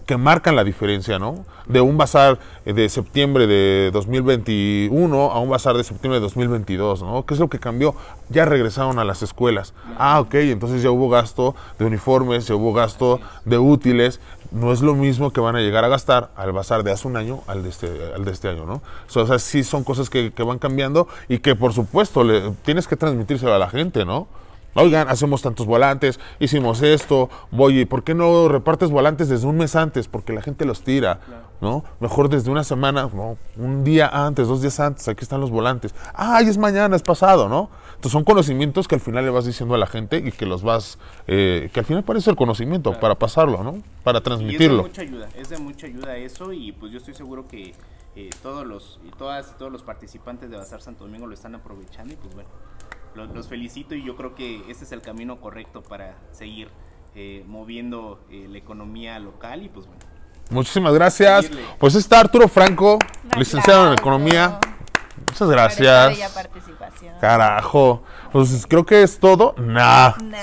que 0.05 0.17
marcan 0.17 0.55
la 0.55 0.63
diferencia, 0.63 1.17
¿no? 1.17 1.45
De 1.65 1.81
un 1.81 1.97
bazar 1.97 2.37
de 2.63 2.87
septiembre 2.89 3.47
de 3.47 3.89
2021 3.91 5.31
a 5.31 5.39
un 5.39 5.49
bazar 5.49 5.75
de 5.75 5.83
septiembre 5.83 6.19
de 6.19 6.21
2022, 6.21 7.01
¿no? 7.01 7.25
¿Qué 7.25 7.33
es 7.33 7.39
lo 7.39 7.49
que 7.49 7.59
cambió? 7.59 7.95
Ya 8.29 8.45
regresaron 8.45 8.99
a 8.99 9.03
las 9.03 9.23
escuelas. 9.23 9.73
Ah, 9.97 10.19
ok, 10.19 10.35
entonces 10.35 10.83
ya 10.83 10.91
hubo 10.91 11.09
gasto 11.09 11.55
de 11.79 11.85
uniformes, 11.85 12.47
ya 12.47 12.55
hubo 12.55 12.73
gasto 12.73 13.19
de 13.45 13.57
útiles. 13.57 14.19
No 14.51 14.71
es 14.71 14.81
lo 14.81 14.93
mismo 14.93 15.33
que 15.33 15.41
van 15.41 15.55
a 15.55 15.61
llegar 15.61 15.83
a 15.83 15.87
gastar 15.87 16.29
al 16.35 16.51
bazar 16.51 16.83
de 16.83 16.91
hace 16.91 17.07
un 17.07 17.17
año 17.17 17.41
al 17.47 17.63
de 17.63 17.69
este, 17.69 17.89
al 18.15 18.25
de 18.25 18.31
este 18.31 18.47
año, 18.47 18.65
¿no? 18.65 18.81
So, 19.07 19.21
o 19.21 19.27
sea, 19.27 19.39
sí 19.39 19.63
son 19.63 19.83
cosas 19.83 20.09
que, 20.09 20.31
que 20.31 20.43
van 20.43 20.59
cambiando 20.59 21.07
y 21.27 21.39
que 21.39 21.55
por 21.55 21.73
supuesto 21.73 22.23
le, 22.23 22.51
tienes 22.63 22.87
que 22.87 22.95
transmitírselo 22.95 23.53
a 23.53 23.59
la 23.59 23.69
gente, 23.69 24.05
¿no? 24.05 24.27
Oigan, 24.77 25.07
hacemos 25.07 25.41
tantos 25.41 25.65
volantes, 25.65 26.19
hicimos 26.37 26.81
esto, 26.81 27.29
voy, 27.49 27.85
¿por 27.85 28.03
qué 28.03 28.13
no 28.13 28.49
repartes 28.49 28.89
volantes 28.91 29.29
desde 29.29 29.47
un 29.47 29.55
mes 29.55 29.73
antes? 29.77 30.09
Porque 30.09 30.33
la 30.33 30.41
gente 30.41 30.65
los 30.65 30.83
tira, 30.83 31.21
¿no? 31.61 31.85
Mejor 32.01 32.27
desde 32.27 32.51
una 32.51 32.65
semana, 32.65 33.09
¿no? 33.13 33.37
un 33.55 33.85
día 33.85 34.09
antes, 34.09 34.49
dos 34.49 34.61
días 34.61 34.81
antes, 34.81 35.07
aquí 35.07 35.23
están 35.23 35.39
los 35.39 35.49
volantes. 35.49 35.95
Ay, 36.13 36.49
es 36.49 36.57
mañana, 36.57 36.97
es 36.97 37.03
pasado, 37.03 37.47
¿no? 37.47 37.69
Entonces 37.87 38.11
son 38.11 38.25
conocimientos 38.25 38.89
que 38.89 38.95
al 38.95 39.01
final 39.01 39.23
le 39.23 39.31
vas 39.31 39.45
diciendo 39.45 39.75
a 39.75 39.77
la 39.77 39.87
gente 39.87 40.17
y 40.17 40.33
que 40.33 40.45
los 40.45 40.61
vas, 40.61 40.99
eh, 41.27 41.69
que 41.73 41.79
al 41.79 41.85
final 41.85 42.03
parece 42.03 42.29
el 42.29 42.35
conocimiento 42.35 42.99
para 42.99 43.15
pasarlo, 43.15 43.63
¿no? 43.63 43.81
Para 44.03 44.17
Y 44.17 44.19
es 44.19 44.23
de 44.23 44.29
transmitirlo. 44.29 44.83
mucha 44.83 45.01
ayuda, 45.03 45.29
es 45.37 45.47
de 45.47 45.57
mucha 45.57 45.87
ayuda 45.87 46.17
eso 46.17 46.51
y 46.51 46.73
pues 46.73 46.91
yo 46.91 46.97
estoy 46.97 47.13
seguro 47.13 47.47
que 47.47 47.73
eh, 48.17 48.29
todos 48.43 48.67
los 48.67 48.99
y 49.05 49.11
todas 49.11 49.57
todos 49.57 49.71
los 49.71 49.83
participantes 49.83 50.49
de 50.49 50.57
Bazar 50.57 50.81
Santo 50.81 51.05
Domingo 51.05 51.27
lo 51.27 51.33
están 51.33 51.55
aprovechando 51.55 52.13
y 52.13 52.17
pues 52.17 52.33
bueno, 52.35 52.49
los, 53.15 53.29
los 53.29 53.47
felicito 53.47 53.95
y 53.95 54.03
yo 54.03 54.15
creo 54.15 54.35
que 54.35 54.63
este 54.69 54.83
es 54.85 54.91
el 54.91 55.01
camino 55.01 55.39
correcto 55.39 55.81
para 55.81 56.17
seguir 56.31 56.69
eh, 57.15 57.43
moviendo 57.47 58.19
eh, 58.29 58.47
la 58.49 58.57
economía 58.57 59.17
local 59.19 59.63
y 59.63 59.69
pues 59.69 59.85
bueno. 59.87 60.01
Muchísimas 60.49 60.93
gracias. 60.93 61.45
Seguirle. 61.45 61.65
Pues 61.79 61.95
está 61.95 62.19
Arturo 62.19 62.47
Franco, 62.47 62.99
licenciado 63.37 63.87
en 63.87 63.93
Economía. 63.93 64.59
Muchas 65.27 65.49
gracias. 65.49 66.33
participación. 66.33 67.15
Carajo. 67.19 68.03
Pues 68.31 68.65
creo 68.67 68.85
que 68.85 69.01
es 69.01 69.17
todo. 69.17 69.55
Nah. 69.57 70.13
Nah. 70.21 70.37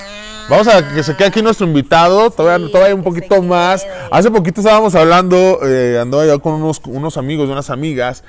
Vamos 0.49 0.67
a 0.67 0.93
que 0.93 1.03
se 1.03 1.15
quede 1.15 1.27
aquí 1.27 1.41
nuestro 1.41 1.65
invitado, 1.65 2.29
todavía, 2.29 2.65
Sí, 2.65 2.71
todavía 2.71 2.95
un 2.95 3.03
poquito 3.03 3.41
más. 3.41 3.87
Hace 4.11 4.29
poquito 4.29 4.59
estábamos 4.59 4.93
hablando, 4.93 5.59
eh, 5.65 5.99
andaba 5.99 6.25
yo 6.25 6.41
con 6.41 6.53
unos, 6.53 6.81
unos 6.85 7.17
amigos 7.17 7.47
y 7.47 7.51
unas 7.51 7.69
amigas 7.69 8.23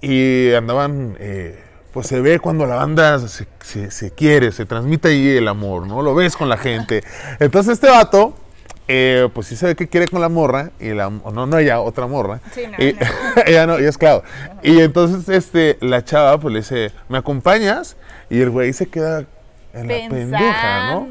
y 0.00 0.52
andaban, 0.54 1.16
eh, 1.20 1.62
pues 1.92 2.06
se 2.06 2.20
ve 2.20 2.38
cuando 2.38 2.66
la 2.66 2.76
banda 2.76 3.18
se, 3.20 3.46
se- 3.60 3.90
se 3.90 4.10
quiere, 4.12 4.52
se 4.52 4.64
transmite 4.66 5.08
ahí 5.08 5.28
el 5.36 5.48
amor, 5.48 5.86
¿no? 5.86 6.02
Lo 6.02 6.14
ves 6.14 6.36
con 6.36 6.48
la 6.48 6.56
gente. 6.56 7.02
Entonces 7.40 7.74
este 7.74 7.88
vato, 7.88 8.36
eh, 8.88 9.28
pues 9.34 9.46
sí 9.48 9.56
se 9.56 9.66
ve 9.66 9.76
que 9.76 9.88
quiere 9.88 10.06
con 10.08 10.20
la 10.20 10.28
morra, 10.28 10.70
y 10.80 10.90
la, 10.90 11.10
no, 11.10 11.46
no 11.46 11.58
ella, 11.58 11.80
otra 11.80 12.06
morra. 12.06 12.40
Sí, 12.52 12.62
no, 12.66 12.84
Y- 12.84 12.92
no. 12.94 13.42
ella 13.46 13.66
no, 13.66 13.76
ella 13.78 13.88
es 13.88 13.98
claro. 13.98 14.22
Y 14.62 14.80
entonces 14.80 15.28
este, 15.28 15.78
la 15.80 16.04
chava 16.04 16.38
pues 16.38 16.52
le 16.52 16.60
dice, 16.60 16.92
¿me 17.08 17.18
acompañas? 17.18 17.96
Y 18.28 18.40
el 18.40 18.50
güey 18.50 18.72
se 18.72 18.86
queda 18.88 19.24
en 19.72 19.88
la 19.88 20.08
pendeja, 20.08 20.94
¿no? 20.94 21.08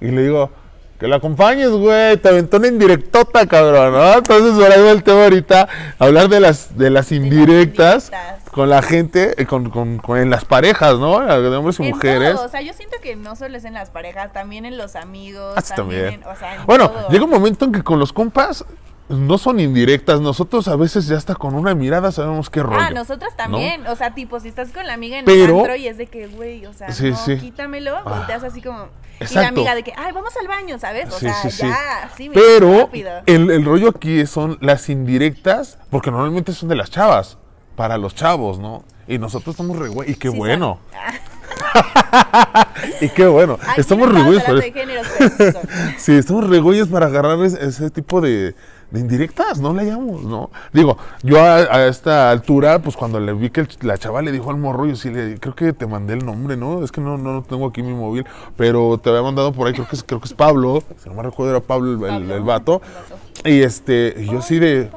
Y 0.00 0.10
le 0.10 0.22
digo, 0.22 0.50
Que 0.98 1.06
la 1.06 1.16
acompañes, 1.16 1.70
güey. 1.70 2.16
Te 2.16 2.28
aventó 2.28 2.56
una 2.56 2.66
indirectota, 2.66 3.46
cabrón, 3.46 3.92
¿no? 3.92 4.14
Entonces, 4.14 4.52
por 4.54 4.72
ahí 4.72 4.82
va 4.82 4.90
el 4.90 5.04
tema 5.04 5.24
ahorita. 5.24 5.68
Hablar 6.00 6.28
de 6.28 6.40
las, 6.40 6.76
de 6.76 6.90
las 6.90 7.12
indirectas 7.12 8.10
indirectas. 8.10 8.50
con 8.50 8.68
la 8.68 8.82
gente, 8.82 9.40
eh, 9.40 9.46
con, 9.46 9.70
con, 9.70 9.98
con- 9.98 10.18
en 10.18 10.28
las 10.30 10.44
parejas, 10.44 10.98
¿no? 10.98 11.20
De 11.20 11.56
hombres 11.56 11.78
y 11.78 11.84
En 11.84 11.90
mujeres. 11.90 12.34
todo, 12.34 12.46
o 12.46 12.48
sea, 12.48 12.62
yo 12.62 12.72
siento 12.72 12.96
que 13.00 13.14
no 13.14 13.36
solo 13.36 13.56
es 13.56 13.64
en 13.64 13.74
las 13.74 13.90
parejas, 13.90 14.32
también 14.32 14.64
en 14.64 14.76
los 14.76 14.96
amigos, 14.96 15.54
Ah, 15.56 15.60
sí, 15.60 15.72
también, 15.76 16.00
también. 16.02 16.22
en- 16.24 16.28
o 16.28 16.36
sea, 16.36 16.56
en 16.56 16.66
Bueno, 16.66 16.90
todo. 16.90 17.08
llega 17.10 17.24
un 17.24 17.30
momento 17.30 17.64
en 17.66 17.72
que 17.72 17.84
con 17.84 18.00
los 18.00 18.12
compas 18.12 18.64
no 19.08 19.38
son 19.38 19.60
indirectas. 19.60 20.20
Nosotros 20.20 20.68
a 20.68 20.76
veces 20.76 21.06
ya 21.06 21.16
hasta 21.16 21.34
con 21.34 21.54
una 21.54 21.74
mirada 21.74 22.12
sabemos 22.12 22.50
qué 22.50 22.62
rollo. 22.62 22.78
Ah, 22.80 22.90
nosotros 22.90 23.34
también. 23.36 23.86
O 23.86 23.96
sea, 23.96 24.14
tipo, 24.14 24.38
si 24.40 24.48
estás 24.48 24.70
con 24.72 24.86
la 24.86 24.94
amiga 24.94 25.18
en 25.18 25.24
Pero- 25.24 25.54
el 25.54 25.58
antro 25.60 25.76
y 25.76 25.86
es 25.88 25.96
de 25.98 26.06
que, 26.06 26.26
güey, 26.26 26.66
o 26.66 26.72
sea, 26.72 26.92
Sí, 26.92 27.10
no, 27.10 27.16
sí. 27.16 27.36
quítamelo, 27.38 27.96
Ah. 27.96 28.02
volteas 28.18 28.42
así 28.44 28.60
como. 28.62 28.84
Y 29.20 29.24
la 29.24 29.26
Exacto. 29.26 29.48
amiga 29.48 29.74
de 29.74 29.82
que, 29.82 29.92
ay, 29.96 30.12
vamos 30.12 30.32
al 30.40 30.46
baño, 30.46 30.78
¿sabes? 30.78 31.08
O 31.12 31.18
Sí, 31.18 31.26
sea, 31.50 31.50
ya, 31.50 32.10
sí, 32.16 32.28
mira, 32.28 32.40
Pero 32.40 32.88
el, 33.26 33.50
el 33.50 33.64
rollo 33.64 33.88
aquí 33.88 34.24
son 34.26 34.58
las 34.60 34.88
indirectas, 34.88 35.78
porque 35.90 36.10
normalmente 36.12 36.52
son 36.52 36.68
de 36.68 36.76
las 36.76 36.90
chavas, 36.90 37.36
para 37.74 37.98
los 37.98 38.14
chavos, 38.14 38.58
¿no? 38.60 38.84
Y 39.08 39.18
nosotros 39.18 39.54
estamos 39.54 39.76
re 39.78 39.88
güey, 39.88 40.12
y 40.12 40.14
qué 40.14 40.28
bueno. 40.28 40.78
Ah, 40.94 42.68
Y 43.00 43.08
qué 43.08 43.26
bueno. 43.26 43.58
aquí 43.66 43.80
estamos 43.80 44.08
no 44.08 44.14
re 44.14 44.22
güeyes 44.22 44.42
hablando 44.48 44.62
para 44.62 44.72
de 44.74 44.80
géneros, 44.80 45.06
pero 45.38 45.60
sí 45.98 46.12
estamos 46.12 46.48
re 46.48 46.60
güeyes 46.60 46.86
para 46.88 47.06
agarrar 47.06 47.42
ese, 47.44 47.64
ese 47.64 47.90
tipo 47.90 48.20
de, 48.20 48.54
de 48.90 49.00
indirectas, 49.00 49.60
no 49.60 49.74
le 49.74 49.84
llamamos, 49.84 50.22
¿no? 50.24 50.50
Digo, 50.72 50.96
yo 51.22 51.40
a, 51.40 51.56
a 51.56 51.86
esta 51.88 52.30
altura, 52.30 52.78
pues 52.80 52.96
cuando 52.96 53.20
le 53.20 53.32
vi 53.34 53.50
que 53.50 53.60
el 53.60 53.68
la 53.82 53.98
chava 53.98 54.22
le 54.22 54.32
dijo 54.32 54.50
al 54.50 54.56
morro, 54.56 54.86
yo 54.86 54.96
sí 54.96 55.10
le 55.10 55.38
creo 55.38 55.54
que 55.54 55.72
te 55.72 55.86
mandé 55.86 56.14
el 56.14 56.24
nombre, 56.24 56.56
¿no? 56.56 56.82
Es 56.82 56.90
que 56.90 57.00
no, 57.00 57.18
no 57.18 57.42
tengo 57.42 57.66
aquí 57.66 57.82
mi 57.82 57.92
móvil, 57.92 58.24
pero 58.56 58.98
te 58.98 59.10
había 59.10 59.22
mandado 59.22 59.52
por 59.52 59.66
ahí, 59.66 59.74
creo 59.74 59.86
que 59.86 59.96
es, 59.96 60.02
creo 60.02 60.20
que 60.20 60.26
es 60.26 60.32
Pablo, 60.34 60.82
si 61.02 61.08
no 61.08 61.14
me 61.16 61.22
recuerdo 61.22 61.52
era 61.56 61.60
Pablo 61.60 62.06
el, 62.08 62.14
el- 62.14 62.30
el 62.30 62.42
vato. 62.42 62.80
Y 63.44 63.60
este, 63.62 64.14
y 64.18 64.24
yo 64.26 64.38
así 64.38 64.58
de, 64.58 64.90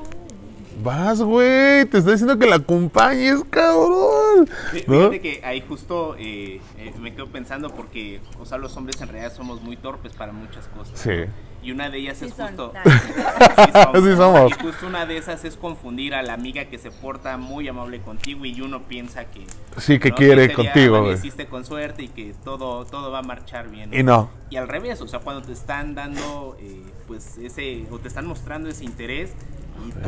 vas, 0.83 1.21
güey, 1.21 1.85
te 1.85 1.97
estoy 1.99 2.13
diciendo 2.13 2.37
que 2.37 2.47
la 2.47 2.57
acompañes, 2.57 3.43
cabrón. 3.49 4.49
¿No? 4.87 5.09
Fíjate 5.09 5.21
que 5.21 5.41
ahí 5.43 5.63
justo 5.67 6.15
eh, 6.17 6.61
eh, 6.77 6.93
me 6.99 7.13
quedo 7.13 7.27
pensando 7.27 7.69
porque, 7.69 8.21
o 8.39 8.45
sea, 8.45 8.57
los 8.57 8.75
hombres 8.77 8.99
en 9.01 9.09
realidad 9.09 9.33
somos 9.33 9.61
muy 9.61 9.77
torpes 9.77 10.13
para 10.13 10.31
muchas 10.31 10.67
cosas. 10.69 10.99
Sí. 10.99 11.25
Y 11.63 11.71
una 11.71 11.91
de 11.91 11.99
ellas 11.99 12.17
Sí 12.17 12.25
es 12.25 12.33
son. 12.33 12.47
justo. 12.47 12.73
Nah. 12.73 12.81
Sí 13.65 13.71
somos. 13.71 14.03
Sí 14.03 14.15
somos. 14.15 14.51
Y 14.51 14.63
justo 14.63 14.87
una 14.87 15.05
de 15.05 15.17
esas 15.17 15.45
es 15.45 15.57
confundir 15.57 16.15
a 16.15 16.23
la 16.23 16.33
amiga 16.33 16.65
que 16.65 16.79
se 16.79 16.89
porta 16.89 17.37
muy 17.37 17.67
amable 17.67 17.99
contigo 18.01 18.45
y 18.45 18.59
uno 18.61 18.81
piensa 18.87 19.25
que. 19.25 19.45
Sí, 19.77 19.99
que 19.99 20.09
¿no? 20.09 20.15
quiere 20.15 20.51
contigo, 20.53 20.97
güey. 20.97 21.11
amaneciste 21.11 21.45
con 21.45 21.63
suerte 21.63 22.03
y 22.03 22.07
que 22.07 22.33
todo, 22.43 22.85
todo 22.85 23.11
va 23.11 23.19
a 23.19 23.23
marchar 23.23 23.69
bien. 23.69 23.93
Y 23.93 24.01
no. 24.01 24.31
Y 24.49 24.55
al 24.55 24.67
revés, 24.67 25.01
o 25.01 25.07
sea, 25.07 25.19
cuando 25.19 25.43
te 25.43 25.53
están 25.53 25.93
dando, 25.93 26.57
eh, 26.59 26.81
pues 27.07 27.37
ese, 27.37 27.85
o 27.91 27.99
te 27.99 28.07
están 28.07 28.25
mostrando 28.25 28.67
ese 28.67 28.83
interés. 28.83 29.33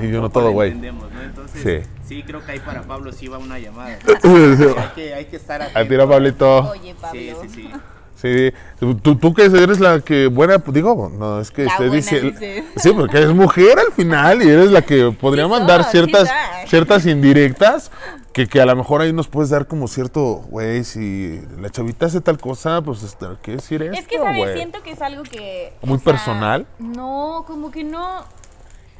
Y, 0.01 0.05
Y 0.05 0.11
yo 0.11 0.21
no 0.21 0.29
todo, 0.29 0.51
güey. 0.51 0.69
entendemos, 0.71 1.11
¿no? 1.11 1.21
Entonces, 1.21 1.61
Sí. 1.83 1.89
sí. 2.07 2.23
creo 2.23 2.45
que 2.45 2.53
ahí 2.53 2.59
para 2.59 2.81
Pablo 2.83 3.11
sí 3.11 3.27
va 3.27 3.37
una 3.37 3.59
llamada. 3.59 3.97
Sí. 4.21 4.27
hay, 4.27 4.89
que, 4.95 5.13
hay 5.13 5.25
que 5.25 5.35
estar 5.35 5.61
atento. 5.61 5.89
tira, 5.89 6.07
Pablito. 6.07 6.69
Oye, 6.69 6.95
Pablo. 6.99 7.19
Sí, 7.19 7.33
sí, 7.41 7.49
sí. 7.49 7.69
Sí, 8.15 8.53
tú, 8.79 8.95
tú 9.17 9.33
que 9.33 9.43
eres 9.45 9.81
la 9.81 9.99
que 9.99 10.27
buena, 10.27 10.57
pues, 10.59 10.73
digo, 10.73 11.11
no 11.13 11.41
es 11.41 11.51
que 11.51 11.67
diciendo. 11.89 12.31
dice. 12.31 12.63
Sí, 12.77 12.91
porque 12.93 13.17
eres 13.17 13.33
mujer 13.33 13.77
al 13.79 13.91
final 13.91 14.41
y 14.41 14.47
eres 14.49 14.71
la 14.71 14.81
que 14.81 15.11
podría 15.11 15.43
Sí 15.43 15.49
mandar 15.49 15.83
ciertas, 15.83 16.29
sí 16.29 16.67
ciertas 16.69 17.05
indirectas 17.07 17.91
que, 18.31 18.47
que 18.47 18.61
a 18.61 18.65
lo 18.65 18.75
mejor 18.77 19.01
ahí 19.01 19.11
nos 19.11 19.27
puedes 19.27 19.49
dar 19.49 19.67
como 19.67 19.87
cierto, 19.89 20.35
güey, 20.49 20.85
si 20.85 21.41
la 21.59 21.69
chavita 21.69 22.05
hace 22.05 22.21
tal 22.21 22.37
cosa, 22.37 22.81
pues, 22.81 23.03
este, 23.03 23.25
¿qué 23.41 23.53
decir 23.53 23.83
esto, 23.83 23.99
Es 23.99 24.07
que. 24.07 24.53
Siento 24.55 24.81
que 24.83 24.91
es 24.91 25.01
algo 25.01 25.23
que... 25.23 25.73
¿Muy 25.81 25.95
o 25.97 25.99
sea, 25.99 26.05
personal? 26.13 26.65
No, 26.79 27.43
como 27.45 27.71
que 27.71 27.83
no... 27.83 28.23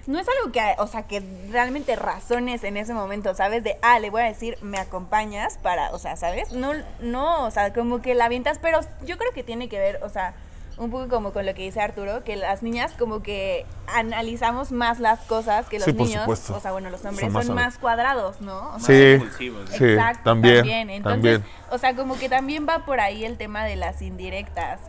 No 0.06 0.20
es 0.20 0.28
algo 0.28 0.52
que, 0.52 0.62
o 0.80 0.88
sea, 0.88 1.04
que 1.04 1.24
realmente 1.50 1.96
razones 1.96 2.63
en 2.63 2.76
ese 2.78 2.94
momento, 2.94 3.34
¿sabes? 3.36 3.63
De, 3.63 3.78
ah, 3.82 4.00
le 4.00 4.10
voy 4.10 4.22
a 4.22 4.26
decir, 4.26 4.58
me 4.62 4.78
acompañas 4.78 5.58
para, 5.58 5.92
o 5.92 6.00
sea, 6.00 6.18
¿sabes? 6.18 6.52
No, 6.52 6.74
no, 7.00 7.46
o 7.46 7.52
sea, 7.52 7.74
como 7.74 8.02
que 8.02 8.13
la 8.13 8.26
avientas, 8.26 8.60
pero 8.60 8.82
yo 9.06 9.18
creo 9.18 9.32
que 9.32 9.44
tiene 9.44 9.70
que 9.70 9.80
ver, 9.80 10.00
o 10.04 10.10
sea, 10.10 10.34
un 10.76 10.89
poco 10.92 11.08
como 11.08 11.32
con 11.34 11.46
lo 11.46 11.54
que 11.54 11.62
dice 11.62 11.80
Arturo, 11.80 12.24
que 12.24 12.36
las 12.36 12.63
niñas 12.63 12.94
como 12.98 13.22
que 13.22 13.66
analizamos 13.88 14.72
más 14.72 15.00
las 15.00 15.20
cosas 15.22 15.68
que 15.70 15.78
los 15.78 15.86
Sí, 15.86 15.94
niños, 15.94 16.24
supuesto. 16.24 16.56
o 16.56 16.60
sea, 16.60 16.72
bueno, 16.72 16.89
los 16.89 17.02
Son 17.02 17.10
hombres 17.12 17.32
más 17.32 17.46
son 17.46 17.56
más 17.56 17.78
cuadrados, 17.78 18.42
¿no? 18.42 18.74
O 18.76 18.80
sea, 18.80 19.20
Sí, 19.20 19.26
sí, 19.38 19.54
Exacto, 19.86 20.24
también, 20.24 20.58
también. 20.58 20.89
Entonces, 20.89 21.39
también. 21.39 21.56
o 21.70 21.78
sea, 21.78 21.96
como 21.96 22.18
que 22.18 22.28
también 22.28 22.68
va 22.68 22.86
por 22.86 23.00
ahí 23.00 23.24
el 23.24 23.38
tema 23.38 23.63
de 23.66 23.76
las 23.76 24.02
indirectas. 24.02 24.80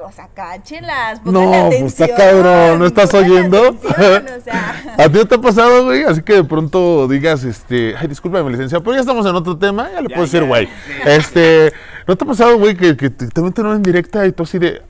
O 0.00 0.12
sea, 0.12 0.28
cáchenlas, 0.32 1.24
No, 1.24 1.68
pues 1.68 2.00
está 2.00 2.14
cabrón, 2.14 2.78
¿no 2.78 2.86
estás 2.86 3.12
oyendo? 3.14 3.58
atención, 3.68 4.38
o 4.38 4.40
sea, 4.42 4.94
¿A 4.98 5.08
ti 5.08 5.18
no 5.18 5.26
te 5.26 5.34
ha 5.34 5.38
pasado, 5.40 5.84
güey? 5.86 6.04
Así 6.04 6.22
que 6.22 6.34
de 6.34 6.44
pronto 6.44 7.08
digas, 7.08 7.42
este, 7.44 7.94
ay, 7.96 8.06
discúlpame, 8.06 8.50
licencia, 8.50 8.78
pero 8.80 8.94
ya 8.94 9.00
estamos 9.00 9.26
en 9.26 9.34
otro 9.34 9.56
tema, 9.58 9.90
ya 9.92 10.00
le 10.00 10.08
Ya, 10.08 10.14
puedo 10.14 10.22
decir, 10.22 10.44
güey. 10.44 10.66
sí. 10.66 10.72
Este, 11.06 11.72
¿no 12.06 12.16
te 12.16 12.24
ha 12.24 12.26
pasado, 12.28 12.58
güey, 12.58 12.76
que, 12.76 12.96
que 12.96 13.10
te, 13.10 13.26
te 13.26 13.40
meten 13.40 13.66
una 13.66 13.76
indirecta 13.76 14.24
y 14.26 14.32
tú 14.32 14.44
así 14.44 14.58
de, 14.58 14.82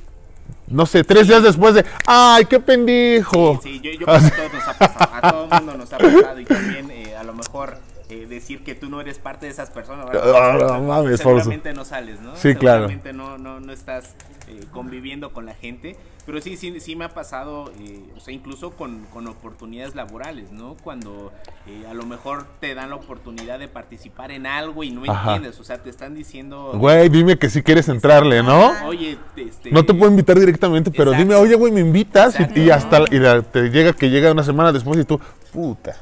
no 0.66 0.84
sé, 0.84 1.04
tres 1.04 1.26
días 1.26 1.42
después 1.42 1.74
de, 1.74 1.84
ay, 2.06 2.44
qué 2.44 2.60
pendejo? 2.60 3.60
Sí, 3.62 3.80
yo, 3.80 3.90
yo 3.92 4.04
creo 4.06 4.18
que 4.20 4.26
a 4.26 4.30
todos 4.30 4.52
nos 4.52 4.68
ha 4.68 4.74
pasado, 4.78 5.10
a 5.12 5.32
todo 5.32 5.44
el 5.44 5.50
mundo 5.50 5.78
nos 5.78 5.92
ha 5.92 5.98
pasado 5.98 6.40
y 6.40 6.44
también 6.44 6.90
eh, 6.90 7.16
a 7.18 7.22
lo 7.24 7.32
mejor 7.32 7.78
eh, 8.10 8.26
decir 8.28 8.62
que 8.62 8.74
tú 8.74 8.88
no 8.90 9.00
eres 9.00 9.18
parte 9.18 9.46
de 9.46 9.52
esas 9.52 9.70
personas, 9.70 10.06
¿verdad? 10.06 10.32
Ah, 10.36 10.78
no 10.78 10.80
mames, 10.82 11.18
seguramente 11.18 11.72
no 11.72 11.84
sales, 11.84 12.20
¿no? 12.20 12.36
Sí, 12.36 12.54
claro. 12.54 12.88
Seguramente 12.88 13.12
no, 13.14 13.38
no, 13.38 13.60
no 13.60 13.72
estás 13.72 14.14
eh, 14.48 14.60
conviviendo 14.72 15.32
con 15.32 15.46
la 15.46 15.54
gente, 15.54 15.96
pero 16.26 16.40
sí, 16.40 16.56
sí, 16.56 16.78
sí 16.80 16.96
me 16.96 17.04
ha 17.04 17.08
pasado, 17.14 17.72
eh, 17.80 18.02
o 18.16 18.20
sea, 18.20 18.34
incluso 18.34 18.72
con, 18.72 19.04
con 19.12 19.26
oportunidades 19.26 19.94
laborales, 19.94 20.52
¿no? 20.52 20.76
Cuando 20.82 21.32
eh, 21.66 21.84
a 21.88 21.94
lo 21.94 22.04
mejor 22.06 22.46
te 22.60 22.74
dan 22.74 22.90
la 22.90 22.96
oportunidad 22.96 23.58
de 23.58 23.68
participar 23.68 24.30
en 24.30 24.46
algo 24.46 24.84
y 24.84 24.90
no 24.90 25.02
Ajá. 25.10 25.34
entiendes, 25.36 25.58
o 25.60 25.64
sea, 25.64 25.82
te 25.82 25.90
están 25.90 26.14
diciendo... 26.14 26.72
Güey, 26.74 27.08
dime 27.08 27.38
que 27.38 27.48
si 27.48 27.62
quieres 27.62 27.88
entrarle, 27.88 28.42
¿no? 28.42 28.72
Oye, 28.86 29.18
este... 29.36 29.70
No 29.70 29.84
te 29.84 29.94
puedo 29.94 30.10
invitar 30.10 30.38
directamente, 30.38 30.90
pero 30.90 31.12
Exacto. 31.12 31.22
dime, 31.24 31.34
oye, 31.40 31.54
güey, 31.54 31.72
me 31.72 31.80
invitas 31.80 32.34
y- 32.38 32.42
Exacto. 32.42 32.60
y, 32.60 32.70
hasta 32.70 33.04
y 33.10 33.18
la- 33.18 33.42
te 33.42 33.70
llega 33.70 33.92
que 33.92 34.10
llega 34.10 34.32
una 34.32 34.44
semana 34.44 34.72
después 34.72 34.98
y 34.98 35.04
tú, 35.04 35.18
puta. 35.52 35.96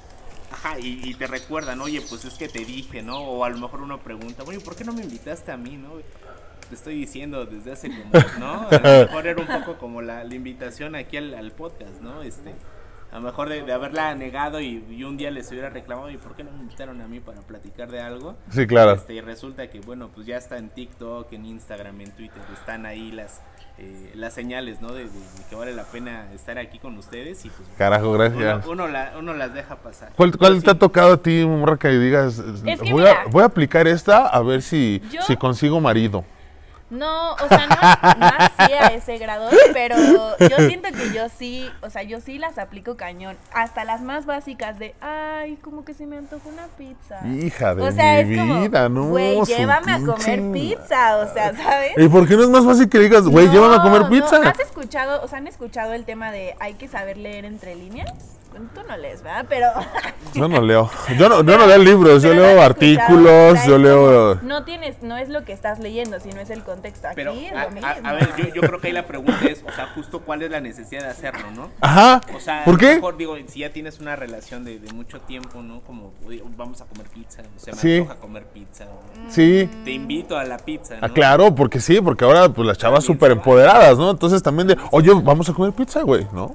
Ajá, 0.50 0.78
y, 0.80 1.00
y 1.08 1.14
te 1.14 1.26
recuerdan, 1.26 1.80
oye, 1.82 2.00
pues 2.08 2.24
es 2.24 2.34
que 2.34 2.48
te 2.48 2.64
dije, 2.64 3.02
¿no? 3.02 3.18
O 3.20 3.44
a 3.44 3.48
lo 3.50 3.58
mejor 3.58 3.82
uno 3.82 3.98
pregunta, 3.98 4.42
oye, 4.44 4.58
¿por 4.58 4.74
qué 4.74 4.84
no 4.84 4.92
me 4.92 5.02
invitaste 5.02 5.52
a 5.52 5.56
mí, 5.56 5.76
no? 5.76 5.90
Te 6.68 6.74
estoy 6.74 6.96
diciendo 6.96 7.46
desde 7.46 7.72
hace 7.72 7.88
como, 7.88 8.10
¿no? 8.40 8.68
A 8.68 8.72
lo 8.72 9.06
mejor 9.06 9.26
era 9.26 9.40
un 9.40 9.46
poco 9.46 9.78
como 9.78 10.02
la, 10.02 10.24
la 10.24 10.34
invitación 10.34 10.94
aquí 10.94 11.16
al, 11.16 11.34
al 11.34 11.52
podcast, 11.52 12.00
¿no? 12.00 12.22
Este, 12.22 12.54
a 13.12 13.16
lo 13.16 13.20
mejor 13.22 13.48
de, 13.48 13.62
de 13.62 13.72
haberla 13.72 14.14
negado 14.16 14.60
y, 14.60 14.84
y 14.90 15.04
un 15.04 15.16
día 15.16 15.30
les 15.30 15.48
hubiera 15.52 15.70
reclamado, 15.70 16.10
¿y 16.10 16.16
por 16.16 16.34
qué 16.34 16.42
no 16.42 16.50
me 16.50 16.58
invitaron 16.62 17.00
a 17.00 17.06
mí 17.06 17.20
para 17.20 17.40
platicar 17.42 17.90
de 17.90 18.00
algo? 18.00 18.34
Sí, 18.50 18.66
claro. 18.66 18.92
Este, 18.94 19.14
y 19.14 19.20
resulta 19.20 19.68
que, 19.70 19.78
bueno, 19.80 20.10
pues 20.12 20.26
ya 20.26 20.36
está 20.36 20.58
en 20.58 20.70
TikTok, 20.70 21.32
en 21.32 21.46
Instagram, 21.46 22.00
en 22.00 22.10
Twitter, 22.10 22.42
están 22.52 22.84
ahí 22.84 23.12
las, 23.12 23.40
eh, 23.78 24.10
las 24.16 24.34
señales, 24.34 24.80
¿no? 24.82 24.92
De, 24.92 25.04
de- 25.04 25.10
de 25.10 25.44
que 25.48 25.54
vale 25.54 25.72
la 25.72 25.84
pena 25.84 26.26
estar 26.34 26.58
aquí 26.58 26.78
con 26.80 26.98
ustedes 26.98 27.44
y 27.44 27.48
pues 27.50 27.68
Carajo, 27.78 28.10
uno, 28.10 28.18
gracias. 28.18 28.66
uno, 28.66 28.88
la- 28.88 29.12
uno 29.16 29.34
las 29.34 29.54
deja 29.54 29.76
pasar. 29.76 30.10
¿Cuál, 30.16 30.36
cuál 30.36 30.54
Pero 30.54 30.62
te 30.64 30.70
ha 30.72 30.78
tocado 30.78 31.12
a 31.12 31.22
ti, 31.22 31.44
morra, 31.46 31.76
que 31.78 31.88
digas, 31.90 32.38
Es 32.40 32.62
que 32.62 32.76
voy, 32.92 33.02
mira. 33.02 33.22
a, 33.22 33.28
voy 33.28 33.42
a 33.44 33.46
aplicar 33.46 33.86
esta 33.86 34.26
a 34.26 34.42
ver 34.42 34.62
si, 34.62 35.00
Yo- 35.12 35.22
si 35.22 35.36
consigo 35.36 35.80
marido? 35.80 36.24
No, 36.88 37.32
o 37.32 37.48
sea, 37.48 37.66
no, 37.66 38.20
no 38.20 38.26
así 38.38 38.72
a 38.72 38.86
ese 38.88 39.18
grado, 39.18 39.48
pero 39.72 39.96
yo 40.38 40.56
siento 40.68 40.88
que 40.92 41.12
yo 41.12 41.28
sí, 41.28 41.68
o 41.82 41.90
sea, 41.90 42.04
yo 42.04 42.20
sí 42.20 42.38
las 42.38 42.58
aplico 42.58 42.96
cañón, 42.96 43.36
hasta 43.52 43.84
las 43.84 44.02
más 44.02 44.24
básicas 44.24 44.78
de, 44.78 44.94
ay, 45.00 45.56
como 45.62 45.84
que 45.84 45.94
se 45.94 46.06
me 46.06 46.16
antojó 46.16 46.48
una 46.48 46.68
pizza. 46.78 47.26
Hija 47.26 47.74
de 47.74 47.82
o 47.82 47.90
sea, 47.90 48.22
mi 48.24 48.34
es 48.34 48.40
como, 48.40 48.60
vida, 48.60 48.88
no. 48.88 49.08
güey, 49.08 49.42
llévame 49.44 49.92
a 49.92 50.00
comer 50.00 50.52
pizza, 50.52 51.18
o 51.18 51.32
sea, 51.32 51.56
¿sabes? 51.56 51.92
¿Y 51.96 52.08
por 52.08 52.28
qué 52.28 52.36
no 52.36 52.44
es 52.44 52.50
más 52.50 52.64
fácil 52.64 52.88
que 52.88 53.00
digas, 53.00 53.22
güey, 53.22 53.46
No, 53.46 53.52
llévame 53.52 53.76
a 53.76 53.82
comer 53.82 54.00
no, 54.02 54.08
pizza? 54.10 54.36
¿Has 54.48 54.60
escuchado, 54.60 55.24
o 55.24 55.28
sea, 55.28 55.38
han 55.38 55.48
escuchado 55.48 55.92
el 55.92 56.04
tema 56.04 56.30
de 56.30 56.54
hay 56.60 56.74
que 56.74 56.86
saber 56.86 57.16
leer 57.16 57.44
entre 57.44 57.74
líneas? 57.74 58.36
Tú 58.74 58.80
no 58.88 58.96
lees, 58.96 59.22
¿verdad? 59.22 59.44
Pero... 59.48 59.68
Yo 60.32 60.48
no 60.48 60.60
leo. 60.62 60.90
Yo 61.18 61.28
no, 61.28 61.42
yo 61.42 61.58
no 61.58 61.66
leo 61.66 61.78
libros, 61.78 62.22
yo 62.22 62.32
leo 62.32 62.62
artículos, 62.62 63.64
yo 63.66 63.76
leo. 63.76 64.36
No 64.36 64.64
tienes, 64.64 65.02
no 65.02 65.16
es 65.18 65.28
lo 65.28 65.44
que 65.44 65.52
estás 65.52 65.78
leyendo, 65.78 66.20
sino 66.20 66.40
es 66.40 66.50
el 66.50 66.62
contexto. 66.76 67.06
Aquí 67.08 67.16
Pero, 67.16 67.32
es 67.32 67.52
a, 67.52 67.64
lo 67.64 67.70
mismo. 67.72 67.86
a- 67.88 68.10
a 68.10 68.12
ver, 68.12 68.28
yo, 68.36 68.54
yo 68.54 68.60
creo 68.62 68.80
que 68.80 68.86
ahí 68.88 68.92
la 68.92 69.06
pregunta 69.06 69.40
es, 69.46 69.62
o 69.66 69.72
sea, 69.72 69.88
justo 69.94 70.20
cuál 70.20 70.42
es 70.42 70.50
la 70.50 70.60
necesidad 70.60 71.02
de 71.02 71.08
hacerlo, 71.08 71.50
¿no? 71.54 71.70
Ajá. 71.80 72.20
O 72.34 72.40
sea, 72.40 72.64
¿Por 72.64 72.74
a 72.74 72.76
lo 72.76 72.78
qué? 72.78 72.94
mejor, 72.96 73.16
digo, 73.16 73.36
si 73.48 73.60
ya 73.60 73.70
tienes 73.72 73.98
una 74.00 74.16
relación 74.16 74.64
de, 74.64 74.78
de 74.78 74.92
mucho 74.92 75.20
tiempo, 75.20 75.62
¿no? 75.62 75.80
Como, 75.80 76.12
oye, 76.26 76.42
vamos 76.56 76.80
a 76.80 76.84
comer 76.86 77.06
pizza, 77.08 77.42
o 77.56 77.58
sea, 77.58 77.74
me 77.74 77.80
Sí. 77.80 77.98
antoja 77.98 78.16
comer 78.16 78.44
pizza, 78.46 78.84
o 78.84 79.30
Sí. 79.30 79.68
te 79.84 79.90
invito 79.92 80.36
a 80.38 80.44
la 80.44 80.58
pizza, 80.58 80.94
¿no? 80.94 81.00
Ah, 81.06 81.08
claro, 81.08 81.54
porque 81.54 81.80
sí, 81.80 82.00
porque 82.00 82.24
ahora 82.24 82.48
pues 82.48 82.66
las 82.66 82.78
chavas 82.78 83.04
súper 83.04 83.32
empoderadas, 83.32 83.98
¿no? 83.98 84.10
Entonces 84.10 84.42
también 84.42 84.68
de, 84.68 84.76
oye, 84.90 85.10
vamos 85.22 85.48
a 85.48 85.52
comer 85.52 85.72
pizza, 85.72 86.02
güey, 86.02 86.26
¿no? 86.32 86.54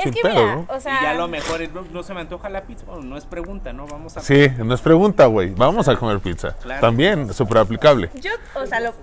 Es 0.00 0.04
sin 0.04 0.12
que 0.14 0.20
pedo, 0.22 0.34
mira, 0.34 0.56
¿no? 0.56 0.66
o 0.68 0.80
sea, 0.80 0.98
y 1.00 1.02
ya 1.04 1.14
lo 1.14 1.28
mejor 1.28 1.62
es, 1.62 1.72
no, 1.72 1.82
no 1.82 2.02
se 2.02 2.14
me 2.14 2.20
antoja 2.20 2.48
la 2.48 2.62
pizza. 2.62 2.84
Bueno, 2.86 3.02
no 3.02 3.16
es 3.16 3.24
pregunta, 3.24 3.72
¿no? 3.72 3.86
Vamos 3.86 4.16
a. 4.16 4.20
Sí, 4.20 4.48
no 4.58 4.74
es 4.74 4.80
pregunta, 4.80 5.26
güey. 5.26 5.50
Vamos 5.50 5.88
a 5.88 5.96
comer 5.96 6.18
pizza. 6.20 6.56
Claro. 6.62 6.80
También, 6.80 7.32
súper 7.32 7.58
aplicable. 7.58 8.10
yo, 8.14 8.30
o 8.54 8.66
sea, 8.66 8.80
lo- 8.80 8.94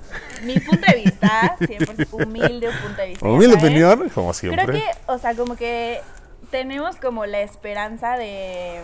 mi 0.43 0.59
punto 0.59 0.85
de 0.91 1.01
vista, 1.03 1.55
siempre 1.65 2.05
humilde 2.11 2.69
punto 2.83 3.01
de 3.01 3.07
vista. 3.09 3.25
Humilde 3.27 3.55
opinión, 3.55 4.09
como 4.09 4.33
siempre. 4.33 4.65
Creo 4.65 4.75
que, 4.81 4.85
o 5.07 5.17
sea, 5.17 5.33
como 5.35 5.55
que 5.55 6.01
tenemos 6.51 6.95
como 6.97 7.25
la 7.25 7.41
esperanza 7.41 8.15
de, 8.17 8.81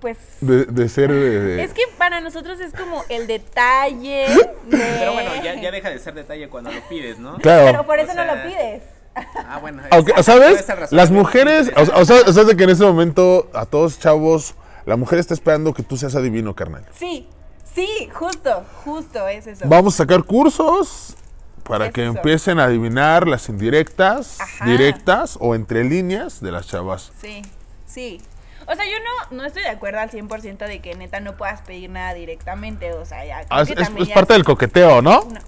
pues... 0.00 0.16
De, 0.40 0.64
de 0.64 0.88
ser. 0.88 1.10
eh, 1.12 1.62
Es 1.62 1.72
que 1.74 1.82
para 1.98 2.20
nosotros 2.20 2.58
es 2.60 2.72
como 2.72 3.04
el 3.08 3.26
detalle 3.26 4.26
de... 4.66 4.78
Pero 4.98 5.12
bueno, 5.12 5.30
ya, 5.44 5.54
ya 5.54 5.70
deja 5.70 5.90
de 5.90 5.98
ser 5.98 6.14
detalle 6.14 6.48
cuando 6.48 6.72
lo 6.72 6.80
pides, 6.88 7.18
¿no? 7.18 7.36
Claro. 7.38 7.66
Pero 7.66 7.86
por 7.86 7.98
eso 7.98 8.12
O 8.12 8.14
no 8.14 8.24
lo 8.24 8.42
pides. 8.42 8.82
Ah, 9.14 9.58
bueno. 9.60 9.82
Aunque, 9.90 10.22
¿Sabes? 10.22 10.66
Las 10.90 11.04
es 11.06 11.10
mujeres, 11.10 11.70
o, 11.76 12.00
o 12.00 12.04
sea, 12.04 12.16
o 12.26 12.32
sea, 12.32 12.44
de 12.44 12.56
que 12.56 12.64
en 12.64 12.70
ese 12.70 12.84
momento 12.84 13.50
a 13.52 13.66
todos 13.66 13.98
chavos, 13.98 14.54
la 14.86 14.96
mujer 14.96 15.18
está 15.18 15.34
esperando 15.34 15.74
que 15.74 15.82
tú 15.82 15.96
seas 15.96 16.14
adivino, 16.14 16.54
carnal. 16.54 16.84
Sí, 16.94 17.28
sí, 17.74 18.08
justo, 18.12 18.64
justo 18.84 19.26
es 19.28 19.46
eso. 19.46 19.64
Vamos 19.68 19.94
a 19.94 19.96
sacar 19.98 20.22
cursos 20.24 21.16
para 21.64 21.86
Es 21.86 21.92
que 21.92 22.02
eso. 22.04 22.12
empiecen 22.12 22.58
a 22.60 22.64
adivinar 22.64 23.26
las 23.28 23.48
indirectas, 23.48 24.40
Ajá. 24.40 24.64
directas 24.66 25.36
o 25.40 25.54
entre 25.54 25.84
líneas 25.84 26.40
de 26.40 26.52
las 26.52 26.66
chavas. 26.68 27.12
Sí, 27.20 27.42
sí. 27.86 28.20
O 28.66 28.74
sea, 28.74 28.84
yo 28.84 28.96
no, 29.30 29.36
no 29.38 29.44
estoy 29.44 29.62
de 29.62 29.68
acuerdo 29.70 29.98
al 29.98 30.10
100% 30.10 30.58
de 30.66 30.80
que 30.80 30.94
neta 30.94 31.18
no 31.18 31.36
puedas 31.36 31.60
pedir 31.62 31.90
nada 31.90 32.14
directamente, 32.14 32.92
o 32.92 33.04
sea, 33.04 33.24
ya... 33.24 33.38
creo 33.38 33.46
Ah, 33.50 33.62
es, 33.62 33.68
que 33.68 33.74
es- 33.74 33.80
también 33.80 34.02
es 34.04 34.08
ya- 34.10 34.14
parte 34.14 34.32
del 34.34 34.44
coqueteo, 34.44 35.02
¿no? 35.02 35.24
No, 35.24 35.40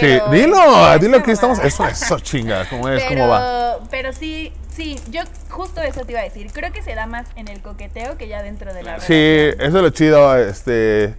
pero- 0.00 0.28
dilo, 0.30 0.56
sí, 0.56 0.98
dilo 1.00 1.16
es 1.18 1.22
que 1.22 1.32
estamos. 1.32 1.58
Eso, 1.60 1.86
eso, 1.86 2.18
chinga, 2.20 2.68
¿cómo 2.68 2.88
es? 2.88 3.02
pero, 3.02 3.20
¿Cómo 3.22 3.28
va? 3.32 3.78
Pero 3.90 4.12
sí, 4.12 4.52
sí, 4.74 4.98
yo 5.10 5.22
justo 5.50 5.80
eso 5.82 6.04
te 6.04 6.12
iba 6.12 6.20
a 6.20 6.24
decir. 6.24 6.50
Creo 6.52 6.72
que 6.72 6.82
se 6.82 6.94
da 6.94 7.06
más 7.06 7.26
en 7.36 7.48
el 7.48 7.60
coqueteo 7.62 8.16
que 8.16 8.28
ya 8.28 8.42
dentro 8.42 8.72
de 8.74 8.82
la 8.82 9.00
Sí, 9.00 9.12
relación. 9.12 9.60
eso 9.68 9.76
es 9.78 9.82
lo 9.82 9.90
chido. 9.90 10.36
Este, 10.38 11.14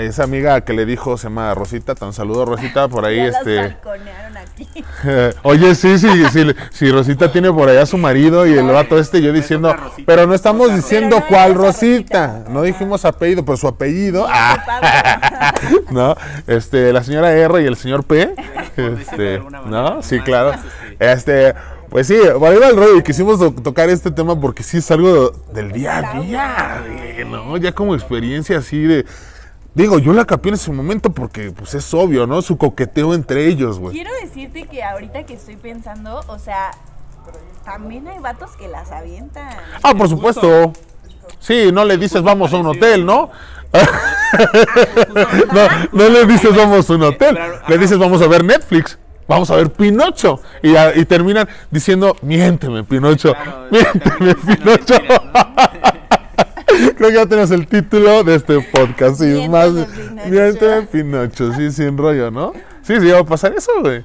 esa 0.00 0.24
amiga 0.24 0.60
que 0.62 0.72
le 0.72 0.84
dijo, 0.86 1.16
se 1.16 1.24
llama 1.24 1.54
Rosita, 1.54 1.94
tan 1.94 2.12
saludo 2.12 2.44
Rosita, 2.44 2.88
por 2.88 3.04
ahí, 3.04 3.16
Ya 3.18 3.26
este. 3.28 3.60
aquí. 3.60 4.84
Oye, 5.42 5.74
sí, 5.74 5.98
sí, 5.98 6.08
sí, 6.32 6.46
si 6.70 6.90
Rosita 6.90 7.30
tiene 7.32 7.52
por 7.52 7.68
allá 7.68 7.82
a 7.82 7.86
su 7.86 7.98
marido 7.98 8.46
y 8.46 8.52
el 8.54 8.66
vato 8.66 8.98
este, 8.98 9.20
yo 9.22 9.32
diciendo, 9.32 9.74
pero 10.06 10.26
no 10.26 10.34
estamos 10.34 10.74
diciendo 10.74 11.22
cuál 11.28 11.54
Rosita, 11.54 12.26
Rosita. 12.26 12.44
no 12.50 12.62
dijimos 12.62 13.04
apellido, 13.04 13.44
pero 13.44 13.56
su 13.56 13.68
apellido, 13.68 14.26
Sí, 14.26 14.32
ah. 14.34 15.52
¿no? 15.90 16.16
Este, 16.46 16.92
la 16.92 17.02
señora 17.02 17.32
R 17.32 17.62
y 17.62 17.66
el 17.66 17.76
señor 17.76 18.04
P, 18.04 18.34
este, 18.76 19.42
¿no? 19.66 20.02
Sí, 20.02 20.20
claro. 20.20 20.52
este. 20.98 21.54
Pues 21.88 22.08
sí, 22.08 22.16
por 22.38 22.50
ahí 22.50 22.58
va 22.58 22.66
el 22.68 22.76
rollo 22.76 22.96
y 22.98 23.02
quisimos 23.04 23.38
to- 23.38 23.52
tocar 23.62 23.88
este 23.88 24.10
tema 24.10 24.38
porque 24.38 24.64
sí 24.64 24.78
es 24.78 24.90
algo 24.90 25.30
del 25.54 25.70
día 25.70 25.98
a 25.98 26.20
día, 26.20 26.82
¿no? 27.30 27.56
Ya 27.58 27.72
como 27.72 27.94
experiencia 27.94 28.58
así 28.58 28.82
de... 28.82 29.06
Digo, 29.76 29.98
yo 29.98 30.14
la 30.14 30.24
capé 30.24 30.48
en 30.48 30.54
ese 30.54 30.72
momento 30.72 31.10
porque, 31.10 31.50
pues, 31.50 31.74
es 31.74 31.92
obvio, 31.92 32.26
¿no? 32.26 32.40
Su 32.40 32.56
coqueteo 32.56 33.12
entre 33.12 33.46
ellos, 33.46 33.78
güey. 33.78 33.92
Quiero 33.92 34.10
decirte 34.22 34.66
que 34.66 34.82
ahorita 34.82 35.26
que 35.26 35.34
estoy 35.34 35.56
pensando, 35.56 36.22
o 36.28 36.38
sea, 36.38 36.70
también 37.62 38.08
hay 38.08 38.18
vatos 38.18 38.52
que 38.56 38.68
las 38.68 38.90
avientan. 38.90 39.50
Ah, 39.82 39.94
por 39.94 40.08
supuesto. 40.08 40.72
Sí, 41.40 41.70
no 41.74 41.84
le 41.84 41.98
dices 41.98 42.22
vamos 42.22 42.54
a 42.54 42.56
un 42.56 42.68
hotel, 42.68 43.04
¿no? 43.04 43.30
no, 45.52 45.68
no 45.92 46.08
le 46.08 46.24
dices 46.24 46.56
vamos 46.56 46.88
a 46.88 46.94
un 46.94 47.02
hotel. 47.02 47.38
Le 47.68 47.76
dices 47.76 47.98
vamos 47.98 48.22
a 48.22 48.28
ver 48.28 48.44
Netflix. 48.44 48.98
Vamos 49.28 49.50
a 49.50 49.56
ver 49.56 49.70
Pinocho. 49.70 50.40
Y, 50.62 51.04
terminan 51.04 51.48
diciendo, 51.70 52.16
miénteme, 52.22 52.82
Pinocho. 52.84 53.34
Claro, 53.34 53.66
miénteme, 53.70 54.34
Pinocho. 54.36 54.94
Creo 56.96 57.08
que 57.10 57.14
ya 57.14 57.26
tenemos 57.26 57.50
el 57.50 57.66
título 57.66 58.24
de 58.24 58.34
este 58.36 58.60
podcast. 58.60 59.18
Sí, 59.18 59.24
Miénteme, 59.26 59.48
más. 59.48 59.68
Pinocho. 59.86 60.30
Miénteme, 60.30 60.82
Pinocho. 60.86 61.52
Sí, 61.54 61.70
sin 61.72 61.96
rollo, 61.98 62.30
¿no? 62.30 62.52
Sí, 62.82 63.00
sí, 63.00 63.10
va 63.10 63.20
a 63.20 63.24
pasar 63.24 63.54
eso, 63.54 63.72
güey. 63.80 64.04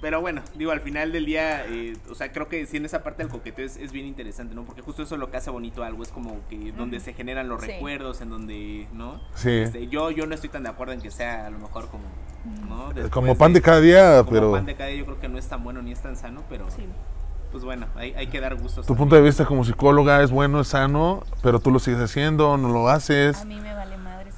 Pero 0.00 0.20
bueno, 0.20 0.42
digo, 0.54 0.70
al 0.70 0.80
final 0.80 1.10
del 1.10 1.26
día, 1.26 1.66
eh, 1.66 1.96
o 2.08 2.14
sea, 2.14 2.30
creo 2.30 2.48
que 2.48 2.64
sí 2.66 2.76
en 2.76 2.84
esa 2.84 3.02
parte 3.02 3.24
del 3.24 3.32
coqueteo 3.32 3.66
es, 3.66 3.76
es 3.76 3.90
bien 3.90 4.06
interesante, 4.06 4.54
¿no? 4.54 4.64
Porque 4.64 4.80
justo 4.80 5.02
eso 5.02 5.16
es 5.16 5.20
lo 5.20 5.28
que 5.28 5.36
hace 5.38 5.50
bonito 5.50 5.82
algo, 5.82 6.04
es 6.04 6.10
como 6.10 6.36
que 6.48 6.70
donde 6.70 7.00
se 7.00 7.14
generan 7.14 7.48
los 7.48 7.60
Sí. 7.62 7.66
recuerdos, 7.72 8.20
en 8.20 8.30
donde, 8.30 8.86
¿no? 8.92 9.20
Sí. 9.34 9.50
Este, 9.50 9.88
yo, 9.88 10.12
yo 10.12 10.26
no 10.28 10.36
estoy 10.36 10.50
tan 10.50 10.62
de 10.62 10.68
acuerdo 10.68 10.92
en 10.92 11.00
que 11.00 11.10
sea 11.10 11.46
a 11.46 11.50
lo 11.50 11.58
mejor 11.58 11.88
como, 11.88 12.04
¿no? 12.68 12.88
Después 12.92 13.10
Como 13.10 13.36
pan 13.36 13.52
de 13.52 13.60
cada 13.60 13.80
día, 13.80 14.18
como 14.20 14.30
pero. 14.30 14.52
pan 14.52 14.66
de 14.66 14.76
cada 14.76 14.88
día 14.88 14.98
yo 15.00 15.04
creo 15.04 15.20
que 15.20 15.28
no 15.28 15.36
es 15.36 15.48
tan 15.48 15.64
bueno 15.64 15.82
ni 15.82 15.90
es 15.90 16.00
tan 16.00 16.14
sano, 16.16 16.44
pero 16.48 16.70
Sí. 16.70 16.84
Pues 17.50 17.64
bueno, 17.64 17.86
hay, 17.96 18.12
hay 18.14 18.26
que 18.28 18.40
dar 18.40 18.54
gustos. 18.56 18.86
Tu 18.86 18.94
punto 18.96 19.16
de 19.16 19.22
vista 19.22 19.44
como 19.44 19.64
psicóloga 19.64 20.22
es 20.22 20.30
bueno, 20.30 20.60
es 20.60 20.68
sano, 20.68 21.22
pero 21.42 21.58
tú 21.60 21.70
lo 21.70 21.78
sigues 21.78 22.00
haciendo, 22.00 22.56
no 22.56 22.68
lo 22.68 22.88
haces. 22.88 23.40
A 23.40 23.44
mí 23.44 23.58
me 23.60 23.72
vale 23.74 23.96
madres. 23.96 24.34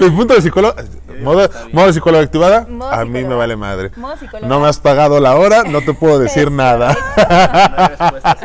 No, 0.00 0.16
punto 0.16 0.34
de 0.34 0.42
psicólogo, 0.42 0.74
modo, 1.22 1.48
modo 1.72 1.86
de 1.86 1.92
psicóloga 1.92 2.24
activada, 2.24 2.66
Modo 2.68 2.90
a 2.92 3.04
mí 3.04 3.10
me 3.10 3.18
psicóloga. 3.20 3.36
vale 3.38 3.56
madre. 3.56 3.90
Modo 3.96 4.16
psicóloga. 4.16 4.48
No 4.48 4.60
me 4.60 4.68
has 4.68 4.78
pagado 4.78 5.20
la 5.20 5.36
hora, 5.36 5.62
no 5.64 5.80
te 5.80 5.94
puedo 5.94 6.18
decir 6.20 6.50
nada. 6.50 6.96
No 7.16 7.84
hay 7.84 7.88
respuestas. 7.88 8.38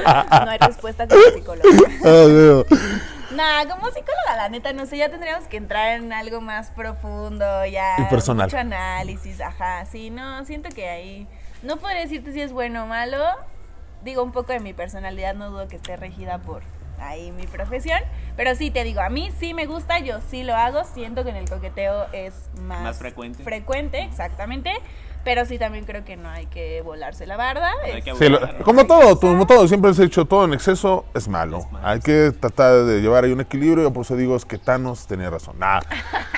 No 0.45 0.51
hay 0.51 0.57
respuesta 0.59 1.07
como 1.07 1.21
psicóloga. 1.33 1.69
Veo. 2.03 2.65
Nah, 3.31 3.65
como 3.69 3.87
psicóloga, 3.87 4.35
la 4.35 4.49
neta, 4.49 4.73
no 4.73 4.85
sé, 4.87 4.97
ya 4.97 5.09
tendríamos 5.09 5.45
que 5.47 5.57
entrar 5.57 5.97
en 5.99 6.11
algo 6.11 6.41
más 6.41 6.69
profundo, 6.71 7.65
ya. 7.65 7.95
Y 7.99 8.03
personal. 8.05 8.47
Mucho 8.47 8.57
análisis, 8.57 9.39
ajá. 9.41 9.85
Sí, 9.85 10.09
no, 10.09 10.43
siento 10.45 10.69
que 10.69 10.89
ahí. 10.89 11.27
No 11.63 11.77
podría 11.77 12.01
decirte 12.01 12.33
si 12.33 12.41
es 12.41 12.51
bueno 12.51 12.83
o 12.83 12.87
malo. 12.87 13.17
Digo, 14.03 14.23
un 14.23 14.31
poco 14.31 14.53
de 14.53 14.59
mi 14.59 14.73
personalidad, 14.73 15.33
no 15.35 15.49
dudo 15.49 15.67
que 15.67 15.75
esté 15.77 15.95
regida 15.97 16.37
por 16.37 16.61
ahí 16.99 17.31
mi 17.31 17.47
profesión. 17.47 17.99
Pero 18.35 18.55
sí, 18.55 18.69
te 18.71 18.83
digo, 18.83 19.01
a 19.01 19.09
mí 19.09 19.29
sí 19.39 19.53
me 19.53 19.65
gusta, 19.65 19.99
yo 19.99 20.19
sí 20.29 20.43
lo 20.43 20.55
hago. 20.55 20.83
Siento 20.83 21.23
que 21.23 21.31
en 21.31 21.35
el 21.37 21.49
coqueteo 21.49 22.05
es 22.13 22.33
más, 22.61 22.81
Más 22.83 22.97
frecuente. 22.99 23.43
Frecuente, 23.43 24.01
exactamente. 24.03 24.71
Pero 25.23 25.43
sí 25.45 25.59
también 25.59 25.83
creo 25.83 26.05
que 26.05 26.15
no 26.15 26.29
hay 26.29 26.45
que 26.45 26.81
volarse 26.83 27.25
la 27.25 27.35
barda. 27.35 27.71
hay 27.83 27.97
es- 27.97 28.05
que 28.05 28.15
Sí, 28.15 28.29
lo- 28.29 28.37
abusar, 28.37 28.59
¿no? 28.59 28.63
como 28.63 28.85
todo, 28.87 29.19
como 29.19 29.45
todo, 29.47 29.67
siempre 29.67 29.91
has 29.91 29.99
hecho 29.99 30.23
todo 30.25 30.45
en 30.45 30.53
exceso 30.53 31.05
es 31.13 31.27
malo. 31.27 31.57
Es 31.57 31.71
malo, 31.71 31.85
Hay 31.87 31.99
que 31.99 32.31
tratar 32.39 32.85
de 32.85 33.01
llevar 33.01 33.25
ahí 33.25 33.31
un 33.33 33.41
equilibrio. 33.41 33.83
Yo 33.83 33.91
por 33.91 34.03
eso 34.05 34.15
digo 34.15 34.35
es 34.37 34.45
que 34.45 34.57
Thanos 34.57 35.05
tenía 35.07 35.29
razón. 35.29 35.59
Nah. 35.59 35.81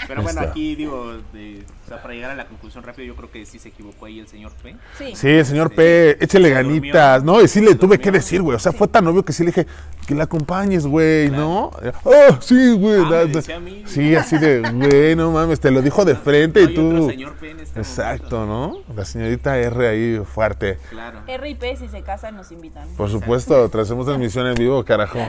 Pero 0.07 0.23
bueno, 0.23 0.39
Está. 0.39 0.51
aquí 0.51 0.75
digo, 0.75 1.13
de- 1.33 1.63
sea, 1.89 2.01
para 2.01 2.13
llegar 2.13 2.31
a 2.31 2.35
la 2.35 2.45
conclusión 2.45 2.83
rápido, 2.83 3.07
yo 3.07 3.15
creo 3.15 3.31
que 3.31 3.45
sí 3.45 3.59
se 3.59 3.69
equivocó 3.69 4.05
ahí 4.05 4.19
el 4.19 4.27
señor 4.27 4.51
P. 4.63 4.75
Sí. 4.97 5.15
Sí, 5.15 5.27
el 5.27 5.45
señor 5.45 5.71
P, 5.73 6.23
échele 6.23 6.49
Se 6.49 6.53
ganitas. 6.53 7.17
durmió, 7.23 7.39
No, 7.39 7.43
y 7.43 7.47
sí 7.47 7.61
le 7.61 7.69
se 7.69 7.75
tuve 7.75 7.99
que 7.99 8.11
decir, 8.11 8.41
güey. 8.41 8.55
O 8.55 8.59
sea, 8.59 8.71
fue 8.71 8.87
tan 8.87 9.05
obvio 9.07 9.23
que 9.23 9.33
sí 9.33 9.43
le 9.43 9.47
dije 9.47 9.67
que 10.07 10.15
la 10.15 10.23
acompañes, 10.23 10.85
güey, 10.87 11.29
¿no? 11.29 11.71
Oh, 12.03 12.37
sí, 12.41 12.73
güey. 12.73 13.01
Ah, 13.03 13.59
mí. 13.59 13.83
Sí, 13.85 14.15
así 14.15 14.37
de, 14.37 14.61
güey, 14.61 15.15
no 15.15 15.31
mames, 15.31 15.59
te 15.59 15.71
lo 15.71 15.81
dijo 15.81 16.05
de 16.05 16.15
frente 16.15 16.63
No 16.63 16.69
y 16.69 16.73
tú. 16.73 16.87
otro 16.95 17.09
señor 17.09 17.33
P 17.33 17.51
en 17.51 17.59
este 17.59 17.79
Exacto, 17.79 18.45
momento. 18.45 18.83
¿no? 18.87 18.95
La 18.95 19.05
señorita 19.05 19.57
R 19.57 19.87
ahí 19.87 20.21
fuerte. 20.25 20.77
Claro. 20.89 21.21
R 21.27 21.49
y 21.49 21.55
P, 21.55 21.75
si 21.75 21.87
se 21.87 22.01
casan, 22.01 22.35
nos 22.35 22.51
invitan. 22.51 22.87
Por 22.97 23.09
supuesto, 23.09 23.69
hacemos 23.79 24.05
transmisión 24.05 24.47
en 24.47 24.55
vivo, 24.55 24.83
carajo. 24.83 25.19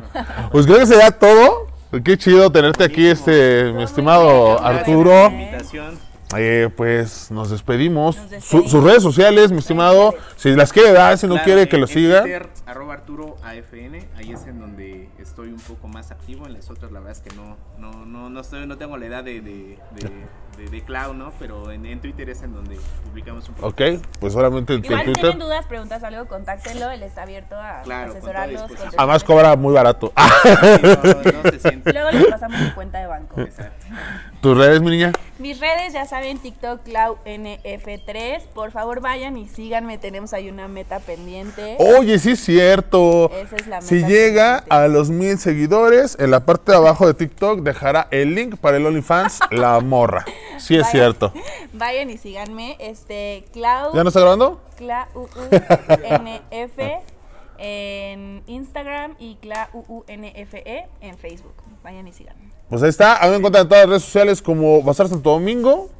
Pues 0.52 0.66
creo 0.66 0.78
que 0.78 0.86
sería 0.86 1.10
todo. 1.10 1.68
Qué 2.04 2.16
chido 2.16 2.52
tenerte 2.52 2.84
aquí, 2.84 3.06
este, 3.06 3.72
mi 3.72 3.82
estimado 3.82 4.60
Arturo. 4.64 5.30
Eh, 6.36 6.68
pues 6.76 7.30
nos 7.30 7.50
despedimos. 7.50 8.16
Nos 8.16 8.24
Su- 8.26 8.30
despedimos. 8.30 8.70
sus 8.70 8.84
redes 8.84 9.02
sociales, 9.02 9.50
mi 9.50 9.58
estimado. 9.58 10.14
Si 10.36 10.50
las 10.54 10.72
quiere 10.72 10.92
dar, 10.92 11.18
si 11.18 11.26
no 11.26 11.34
Claro, 11.34 11.44
quiere 11.44 11.68
que 11.68 11.76
lo 11.78 11.86
siga. 11.86 12.22
Twitter, 12.22 12.48
arroba 12.66 12.94
Arturo 12.94 13.36
AFN, 13.42 14.06
ahí 14.16 14.32
es 14.32 14.46
en 14.46 14.60
donde 14.60 15.08
estoy 15.18 15.48
un 15.48 15.58
poco 15.60 15.88
más 15.88 16.10
activo. 16.12 16.46
En 16.46 16.52
las 16.52 16.70
otras, 16.70 16.92
la 16.92 17.00
verdad 17.00 17.16
es 17.16 17.20
que 17.28 17.34
no, 17.36 17.56
no, 17.78 18.06
no, 18.06 18.30
no, 18.30 18.40
estoy, 18.40 18.66
no 18.66 18.78
tengo 18.78 18.96
la 18.96 19.06
edad 19.06 19.24
de, 19.24 19.40
de, 19.40 19.78
de, 19.96 20.10
de, 20.58 20.70
de 20.70 20.84
Cloud, 20.84 21.14
¿no? 21.14 21.32
Pero 21.40 21.72
en, 21.72 21.84
en 21.86 22.00
Twitter 22.00 22.30
es 22.30 22.42
en 22.42 22.54
donde 22.54 22.78
publicamos 23.04 23.48
un 23.48 23.56
poco. 23.56 23.66
Ok, 23.68 23.80
pues 24.20 24.32
solamente 24.32 24.74
en 24.74 24.84
Igual 24.84 25.00
si 25.00 25.04
Twitter. 25.06 25.22
tienen 25.22 25.38
dudas, 25.40 25.66
preguntas 25.66 26.04
algo, 26.04 26.26
contáctenlo, 26.28 26.90
él 26.92 27.02
está 27.02 27.22
abierto 27.22 27.56
a 27.56 27.82
Claro, 27.82 28.08
con 28.12 28.18
asesorarlos. 28.18 28.60
contestar. 28.62 28.92
Además 28.96 29.24
cobra 29.24 29.56
muy 29.56 29.74
barato. 29.74 30.12
Sí, 30.42 30.48
no, 30.82 31.42
no 31.42 31.50
se 31.50 31.58
siente. 31.60 31.92
Luego 31.92 32.10
les 32.12 32.26
pasamos 32.26 32.60
mi 32.60 32.70
cuenta 32.70 32.98
de 32.98 33.06
banco. 33.08 33.40
Exacto. 33.40 33.86
¿Tus 34.40 34.56
redes, 34.56 34.80
mi 34.80 34.90
niña? 34.90 35.12
Mis 35.40 35.58
redes, 35.58 35.94
ya 35.94 36.04
saben, 36.04 36.38
TikTok, 36.38 36.84
ClaudNF3. 36.84 38.42
Por 38.54 38.70
favor, 38.72 39.00
vayan 39.00 39.38
y 39.38 39.48
síganme. 39.48 39.96
Tenemos 39.96 40.34
ahí 40.34 40.50
una 40.50 40.68
meta 40.68 41.00
pendiente. 41.00 41.76
Oye, 41.78 42.18
sí 42.18 42.32
es 42.32 42.40
cierto. 42.40 43.30
Esa 43.34 43.56
es 43.56 43.66
la 43.66 43.80
Si 43.80 43.94
meta 43.96 44.08
llega 44.08 44.46
pendiente. 44.58 44.74
a 44.76 44.88
los 44.88 45.08
mil 45.10 45.38
seguidores, 45.38 46.16
en 46.20 46.30
la 46.30 46.44
parte 46.44 46.72
de 46.72 46.76
abajo 46.78 47.06
de 47.06 47.14
TikTok 47.14 47.60
dejará 47.60 48.06
el 48.10 48.34
link 48.34 48.56
para 48.58 48.76
el 48.76 48.84
OnlyFans 48.86 49.40
La 49.50 49.80
Morra. 49.80 50.26
Sí 50.58 50.74
es 50.76 50.82
Vayan. 50.82 50.90
cierto. 50.92 51.32
Vayan 51.72 52.10
y 52.10 52.18
síganme. 52.18 52.76
Este, 52.78 53.44
Cloud. 53.52 53.94
¿Ya 53.94 54.02
no 54.04 54.08
está 54.08 54.20
grabando? 54.20 54.60
ClaUUNF 54.76 55.40
en 57.60 58.42
Instagram 58.46 59.14
y 59.18 59.36
ClaUUNFE 59.36 60.62
E 60.64 60.88
en 61.00 61.18
Facebook. 61.18 61.54
Vayan 61.84 62.08
y 62.08 62.12
síganme. 62.12 62.50
Pues 62.68 62.82
ahí 62.82 62.88
está. 62.88 63.18
A 63.18 63.24
mí 63.24 63.30
me 63.30 63.36
encuentran 63.36 63.62
en 63.62 63.68
todas 63.68 63.82
las 63.82 63.90
redes 63.90 64.04
sociales 64.04 64.42
como 64.42 64.82
Bazar 64.82 65.08
Santo 65.08 65.30
Domingo. 65.30 65.90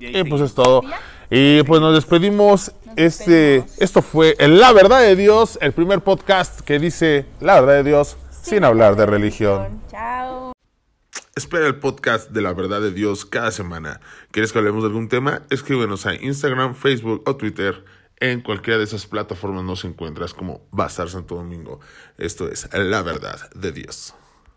Y 0.00 0.24
pues 0.24 0.40
es 0.42 0.54
todo. 0.54 0.82
¿Y 1.30 1.62
pues 1.64 1.80
nos 1.80 1.94
despedimos. 1.94 2.72
Nos 2.86 2.96
este, 2.96 3.32
despedimos. 3.32 3.82
esto 3.82 4.02
fue 4.02 4.34
el 4.38 4.58
La 4.58 4.72
Verdad 4.72 5.00
de 5.00 5.16
Dios, 5.16 5.58
el 5.60 5.72
primer 5.72 6.00
podcast 6.00 6.60
que 6.60 6.78
dice 6.78 7.26
La 7.40 7.60
Verdad 7.60 7.82
de 7.82 7.90
Dios 7.90 8.16
sin, 8.42 8.64
hablar 8.64 8.96
de 8.96 9.06
religión. 9.06 9.82
Chao. 9.90 10.52
Espera 11.34 11.66
el 11.66 11.76
podcast 11.76 12.30
de 12.30 12.40
La 12.40 12.52
Verdad 12.52 12.80
de 12.80 12.92
Dios 12.92 13.26
cada 13.26 13.50
semana. 13.50 14.00
¿Quieres 14.30 14.52
que 14.52 14.58
hablemos 14.58 14.82
de 14.82 14.88
algún 14.88 15.08
tema? 15.08 15.42
Escríbenos 15.50 16.06
a 16.06 16.14
Instagram, 16.14 16.74
Facebook 16.74 17.22
o 17.26 17.36
Twitter. 17.36 17.84
En 18.20 18.40
cualquiera 18.40 18.78
de 18.78 18.84
esas 18.84 19.06
plataformas 19.06 19.64
nos 19.64 19.84
encuentras 19.84 20.34
como 20.34 20.66
Bazar 20.72 21.08
Santo 21.08 21.36
Domingo. 21.36 21.80
Esto 22.16 22.48
es 22.48 22.68
La 22.72 23.02
Verdad 23.02 23.50
de 23.54 23.70
Dios. 23.70 24.14